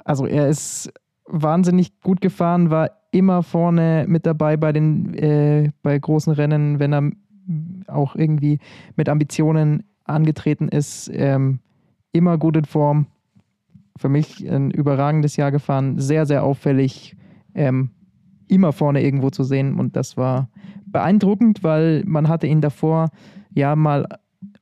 [0.05, 0.91] Also er ist
[1.25, 6.93] wahnsinnig gut gefahren, war immer vorne mit dabei bei den äh, bei großen Rennen, wenn
[6.93, 7.11] er
[7.87, 8.59] auch irgendwie
[8.95, 11.09] mit Ambitionen angetreten ist.
[11.13, 11.59] Ähm,
[12.11, 13.07] immer gut in Form.
[13.97, 17.15] Für mich ein überragendes Jahr gefahren, sehr, sehr auffällig,
[17.53, 17.91] ähm,
[18.47, 19.79] immer vorne irgendwo zu sehen.
[19.79, 20.49] Und das war
[20.85, 23.09] beeindruckend, weil man hatte ihn davor
[23.53, 24.07] ja mal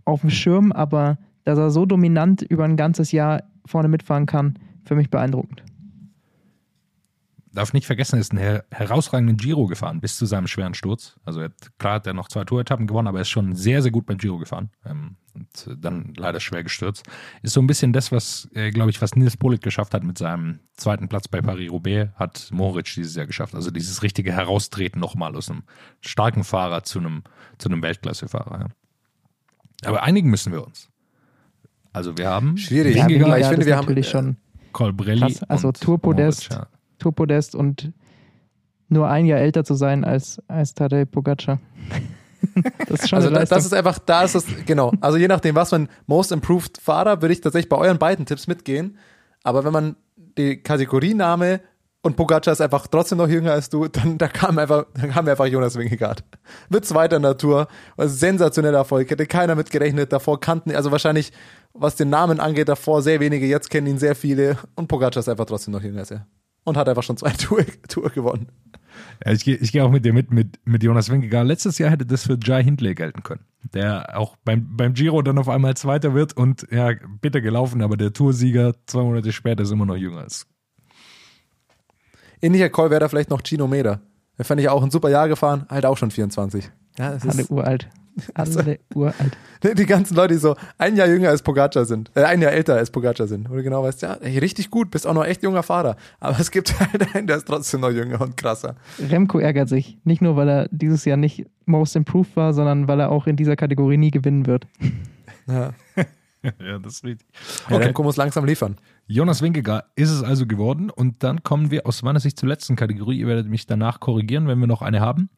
[0.03, 4.57] auf dem Schirm, aber dass er so dominant über ein ganzes Jahr vorne mitfahren kann,
[4.83, 5.63] für mich beeindruckend.
[7.53, 11.19] Darf nicht vergessen, er ist einen her herausragenden Giro gefahren, bis zu seinem schweren Sturz.
[11.25, 13.91] Also hat, klar hat er noch zwei Tour-Etappen gewonnen, aber er ist schon sehr, sehr
[13.91, 14.69] gut beim Giro gefahren.
[14.85, 17.05] Ähm, und dann leider schwer gestürzt.
[17.41, 20.17] Ist so ein bisschen das, was, äh, glaube ich, was Nils Polit geschafft hat mit
[20.17, 23.53] seinem zweiten Platz bei Paris-Roubaix, hat Moritz dieses Jahr geschafft.
[23.53, 25.63] Also dieses richtige Heraustreten nochmal aus einem
[25.99, 27.23] starken Fahrer zu einem,
[27.57, 28.59] zu einem Weltklassefahrer.
[28.59, 29.89] Ja.
[29.89, 30.89] Aber einigen müssen wir uns.
[31.93, 32.95] Also wir haben Schwierig.
[32.95, 34.37] Ja, Wingegaard, ich finde, wir haben- natürlich schon
[34.71, 35.43] Colbrelli krass.
[35.43, 36.49] Also Tourpodest.
[36.49, 36.67] Moritz, ja.
[36.99, 37.91] Tourpodest und
[38.89, 41.59] nur ein Jahr älter zu sein als, als Tadej Pogacar.
[42.87, 44.91] das ist schon Also eine da, das ist einfach, da ist es, genau.
[45.01, 48.47] Also je nachdem, was man Most Improved Fahrer, würde ich tatsächlich bei euren beiden Tipps
[48.47, 48.97] mitgehen.
[49.43, 49.95] Aber wenn man
[50.37, 51.61] die Kategoriename
[52.03, 55.27] und Pogacar ist einfach trotzdem noch jünger als du, dann da kam einfach, dann kam
[55.27, 56.23] einfach Jonas Wingegaard.
[56.69, 61.31] Wird zweiter in der Tour, sensationeller Erfolg, hätte keiner mit gerechnet, davor kannten, also wahrscheinlich,
[61.73, 65.29] was den Namen angeht, davor sehr wenige, jetzt kennen ihn sehr viele und Pogacar ist
[65.29, 66.27] einfach trotzdem noch jünger als er.
[66.63, 68.47] Und hat einfach schon zwei Tour, Tour gewonnen.
[69.25, 71.47] Ja, ich gehe ich geh auch mit dir mit, mit, mit Jonas Wingegaard.
[71.47, 75.37] Letztes Jahr hätte das für Jai Hindley gelten können, der auch beim, beim Giro dann
[75.37, 76.91] auf einmal Zweiter wird und ja,
[77.21, 80.25] bitter gelaufen, aber der Toursieger zwei Monate später ist immer noch jünger.
[80.25, 80.47] Ist
[82.41, 84.01] Ähnlicher Call wäre da vielleicht noch Gino Meder.
[84.37, 86.71] Der fand ich auch ein super Jahr gefahren, halt auch schon 24.
[86.97, 87.87] Ja, das Alle ist, uralt.
[88.33, 89.37] Alle uralt.
[89.77, 92.75] die ganzen Leute, die so ein Jahr jünger als Pogacar sind, äh, ein Jahr älter
[92.75, 95.43] als Pogacar sind, wo du genau weißt, ja, ey, richtig gut, bist auch noch echt
[95.43, 95.95] junger Fahrer.
[96.19, 98.75] Aber es gibt halt einen, der ist trotzdem noch jünger und krasser.
[98.99, 99.97] Remco ärgert sich.
[100.03, 103.35] Nicht nur, weil er dieses Jahr nicht Most Improved war, sondern weil er auch in
[103.35, 104.67] dieser Kategorie nie gewinnen wird.
[105.47, 105.71] Ja.
[106.43, 107.27] ja, das ist richtig.
[107.69, 107.85] Ja, Okay.
[107.85, 108.77] Remco muss langsam liefern.
[109.07, 112.75] Jonas Wingegaard ist es also geworden und dann kommen wir aus meiner Sicht zur letzten
[112.75, 113.19] Kategorie.
[113.19, 115.29] Ihr werdet mich danach korrigieren, wenn wir noch eine haben.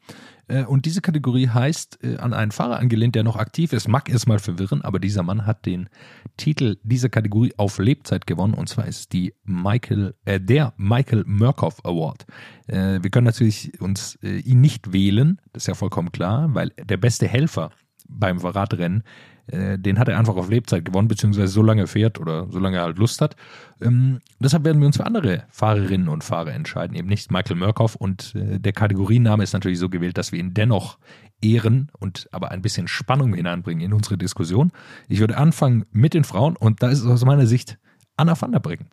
[0.47, 3.87] Äh, Und diese Kategorie heißt äh, an einen Fahrer angelehnt, der noch aktiv ist.
[3.87, 5.89] Mag erstmal verwirren, aber dieser Mann hat den
[6.37, 11.83] Titel dieser Kategorie auf Lebzeit gewonnen und zwar ist die Michael, äh, der Michael Murkoff
[11.83, 12.25] Award.
[12.67, 16.97] Äh, wir können natürlich uns ihn nicht wählen, das ist ja vollkommen klar, weil der
[16.97, 17.71] beste Helfer
[18.07, 19.03] beim Radrennen
[19.47, 22.77] Äh, den hat er einfach auf Lebzeit gewonnen, beziehungsweise so lange fährt oder so lange
[22.77, 23.35] er halt Lust hat.
[23.81, 27.95] Ähm, deshalb werden wir uns für andere Fahrerinnen und Fahrer entscheiden, eben nicht Michael Murkoff.
[27.95, 30.97] Und äh, der Kategorienname ist natürlich so gewählt, dass wir ihn dennoch
[31.41, 34.71] ehren und aber ein bisschen Spannung hineinbringen in unsere Diskussion.
[35.09, 37.77] Ich würde anfangen mit den Frauen und da ist es aus meiner Sicht
[38.15, 38.87] Anna van der Breggen.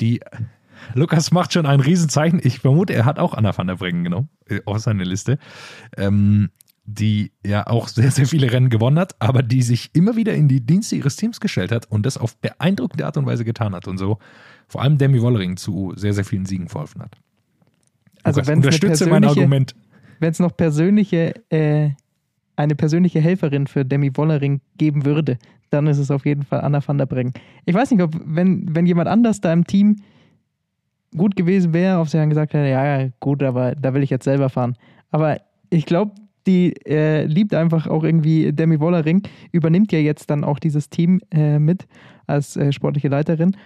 [0.00, 0.20] Die
[0.94, 2.40] Lukas macht schon ein Riesenzeichen.
[2.42, 5.38] Ich vermute, er hat auch Anna van der Breggen genommen äh, auf seine Liste.
[5.96, 6.50] Ähm,
[6.86, 10.48] die ja auch sehr, sehr viele Rennen gewonnen hat, aber die sich immer wieder in
[10.48, 13.88] die Dienste ihres Teams gestellt hat und das auf beeindruckende Art und Weise getan hat
[13.88, 14.18] und so
[14.68, 17.16] vor allem Demi Wollering zu sehr, sehr vielen Siegen verholfen hat.
[18.22, 19.74] Also Lukas, wenn unterstütze mein Argument.
[20.18, 21.90] Wenn es noch persönliche, äh,
[22.56, 25.38] eine persönliche Helferin für Demi Wollering geben würde,
[25.70, 27.34] dann ist es auf jeden Fall Anna van der Breggen.
[27.64, 29.96] Ich weiß nicht, ob wenn, wenn jemand anders da im Team
[31.16, 34.10] gut gewesen wäre, ob sie dann gesagt hätte, ja, ja, gut, aber da will ich
[34.10, 34.76] jetzt selber fahren.
[35.10, 36.12] Aber ich glaube,
[36.46, 39.22] die äh, liebt einfach auch irgendwie Demi Wollering,
[39.52, 41.86] übernimmt ja jetzt dann auch dieses Team äh, mit
[42.26, 43.56] als äh, sportliche Leiterin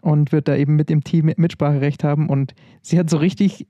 [0.00, 2.28] und wird da eben mit dem Team Mitspracherecht haben.
[2.28, 3.66] Und sie hat so richtig,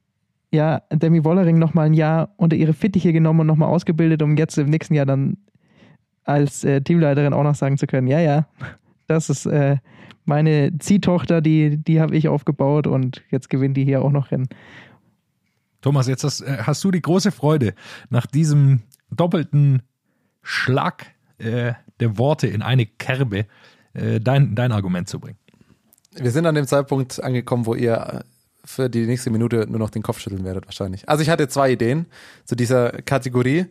[0.53, 4.59] ja, Demi Wollering nochmal ein Jahr unter ihre Fittiche genommen und nochmal ausgebildet, um jetzt
[4.59, 5.39] im nächsten Jahr dann
[6.25, 8.47] als äh, Teamleiterin auch noch sagen zu können, ja, ja,
[9.07, 9.77] das ist äh,
[10.27, 14.49] meine Ziehtochter, die, die habe ich aufgebaut und jetzt gewinnt die hier auch noch Rennen.
[15.81, 17.75] Thomas, jetzt hast, äh, hast, du die große Freude,
[18.11, 19.83] nach diesem doppelten
[20.43, 21.07] Schlag
[21.39, 23.47] äh, der Worte in eine Kerbe
[23.95, 25.39] äh, dein, dein Argument zu bringen.
[26.15, 28.21] Wir sind an dem Zeitpunkt angekommen, wo ihr äh,
[28.65, 31.09] für die nächste Minute nur noch den Kopf schütteln werdet, wahrscheinlich.
[31.09, 32.07] Also ich hatte zwei Ideen
[32.45, 33.67] zu dieser Kategorie.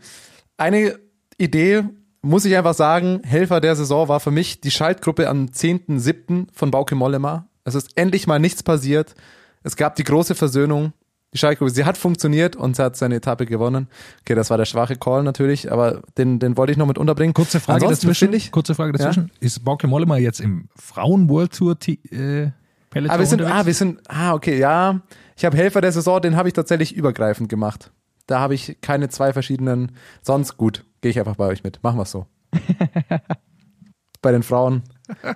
[0.57, 0.97] Eine
[1.37, 1.83] Idee,
[2.21, 6.47] muss ich einfach sagen, Helfer der Saison war für mich die Schaltgruppe am 10.7.
[6.51, 7.47] von Bauke Mollema.
[7.63, 9.13] Es ist endlich mal nichts passiert.
[9.61, 10.93] Es gab die große Versöhnung
[11.37, 13.87] Schalke, sie hat funktioniert und sie hat seine Etappe gewonnen.
[14.21, 17.33] Okay, das war der schwache Call natürlich, aber den, den wollte ich noch mit unterbringen.
[17.33, 18.33] Kurze Frage Ansonsten dazwischen.
[18.33, 19.31] Ich, kurze Frage dazwischen.
[19.33, 19.45] Ja?
[19.45, 22.51] Ist Bauke Mollema jetzt im Frauen World Tour äh,
[22.89, 25.01] Peloton ah, wir sind, ah, wir sind, ah, okay, ja.
[25.35, 27.91] Ich habe Helfer der Saison, den habe ich tatsächlich übergreifend gemacht.
[28.25, 29.93] Da habe ich keine zwei verschiedenen.
[30.21, 31.81] Sonst gut, gehe ich einfach bei euch mit.
[31.83, 32.25] Machen wir es so.
[34.21, 34.83] bei den Frauen.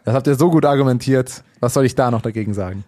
[0.04, 1.43] Das habt ihr so gut argumentiert.
[1.60, 2.84] Was soll ich da noch dagegen sagen?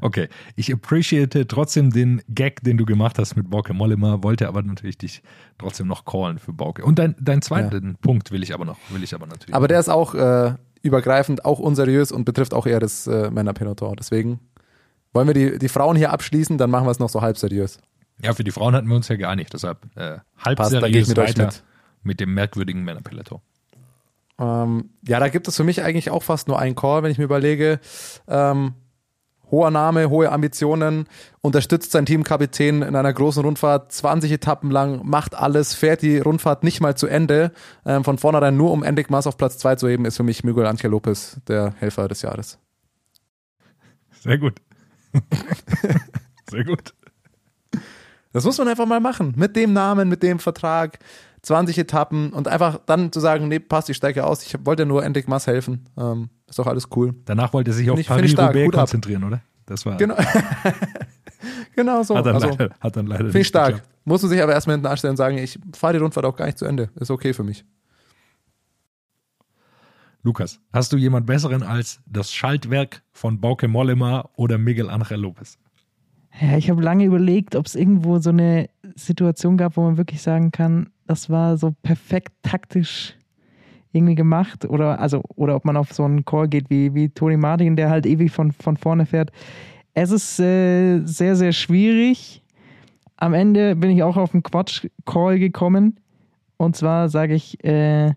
[0.00, 4.62] Okay, ich appreciate trotzdem den Gag, den du gemacht hast mit Bauke Mollema, wollte aber
[4.62, 5.22] natürlich dich
[5.58, 6.84] trotzdem noch callen für Bauke.
[6.84, 7.96] Und dein, dein zweiten ja.
[8.00, 9.54] Punkt will ich aber noch, will ich aber natürlich.
[9.54, 13.96] Aber der ist auch äh, übergreifend, auch unseriös und betrifft auch eher das äh, Männerpeloton.
[13.96, 14.40] Deswegen
[15.12, 17.78] wollen wir die, die Frauen hier abschließen, dann machen wir es noch so halb seriös.
[18.22, 21.16] Ja, für die Frauen hatten wir uns ja geeinigt, deshalb äh, halb Passt, seriös mit
[21.16, 21.64] weiter mit.
[22.02, 23.40] mit dem merkwürdigen Männerpeloton.
[24.38, 27.18] Ähm, ja, da gibt es für mich eigentlich auch fast nur einen Call, wenn ich
[27.18, 27.80] mir überlege.
[28.28, 28.74] Ähm,
[29.50, 31.06] hoher Name, hohe Ambitionen,
[31.40, 36.64] unterstützt sein Teamkapitän in einer großen Rundfahrt 20 Etappen lang, macht alles, fährt die Rundfahrt
[36.64, 37.52] nicht mal zu Ende.
[37.84, 40.44] Ähm, von vornherein nur um Endig Maas auf Platz 2 zu heben, ist für mich
[40.44, 42.58] Miguel Angel Lopez der Helfer des Jahres.
[44.20, 44.60] Sehr gut.
[46.50, 46.94] Sehr gut.
[48.32, 49.34] Das muss man einfach mal machen.
[49.36, 50.98] Mit dem Namen, mit dem Vertrag,
[51.44, 54.42] 20 Etappen und einfach dann zu sagen, nee, passt, ich steige aus.
[54.44, 55.84] Ich wollte nur Endig Maas helfen.
[55.96, 57.14] Ähm, ist doch alles cool.
[57.26, 59.42] Danach wollte er sich auf Paris-Roubaix konzentrieren, oder?
[59.66, 59.96] Das war.
[59.96, 60.16] Genau,
[61.76, 62.16] genau so.
[62.16, 63.72] Hat dann also, leider, hat dann leider Finde ich stark.
[63.72, 63.90] Geschafft.
[64.04, 66.46] Muss man sich aber erstmal hinten anstellen und sagen, ich fahre die Rundfahrt auch gar
[66.46, 66.90] nicht zu Ende.
[66.96, 67.64] Ist okay für mich.
[70.22, 75.58] Lukas, hast du jemand besseren als das Schaltwerk von Bauke Mollema oder Miguel Angel Lopez?
[76.40, 80.22] Ja, ich habe lange überlegt, ob es irgendwo so eine Situation gab, wo man wirklich
[80.22, 83.16] sagen kann, das war so perfekt taktisch
[83.92, 87.36] irgendwie gemacht oder also oder ob man auf so einen Call geht wie, wie Tony
[87.36, 89.30] Martin, der halt ewig von, von vorne fährt.
[89.94, 92.42] Es ist äh, sehr, sehr schwierig.
[93.16, 96.00] Am Ende bin ich auch auf einen Quatsch-Call gekommen.
[96.56, 98.12] Und zwar sage ich, äh,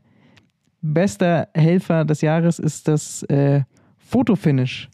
[0.82, 3.62] bester Helfer des Jahres ist das äh,
[3.98, 4.90] Fotofinish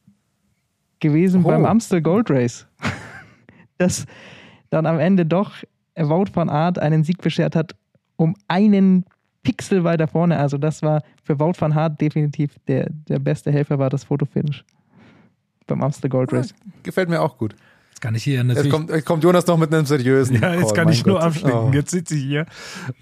[1.00, 1.48] gewesen oh.
[1.48, 2.68] beim Amstel Gold Race.
[3.78, 4.06] das
[4.70, 5.54] dann am Ende doch
[5.96, 7.76] Wout van Art einen Sieg beschert hat,
[8.16, 9.06] um einen
[9.44, 10.38] Pixel weiter vorne.
[10.38, 14.64] Also das war für Wout van Hart definitiv der, der beste Helfer, war das Fotofinish
[15.68, 16.50] beim Amstel Gold Race.
[16.52, 17.56] Ja, gefällt mir auch gut.
[18.04, 18.66] Kann ich hier natürlich.
[18.66, 20.36] Jetzt kommt, jetzt kommt Jonas noch mit einem seriösen.
[20.42, 21.24] Ja, jetzt Call, kann ich nur Gott.
[21.24, 21.58] abschnicken.
[21.58, 21.72] Oh.
[21.72, 22.46] Jetzt sitze ich hier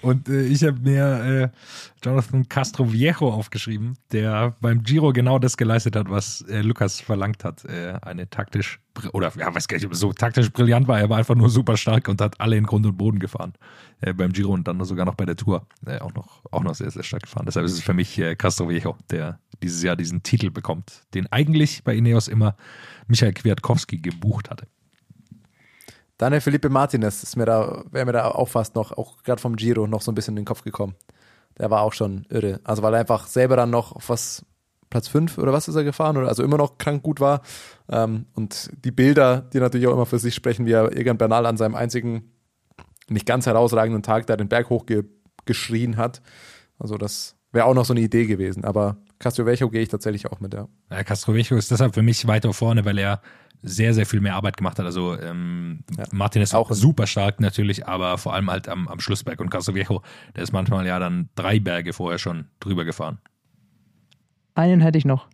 [0.04, 5.58] und äh, ich habe mir äh, Jonathan Castro Viejo aufgeschrieben, der beim Giro genau das
[5.58, 7.66] geleistet hat, was äh, Lukas verlangt hat.
[7.66, 8.80] Äh, eine taktisch,
[9.12, 12.08] oder ja, weiß gar nicht, so taktisch brillant war, er war einfach nur super stark
[12.08, 13.54] und hat alle in Grund und Boden gefahren.
[14.02, 16.76] Äh, beim Giro und dann sogar noch bei der Tour äh, auch, noch, auch noch
[16.76, 17.48] sehr, sehr stark gefahren.
[17.48, 21.84] Deshalb ist es für mich Castro Viejo, der dieses Jahr diesen Titel bekommt, den eigentlich
[21.84, 22.56] bei Ineos immer
[23.08, 24.68] Michael Kwiatkowski gebucht hatte.
[26.22, 29.56] Daniel Felipe Martinez ist mir da, wäre mir da auch fast noch, auch gerade vom
[29.56, 30.94] Giro, noch so ein bisschen in den Kopf gekommen.
[31.58, 32.60] der war auch schon irre.
[32.64, 34.46] Also weil er einfach selber dann noch auf was
[34.92, 37.42] Platz 5 oder was ist er gefahren oder also immer noch krank gut war.
[37.90, 41.48] Ähm, und die Bilder, die natürlich auch immer für sich sprechen, wie er Egan Bernal
[41.48, 42.32] an seinem einzigen
[43.10, 46.22] nicht ganz herausragenden Tag da den Berg hochgeschrien hat.
[46.78, 48.64] Also das wäre auch noch so eine Idee gewesen.
[48.64, 50.68] Aber Castrovejo gehe ich tatsächlich auch mit, ja.
[50.92, 53.24] Ja, Castrovejo ist deshalb für mich weiter vorne, weil er
[53.64, 54.86] sehr, sehr viel mehr Arbeit gemacht hat.
[54.86, 56.06] Also ähm, Ja.
[56.12, 59.40] Martin ist Auch super stark natürlich, aber vor allem halt am, am Schlussberg.
[59.40, 60.02] Und Castrovejo,
[60.36, 63.20] der ist manchmal ja dann drei Berge vorher schon drüber gefahren.
[64.56, 65.28] Einen hätte ich noch.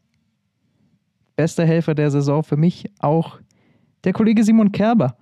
[1.35, 3.39] Bester Helfer der Saison für mich auch
[4.03, 5.15] der Kollege Simon Kerber.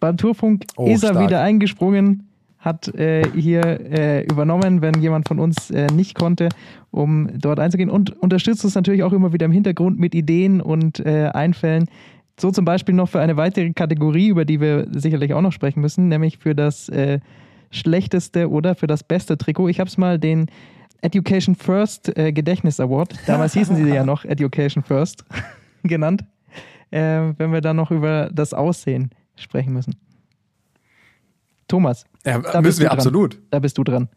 [0.00, 1.24] Beim Tourfunk Oh, ist er stark.
[1.26, 2.28] wieder eingesprungen,
[2.58, 6.48] hat äh, hier äh, übernommen, wenn jemand von uns äh, nicht konnte,
[6.90, 11.00] um dort einzugehen und unterstützt uns natürlich auch immer wieder im Hintergrund mit Ideen und
[11.00, 11.86] äh, Einfällen.
[12.38, 15.80] So zum Beispiel noch für eine weitere Kategorie, über die wir sicherlich auch noch sprechen
[15.80, 17.18] müssen, nämlich für das äh,
[17.70, 19.68] schlechteste oder für das beste Trikot.
[19.68, 20.46] Ich habe es mal den
[21.02, 25.24] Education First äh, Gedächtnis Award, damals hießen sie ja noch Education First,
[25.82, 26.24] genannt,
[26.90, 29.96] äh, wenn wir dann noch über das Aussehen sprechen müssen.
[31.66, 33.38] Thomas, Ja, Da müssen wir absolut.
[33.50, 34.08] da bist du dran.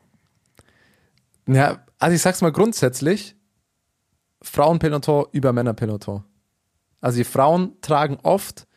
[1.47, 3.35] Ja, also ich sag's mal grundsätzlich,
[4.41, 6.23] Frauenpeloton über Männerpeloton.
[7.01, 8.67] Also die Frauen tragen oft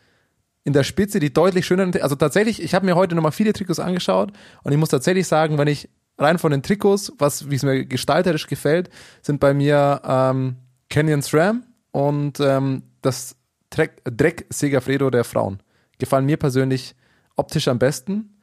[0.64, 3.79] in der Spitze die deutlich schöneren, also tatsächlich, ich habe mir heute nochmal viele Trikots
[3.79, 7.62] angeschaut und ich muss tatsächlich sagen, wenn ich rein von den Trikots, was wie es
[7.62, 8.89] mir gestalterisch gefällt,
[9.20, 10.57] sind bei mir ähm,
[10.89, 13.37] Canyon SRAM und ähm, das
[13.70, 15.61] Dreck, Dreck Segafredo der Frauen.
[15.99, 16.95] Gefallen mir persönlich
[17.37, 18.34] optisch am besten.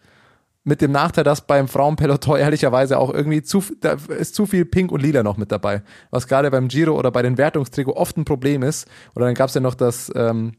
[0.64, 4.92] Mit dem Nachteil, dass beim Frauenpeloton ehrlicherweise auch irgendwie zu, da ist zu viel Pink
[4.92, 5.82] und Lila noch mit dabei.
[6.12, 8.88] Was gerade beim Giro oder bei den Wertungstrikot oft ein Problem ist.
[9.16, 10.54] Oder dann gab es ja noch das, ähm,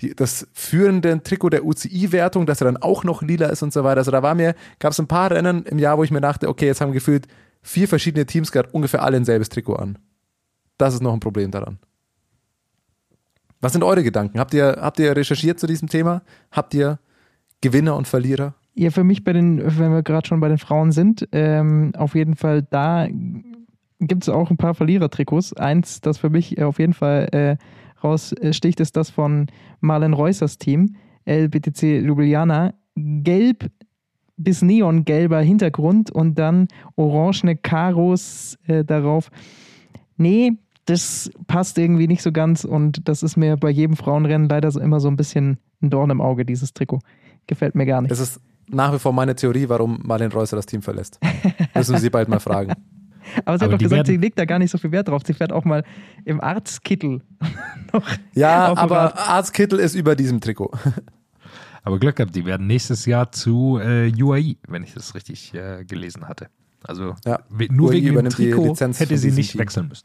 [0.00, 3.84] die, das führende Trikot der UCI-Wertung, dass er dann auch noch lila ist und so
[3.84, 3.98] weiter.
[3.98, 6.48] Also da war mir, gab es ein paar Rennen im Jahr, wo ich mir dachte,
[6.48, 7.26] okay, jetzt haben gefühlt
[7.62, 9.98] vier verschiedene Teams gerade ungefähr alle ein selbes Trikot an.
[10.78, 11.78] Das ist noch ein Problem daran.
[13.60, 14.40] Was sind eure Gedanken?
[14.40, 16.22] Habt ihr, habt ihr recherchiert zu diesem Thema?
[16.50, 16.98] Habt ihr
[17.60, 18.54] Gewinner und Verlierer?
[18.74, 22.14] Ja, für mich bei den, wenn wir gerade schon bei den Frauen sind, ähm, auf
[22.14, 23.08] jeden Fall da
[24.00, 25.54] gibt es auch ein paar Verlierertrikots.
[25.54, 27.56] Eins, das für mich auf jeden Fall äh,
[28.02, 29.46] raussticht, ist das von
[29.80, 30.96] Marlen Reusers Team,
[31.26, 32.74] LBTC Ljubljana.
[32.96, 33.70] Gelb
[34.36, 39.30] bis neongelber Hintergrund und dann orangene Karos äh, darauf.
[40.16, 40.52] Nee,
[40.86, 44.80] das passt irgendwie nicht so ganz und das ist mir bei jedem Frauenrennen leider so
[44.80, 47.00] immer so ein bisschen ein Dorn im Auge, dieses Trikot.
[47.46, 48.10] Gefällt mir gar nicht.
[48.10, 48.40] Das ist
[48.72, 51.18] nach wie vor meine Theorie, warum Marlene Reusser das Team verlässt.
[51.74, 52.72] Müssen wir sie bald mal fragen.
[53.44, 55.22] Aber sie hat Aber doch gesagt, sie legt da gar nicht so viel Wert drauf.
[55.24, 55.84] Sie fährt auch mal
[56.24, 57.22] im Arztkittel
[57.92, 58.02] noch.
[58.34, 59.18] Ja, aber Rad.
[59.28, 60.70] Arztkittel ist über diesem Trikot.
[61.82, 65.82] Aber Glück gehabt, die werden nächstes Jahr zu äh, UAE, wenn ich das richtig äh,
[65.86, 66.48] gelesen hatte.
[66.82, 67.40] Also Ja.
[67.70, 69.60] nur UAE wegen dem Trikot Lizenz hätte sie nicht Team.
[69.60, 70.04] wechseln müssen.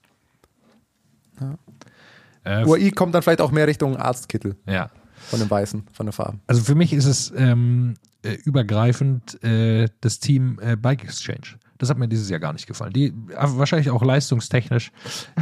[2.45, 4.89] Äh, UAI kommt dann vielleicht auch mehr Richtung Arztkittel ja.
[5.27, 6.41] Von den Weißen, von den Farben.
[6.47, 11.59] Also für mich ist es ähm, äh, übergreifend äh, das Team äh, Bike Exchange.
[11.77, 12.93] Das hat mir dieses Jahr gar nicht gefallen.
[12.93, 14.91] Die, äh, wahrscheinlich auch leistungstechnisch,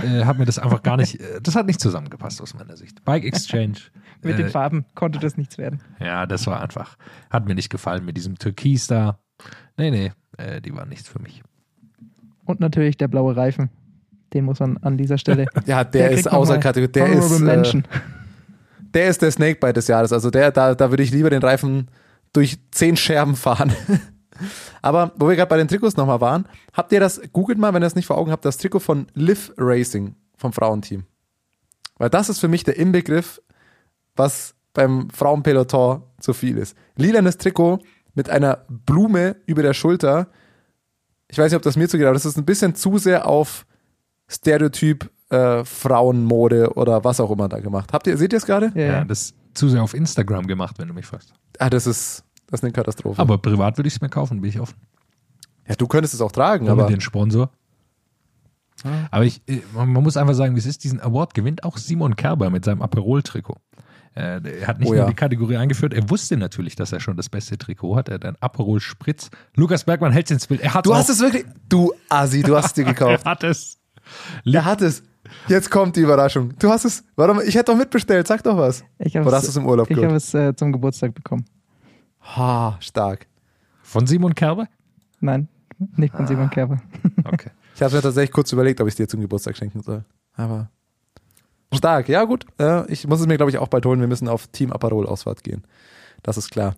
[0.04, 3.04] äh, hat mir das einfach gar nicht, äh, das hat nicht zusammengepasst aus meiner Sicht.
[3.06, 3.76] Bike Exchange.
[4.24, 5.82] Mit äh, den Farben konnte das nichts werden.
[6.00, 6.98] Ja, das war einfach,
[7.30, 9.20] hat mir nicht gefallen mit diesem Türkis da.
[9.78, 11.44] Nee, nee, äh, die waren nichts für mich.
[12.46, 13.70] Und natürlich der blaue Reifen.
[14.34, 15.46] Den muss man an dieser Stelle.
[15.66, 16.92] Ja, der, kriegt ist außer Kategorie.
[16.92, 17.84] Der ist, äh, Mention.
[18.94, 20.14] Der ist der Snakebite des Jahres.
[20.14, 21.90] Also der, da, da würde ich lieber den Reifen
[22.32, 23.74] durch zehn Scherben fahren.
[24.82, 27.84] Aber wo wir gerade bei den Trikots nochmal waren, habt ihr das, googelt mal, wenn
[27.84, 31.06] ihr es nicht vor Augen habt, das Trikot von Liv Racing vom Frauenteam.
[31.98, 33.42] Weil das ist für mich der Inbegriff,
[34.16, 36.76] was beim Frauenpeloton zu viel ist.
[36.96, 37.80] Lilanes Trikot
[38.16, 40.28] mit einer Blume über der Schulter.
[41.28, 43.66] Ich weiß nicht, ob das mir zugeht, aber das ist ein bisschen zu sehr auf
[44.28, 47.92] Stereotyp äh, Frauenmode oder was auch immer da gemacht.
[47.92, 48.72] Habt ihr, seht ihr es gerade?
[48.76, 51.34] ja, Ja, das zu sehr auf Instagram gemacht, wenn du mich fragst.
[51.60, 53.22] Ah, das ist, das ist eine Katastrophe.
[53.22, 54.78] Aber privat würde ich es mir kaufen, bin ich offen.
[55.68, 57.50] ja, du könntest es auch tragen, Ohne aber den Sponsor.
[59.12, 62.16] Aber ich, äh, man muss einfach sagen, wie es ist, diesen Award gewinnt auch Simon
[62.16, 63.56] Kerber mit seinem Aperol-Trikot.
[64.16, 65.08] Äh, Er hat nicht Oh nur ja.
[65.08, 68.10] die Kategorie eingeführt, er wusste natürlich, dass er schon das beste Trikot hat.
[68.10, 69.30] Er hat ein Aperol Spritz.
[69.56, 70.62] Lukas Bergmann hält ins Bild.
[70.62, 73.24] Er hat du hast es wirklich, du Asi, du hast es dir gekauft.
[73.26, 73.78] Er hat es.
[74.46, 75.04] Er hat es.
[75.48, 76.54] Jetzt kommt die Überraschung.
[76.60, 77.04] Du hast es.
[77.16, 77.40] Warum?
[77.42, 78.28] Ich hätte doch mitbestellt.
[78.28, 78.84] Sag doch was.
[79.00, 81.46] Ich habe Oder hast du es im Urlaub ich habe es äh, zum Geburtstag bekommen.
[82.36, 83.28] Ha, stark.
[83.82, 84.68] Von Simon Kerber?
[85.20, 85.48] Nein,
[85.96, 86.28] nicht von Ah.
[86.28, 86.82] Simon Kerber.
[87.26, 87.50] Okay.
[87.76, 90.04] Ich habe mir tatsächlich kurz überlegt, ob ich es dir zum Geburtstag schenken soll.
[90.36, 90.70] Aber
[91.74, 92.08] stark.
[92.10, 92.46] Ja, gut.
[92.60, 94.00] Äh, ich muss es mir, glaube ich, auch bald holen.
[94.00, 95.64] Wir müssen auf Team Aperol Ausfahrt gehen.
[96.22, 96.76] Das ist klar.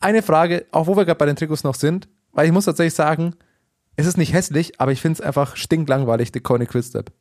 [0.00, 2.94] Eine Frage, auch wo wir gerade bei den Trikots noch sind, weil ich muss tatsächlich
[2.94, 3.34] sagen,
[3.96, 7.12] es ist nicht hässlich, aber ich finde es einfach stinklangweilig, die Coney Quickstep.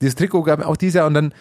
[0.00, 1.34] Dieses Trikot gab auch dieses Jahr und dann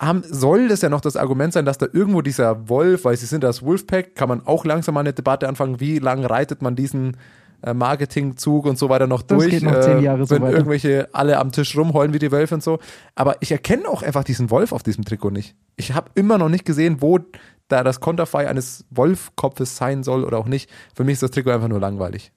[0.00, 3.26] haben, soll das ja noch das Argument sein, dass da irgendwo dieser Wolf, weil sie
[3.26, 6.76] sind das Wolfpack, kann man auch langsam mal eine Debatte anfangen, wie lange reitet man
[6.76, 7.16] diesen
[7.62, 10.56] äh, Marketingzug und so weiter noch Das durch, geht noch zehn Jahre so wenn weiter.
[10.58, 12.78] irgendwelche alle am Tisch rumheulen wie die Wölfe und so.
[13.14, 15.54] Aber ich erkenne auch einfach diesen Wolf auf diesem Trikot nicht.
[15.76, 17.20] Ich habe immer noch nicht gesehen, wo
[17.68, 20.70] da das Konterfei eines Wolfkopfes sein soll oder auch nicht.
[20.94, 22.32] Für mich ist das Trikot einfach nur langweilig.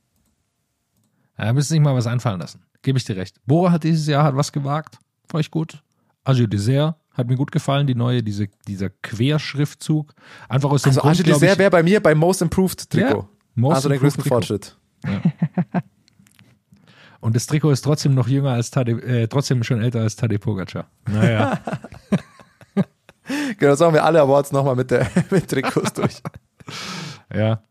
[1.39, 2.63] Ja, müssen sich mal was einfallen lassen.
[2.81, 3.37] Gebe ich dir recht.
[3.45, 4.99] Bora hat dieses Jahr hat was gewagt.
[5.29, 5.81] Fand ich gut.
[6.23, 10.13] Agio Dessert hat mir gut gefallen, die neue, diese, dieser Querschriftzug.
[10.47, 13.19] Einfach aus dem Also Grund, Dessert wäre bei mir beim Most Improved Trikot.
[13.21, 14.35] Ja, Most also größten Trikot.
[14.35, 14.77] Fortschritt.
[17.21, 20.37] Und das Trikot ist trotzdem noch jünger als Tade, äh, trotzdem schon älter als Tadej
[20.39, 20.87] Pogacar.
[21.09, 21.59] Naja.
[23.59, 26.21] Genau, sagen wir alle Awards nochmal mit, der- mit Trikots durch.
[27.33, 27.61] Ja.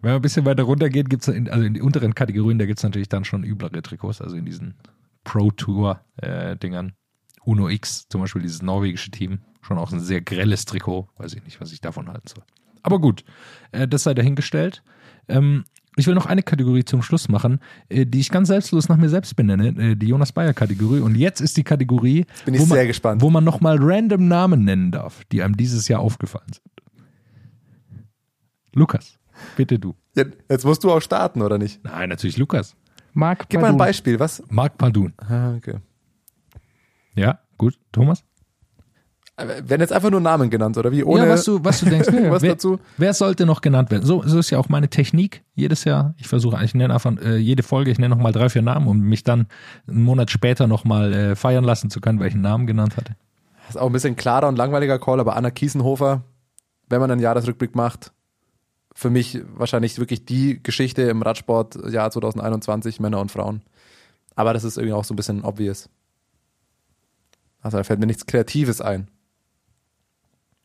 [0.00, 2.58] Wenn man ein bisschen weiter runter geht, gibt es in, also in die unteren Kategorien,
[2.58, 4.74] da gibt es natürlich dann schon üblere Trikots, also in diesen
[5.24, 6.92] Pro-Tour-Dingern.
[7.44, 11.08] Uno X, zum Beispiel dieses norwegische Team, schon auch ein sehr grelles Trikot.
[11.16, 12.44] Weiß ich nicht, was ich davon halten soll.
[12.82, 13.24] Aber gut,
[13.72, 14.82] äh, das sei dahingestellt.
[15.28, 15.64] Ähm,
[15.96, 19.08] ich will noch eine Kategorie zum Schluss machen, äh, die ich ganz selbstlos nach mir
[19.08, 21.00] selbst benenne, äh, die Jonas Bayer-Kategorie.
[21.00, 23.22] Und jetzt ist die Kategorie, bin ich wo man, sehr gespannt.
[23.22, 26.70] wo man nochmal random Namen nennen darf, die einem dieses Jahr aufgefallen sind.
[28.72, 29.18] Lukas,
[29.56, 29.94] bitte du.
[30.14, 31.82] Jetzt musst du auch starten, oder nicht?
[31.84, 32.76] Nein, natürlich Lukas.
[33.12, 33.78] Marc Gib mal ein Padun.
[33.78, 34.42] Beispiel, was?
[34.48, 35.14] Marc Pardun.
[35.18, 35.78] Ah, okay.
[37.14, 37.78] Ja, gut.
[37.92, 38.24] Thomas?
[39.36, 41.02] Werden jetzt einfach nur Namen genannt, oder wie?
[41.02, 42.08] Ohne ja, was du, was du denkst.
[42.28, 42.78] was wer, dazu?
[42.98, 44.04] wer sollte noch genannt werden?
[44.04, 46.14] So, so ist ja auch meine Technik jedes Jahr.
[46.18, 48.86] Ich versuche eigentlich, ich nenne einfach äh, jede Folge, ich nenne nochmal drei, vier Namen,
[48.86, 49.46] um mich dann
[49.88, 53.16] einen Monat später nochmal äh, feiern lassen zu können, welchen Namen genannt hatte.
[53.66, 56.22] Das ist auch ein bisschen klarer und langweiliger Call, aber Anna Kiesenhofer,
[56.88, 58.12] wenn man einen Jahresrückblick macht,
[59.00, 63.62] für mich wahrscheinlich wirklich die Geschichte im Radsportjahr 2021, Männer und Frauen.
[64.34, 65.88] Aber das ist irgendwie auch so ein bisschen obvious.
[67.62, 69.08] Also da fällt mir nichts Kreatives ein.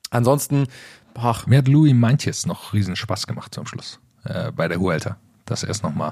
[0.10, 0.68] Ansonsten,
[1.14, 5.16] ach, Mir hat Louis Manches noch riesen Spaß gemacht zum Schluss äh, bei der Huelta,
[5.46, 6.12] dass er es nochmal,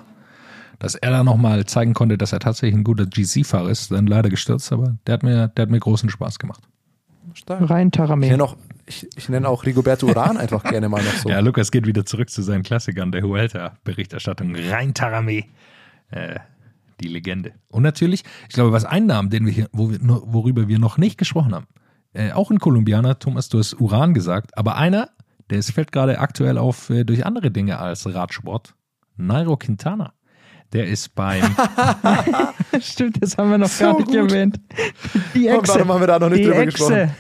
[0.80, 3.92] dass er da nochmal zeigen konnte, dass er tatsächlich ein guter GC-Fahrer ist.
[3.92, 6.64] Dann leider gestürzt, aber der hat mir, der hat mir großen Spaß gemacht.
[7.34, 7.70] stark.
[7.70, 8.30] Rein Taramé.
[8.30, 11.30] nenne auch, ich, ich nenne auch Rigoberto Uran einfach gerne mal noch so.
[11.30, 14.56] Ja, Lukas geht wieder zurück zu seinen Klassikern der Huelta-Berichterstattung.
[14.56, 15.46] Rein Taramé,
[16.12, 16.40] äh,
[17.02, 17.54] die Legende.
[17.70, 20.98] Und natürlich, ich glaube, was ein Name, den wir hier, wo wir, worüber wir noch
[20.98, 21.68] nicht gesprochen haben,
[22.14, 25.10] äh, auch ein Kolumbianer, Thomas, du hast Uran gesagt, aber einer,
[25.50, 28.76] der es fällt gerade aktuell auf äh, durch andere Dinge als Radsport,
[29.18, 30.14] Nairo Quintana.
[30.72, 31.44] Der ist beim,
[32.82, 34.16] Stimmt, das haben wir noch So gar nicht gut.
[34.16, 34.60] erwähnt.
[35.36, 35.76] Die Und Echse.
[35.76, 36.78] warum haben wir da noch nicht die drüber Echse.
[36.78, 37.16] gesprochen?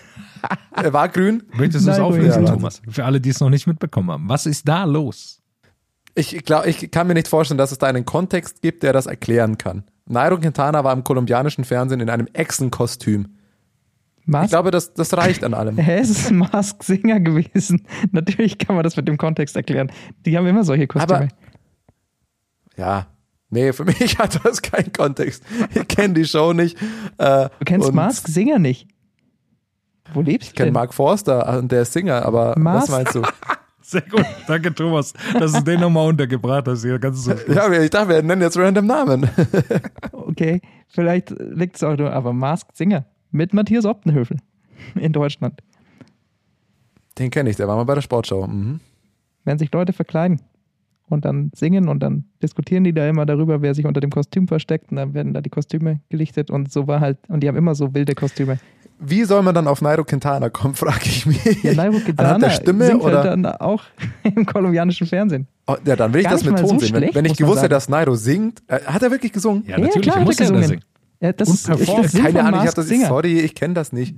[0.75, 1.43] Er war grün.
[1.53, 2.45] möchtest du es auflösen.
[2.45, 2.81] Thomas?
[2.89, 4.29] Für alle, die es noch nicht mitbekommen haben.
[4.29, 5.41] Was ist da los?
[6.15, 9.05] Ich glaube, ich kann mir nicht vorstellen, dass es da einen Kontext gibt, der das
[9.07, 9.83] erklären kann.
[10.05, 13.37] Nairo Quintana war im kolumbianischen Fernsehen in einem Echsenkostüm.
[14.21, 14.49] Ich Mask?
[14.51, 15.77] glaube, das, das reicht an allem.
[15.77, 17.85] Hä, es ist ein Mask Singer gewesen.
[18.11, 19.91] Natürlich kann man das mit dem Kontext erklären.
[20.25, 21.15] Die haben immer solche Kostüme.
[21.17, 21.27] Aber-
[22.77, 23.07] Ja,
[23.49, 25.43] nee, für mich hat das keinen Kontext.
[25.73, 26.77] Ich kenne die Show nicht.
[27.17, 28.87] Äh, du kennst Mask Singer nicht.
[30.13, 30.73] Wo lebst Ich du kenne denn?
[30.73, 32.83] Mark Forster und der ist Singer, aber Mask?
[32.83, 33.21] was meinst du?
[33.85, 36.83] Sehr gut, danke Thomas, dass du den nochmal untergebracht hast.
[36.83, 39.29] Hier ganz so Ja, ich dachte, wir nennen jetzt random Namen.
[40.11, 44.37] Okay, vielleicht liegt es auch nur, aber Mask Singer mit Matthias Optenhöfel
[44.95, 45.61] in Deutschland.
[47.19, 48.47] Den kenne ich, der war mal bei der Sportschau.
[48.47, 48.79] Mhm.
[49.43, 50.41] Wenn sich Leute verkleiden
[51.09, 54.47] und dann singen und dann diskutieren die da immer darüber, wer sich unter dem Kostüm
[54.47, 57.57] versteckt und dann werden da die Kostüme gelichtet und so war halt, und die haben
[57.57, 58.57] immer so wilde Kostüme.
[58.99, 61.63] Wie soll man dann auf Nairo Quintana kommen, frage ich mich.
[61.63, 63.17] Ja, Nairo Anhand Quintana der Stimme singt oder?
[63.23, 63.83] halt dann auch
[64.35, 65.47] im kolumbianischen Fernsehen.
[65.67, 66.93] Oh, ja, dann will ich Gar das mit Ton so sehen.
[66.93, 69.31] Wenn, schlecht, wenn ich muss man gewusst hätte, dass Nairo singt, äh, hat er wirklich
[69.33, 69.63] gesungen?
[69.67, 70.67] Ja, natürlich, klar hat muss er da gesungen.
[70.67, 70.83] singen.
[71.21, 72.05] Ja, das Und ist, ich, performt.
[72.05, 73.07] das Sinn Keine Ahnung, ich hab Masked das, Singer.
[73.07, 74.15] sorry, ich kenne das nicht.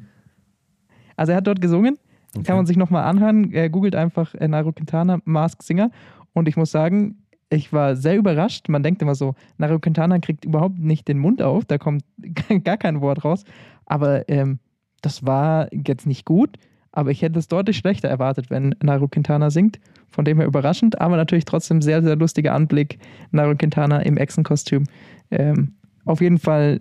[1.16, 1.98] Also er hat dort gesungen,
[2.44, 3.52] kann man sich nochmal anhören.
[3.54, 5.92] Er googelt einfach äh, Nairo Quintana, Mask Singer.
[6.34, 7.20] Und ich muss sagen,
[7.50, 8.68] ich war sehr überrascht.
[8.70, 12.04] Man denkt immer so, Nairo Quintana kriegt überhaupt nicht den Mund auf, da kommt
[12.64, 13.44] gar kein Wort raus.
[13.86, 14.60] Aber ähm,
[15.02, 16.58] das war jetzt nicht gut,
[16.92, 19.80] aber ich hätte es deutlich schlechter erwartet, wenn Nairo Quintana singt.
[20.10, 23.00] Von dem her überraschend, aber natürlich trotzdem sehr, sehr lustiger Anblick.
[23.32, 24.86] Nairo Quintana im Echsenkostüm.
[25.30, 25.74] Ähm,
[26.06, 26.80] auf jeden Fall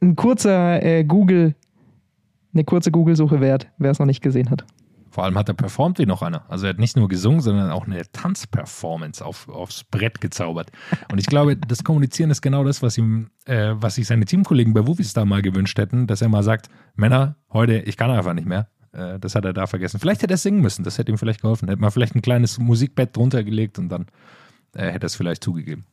[0.00, 1.54] ein kurzer äh, Google,
[2.54, 4.64] eine kurze Google-Suche wert, wer es noch nicht gesehen hat.
[5.10, 6.48] Vor allem hat er performt wie noch einer.
[6.48, 10.70] Also er hat nicht nur gesungen, sondern auch eine Tanzperformance auf, aufs Brett gezaubert.
[11.10, 14.72] Und ich glaube, das Kommunizieren ist genau das, was ihm, äh, was sich seine Teamkollegen
[14.72, 18.46] bei Wuvistar mal gewünscht hätten, dass er mal sagt, Männer, heute, ich kann einfach nicht
[18.46, 18.68] mehr.
[18.92, 19.98] Äh, das hat er da vergessen.
[19.98, 21.68] Vielleicht hätte er singen müssen, das hätte ihm vielleicht geholfen.
[21.68, 24.06] Hätte man vielleicht ein kleines Musikbett drunter gelegt und dann
[24.74, 25.86] äh, hätte er es vielleicht zugegeben.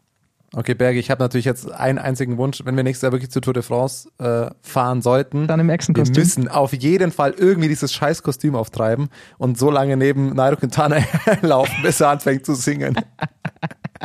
[0.53, 3.41] Okay, Berge, ich habe natürlich jetzt einen einzigen Wunsch, wenn wir nächstes Jahr wirklich zur
[3.41, 5.45] Tour de France äh, fahren sollten.
[5.45, 6.23] Dann im wir Echsenkostüm.
[6.23, 10.99] müssen auf jeden Fall irgendwie dieses scheiß Kostüm auftreiben und so lange neben Nairo Quintana
[11.41, 12.95] laufen, bis er anfängt zu singen.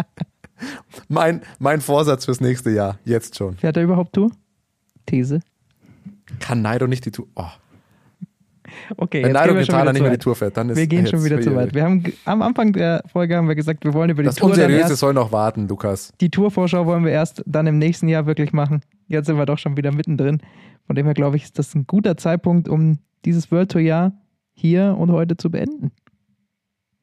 [1.09, 3.57] mein, mein Vorsatz fürs nächste Jahr, jetzt schon.
[3.57, 4.33] Fährt er überhaupt Tour?
[5.07, 5.41] These.
[6.41, 7.29] Kann Nairo nicht die Tour.
[7.37, 7.51] Oh,
[8.97, 10.19] Okay, wenn Nairo Quintana nicht mehr die.
[10.19, 11.75] Tour fährt, dann ist Wir gehen schon wieder zu weit.
[11.75, 14.51] Wir haben am Anfang der Folge haben wir gesagt, wir wollen über die Das Tour
[14.51, 16.13] dann Unseriöse soll noch warten, Lukas.
[16.21, 18.83] die Tourvorschau wollen wir erst dann im nächsten Jahr wirklich machen.
[19.09, 20.41] Jetzt sind wir doch schon wieder mittendrin.
[20.87, 24.13] Von dem her glaube ich, ist das ein guter Zeitpunkt, um dieses World Tour Jahr
[24.53, 25.93] hier und heute zu beenden.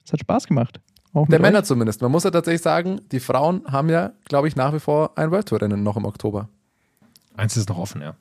[0.06, 0.80] Es hat Spaß gemacht.
[1.14, 1.44] Auch mit Der euch.
[1.44, 2.02] Männer zumindest.
[2.02, 5.32] Man muss ja tatsächlich sagen, die Frauen haben ja, glaube ich, nach wie vor ein
[5.32, 6.50] World Tour Rennen noch im Oktober.
[7.36, 8.16] Eins ist noch offen, ja.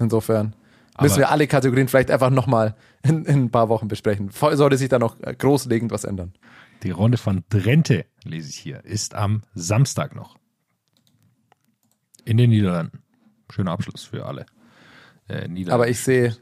[0.00, 0.54] Insofern
[0.98, 4.30] Aber- müssen wir alle Kategorien vielleicht einfach nochmal in, in ein paar Wochen besprechen.
[4.30, 6.34] Sollte sich da noch großlegend was ändern.
[6.82, 10.36] Die Runde von Drenthe, lese ich hier, ist am Samstag noch.
[12.24, 13.02] In den Niederlanden.
[13.50, 14.46] Schöner Abschluss für alle.
[15.28, 15.72] Äh, Niederlande.
[15.72, 16.36] Aber ich sehe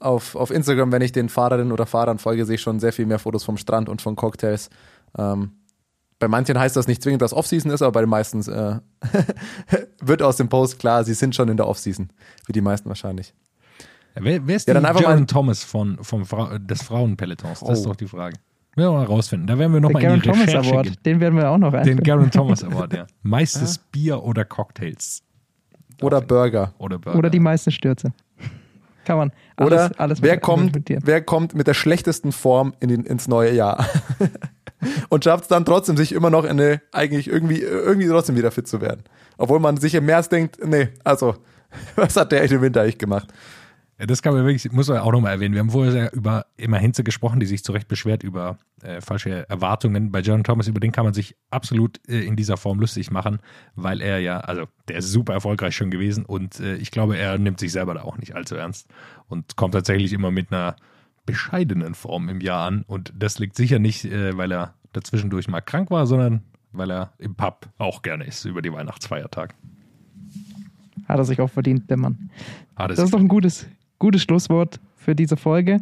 [0.00, 3.06] auf, auf Instagram, wenn ich den Fahrerinnen oder Fahrern folge, sehe ich schon sehr viel
[3.06, 4.70] mehr Fotos vom Strand und von Cocktails.
[5.16, 5.52] Ähm,
[6.18, 8.80] bei manchen heißt das nicht zwingend, dass Offseason ist, aber bei den meisten äh,
[10.00, 12.10] wird aus dem Post klar, sie sind schon in der Offseason.
[12.46, 13.34] Wie die meisten wahrscheinlich.
[14.20, 17.60] Wer, wer ist Ja, dann einfach Jaron mal- Thomas von, vom Frau, des Frauenpelotons?
[17.60, 17.90] Das ist Oh.
[17.90, 18.36] doch die Frage.
[18.76, 19.46] Werden wir mal rausfinden.
[19.46, 20.96] Da werden wir Der nochmal in Garen die Thomas Recherche Award, gehen.
[21.04, 22.02] den werden wir auch noch Den einführen.
[22.04, 23.06] Garen Thomas Award, ja.
[23.22, 25.22] Meistes Bier oder Cocktails.
[26.00, 26.74] Oder Burger.
[26.78, 27.18] Oder Burger.
[27.18, 28.12] Oder die meisten Stürze.
[29.04, 33.04] Kann man alles, Oder alles wer, kommt, wer kommt mit der schlechtesten Form in den,
[33.04, 33.84] ins neue Jahr?
[35.08, 38.52] Und schafft es dann trotzdem, sich immer noch in eine, eigentlich irgendwie, irgendwie trotzdem wieder
[38.52, 39.02] fit zu werden.
[39.38, 41.34] Obwohl man sich im März denkt, nee, also,
[41.96, 43.26] was hat der im Winter eigentlich gemacht?
[44.06, 45.54] Das kann man wirklich, muss man auch nochmal erwähnen.
[45.54, 49.48] Wir haben vorher über immer Hinze gesprochen, die sich zu Recht beschwert über äh, falsche
[49.48, 50.12] Erwartungen.
[50.12, 53.40] Bei John Thomas, über den kann man sich absolut äh, in dieser Form lustig machen,
[53.74, 57.38] weil er ja, also der ist super erfolgreich schon gewesen und äh, ich glaube, er
[57.38, 58.86] nimmt sich selber da auch nicht allzu ernst
[59.26, 60.76] und kommt tatsächlich immer mit einer
[61.26, 62.84] bescheidenen Form im Jahr an.
[62.86, 66.42] Und das liegt sicher nicht, äh, weil er dazwischendurch mal krank war, sondern
[66.72, 69.54] weil er im Pub auch gerne ist über die Weihnachtsfeiertage.
[71.06, 72.30] Hat er sich auch verdient, der Mann.
[72.76, 73.66] Das ist doch ein gutes,
[73.98, 75.78] gutes Schlusswort für diese Folge.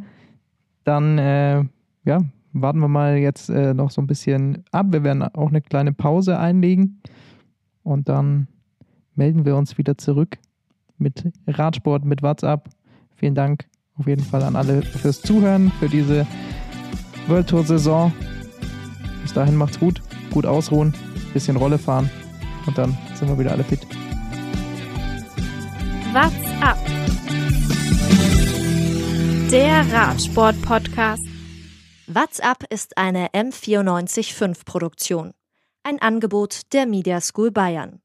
[0.84, 1.64] Dann, äh,
[2.04, 2.20] ja,
[2.52, 4.86] warten wir mal jetzt äh, noch so ein bisschen ab.
[4.90, 7.00] Wir werden auch eine kleine Pause einlegen
[7.82, 8.48] und dann
[9.14, 10.38] melden wir uns wieder zurück
[10.98, 12.68] mit Radsport, mit WhatsApp.
[13.16, 13.66] Vielen Dank
[13.98, 16.26] auf jeden Fall an alle fürs Zuhören, für diese
[17.28, 18.12] World Tour Saison.
[19.22, 20.94] Bis dahin macht's gut, gut ausruhen,
[21.32, 22.10] bisschen Rolle fahren
[22.66, 23.86] und dann sind wir wieder alle fit.
[26.12, 26.95] What's up?
[29.50, 31.24] Der Radsport-Podcast.
[32.08, 35.34] WhatsApp ist eine M945 Produktion.
[35.84, 38.00] Ein Angebot der Media School Bayern.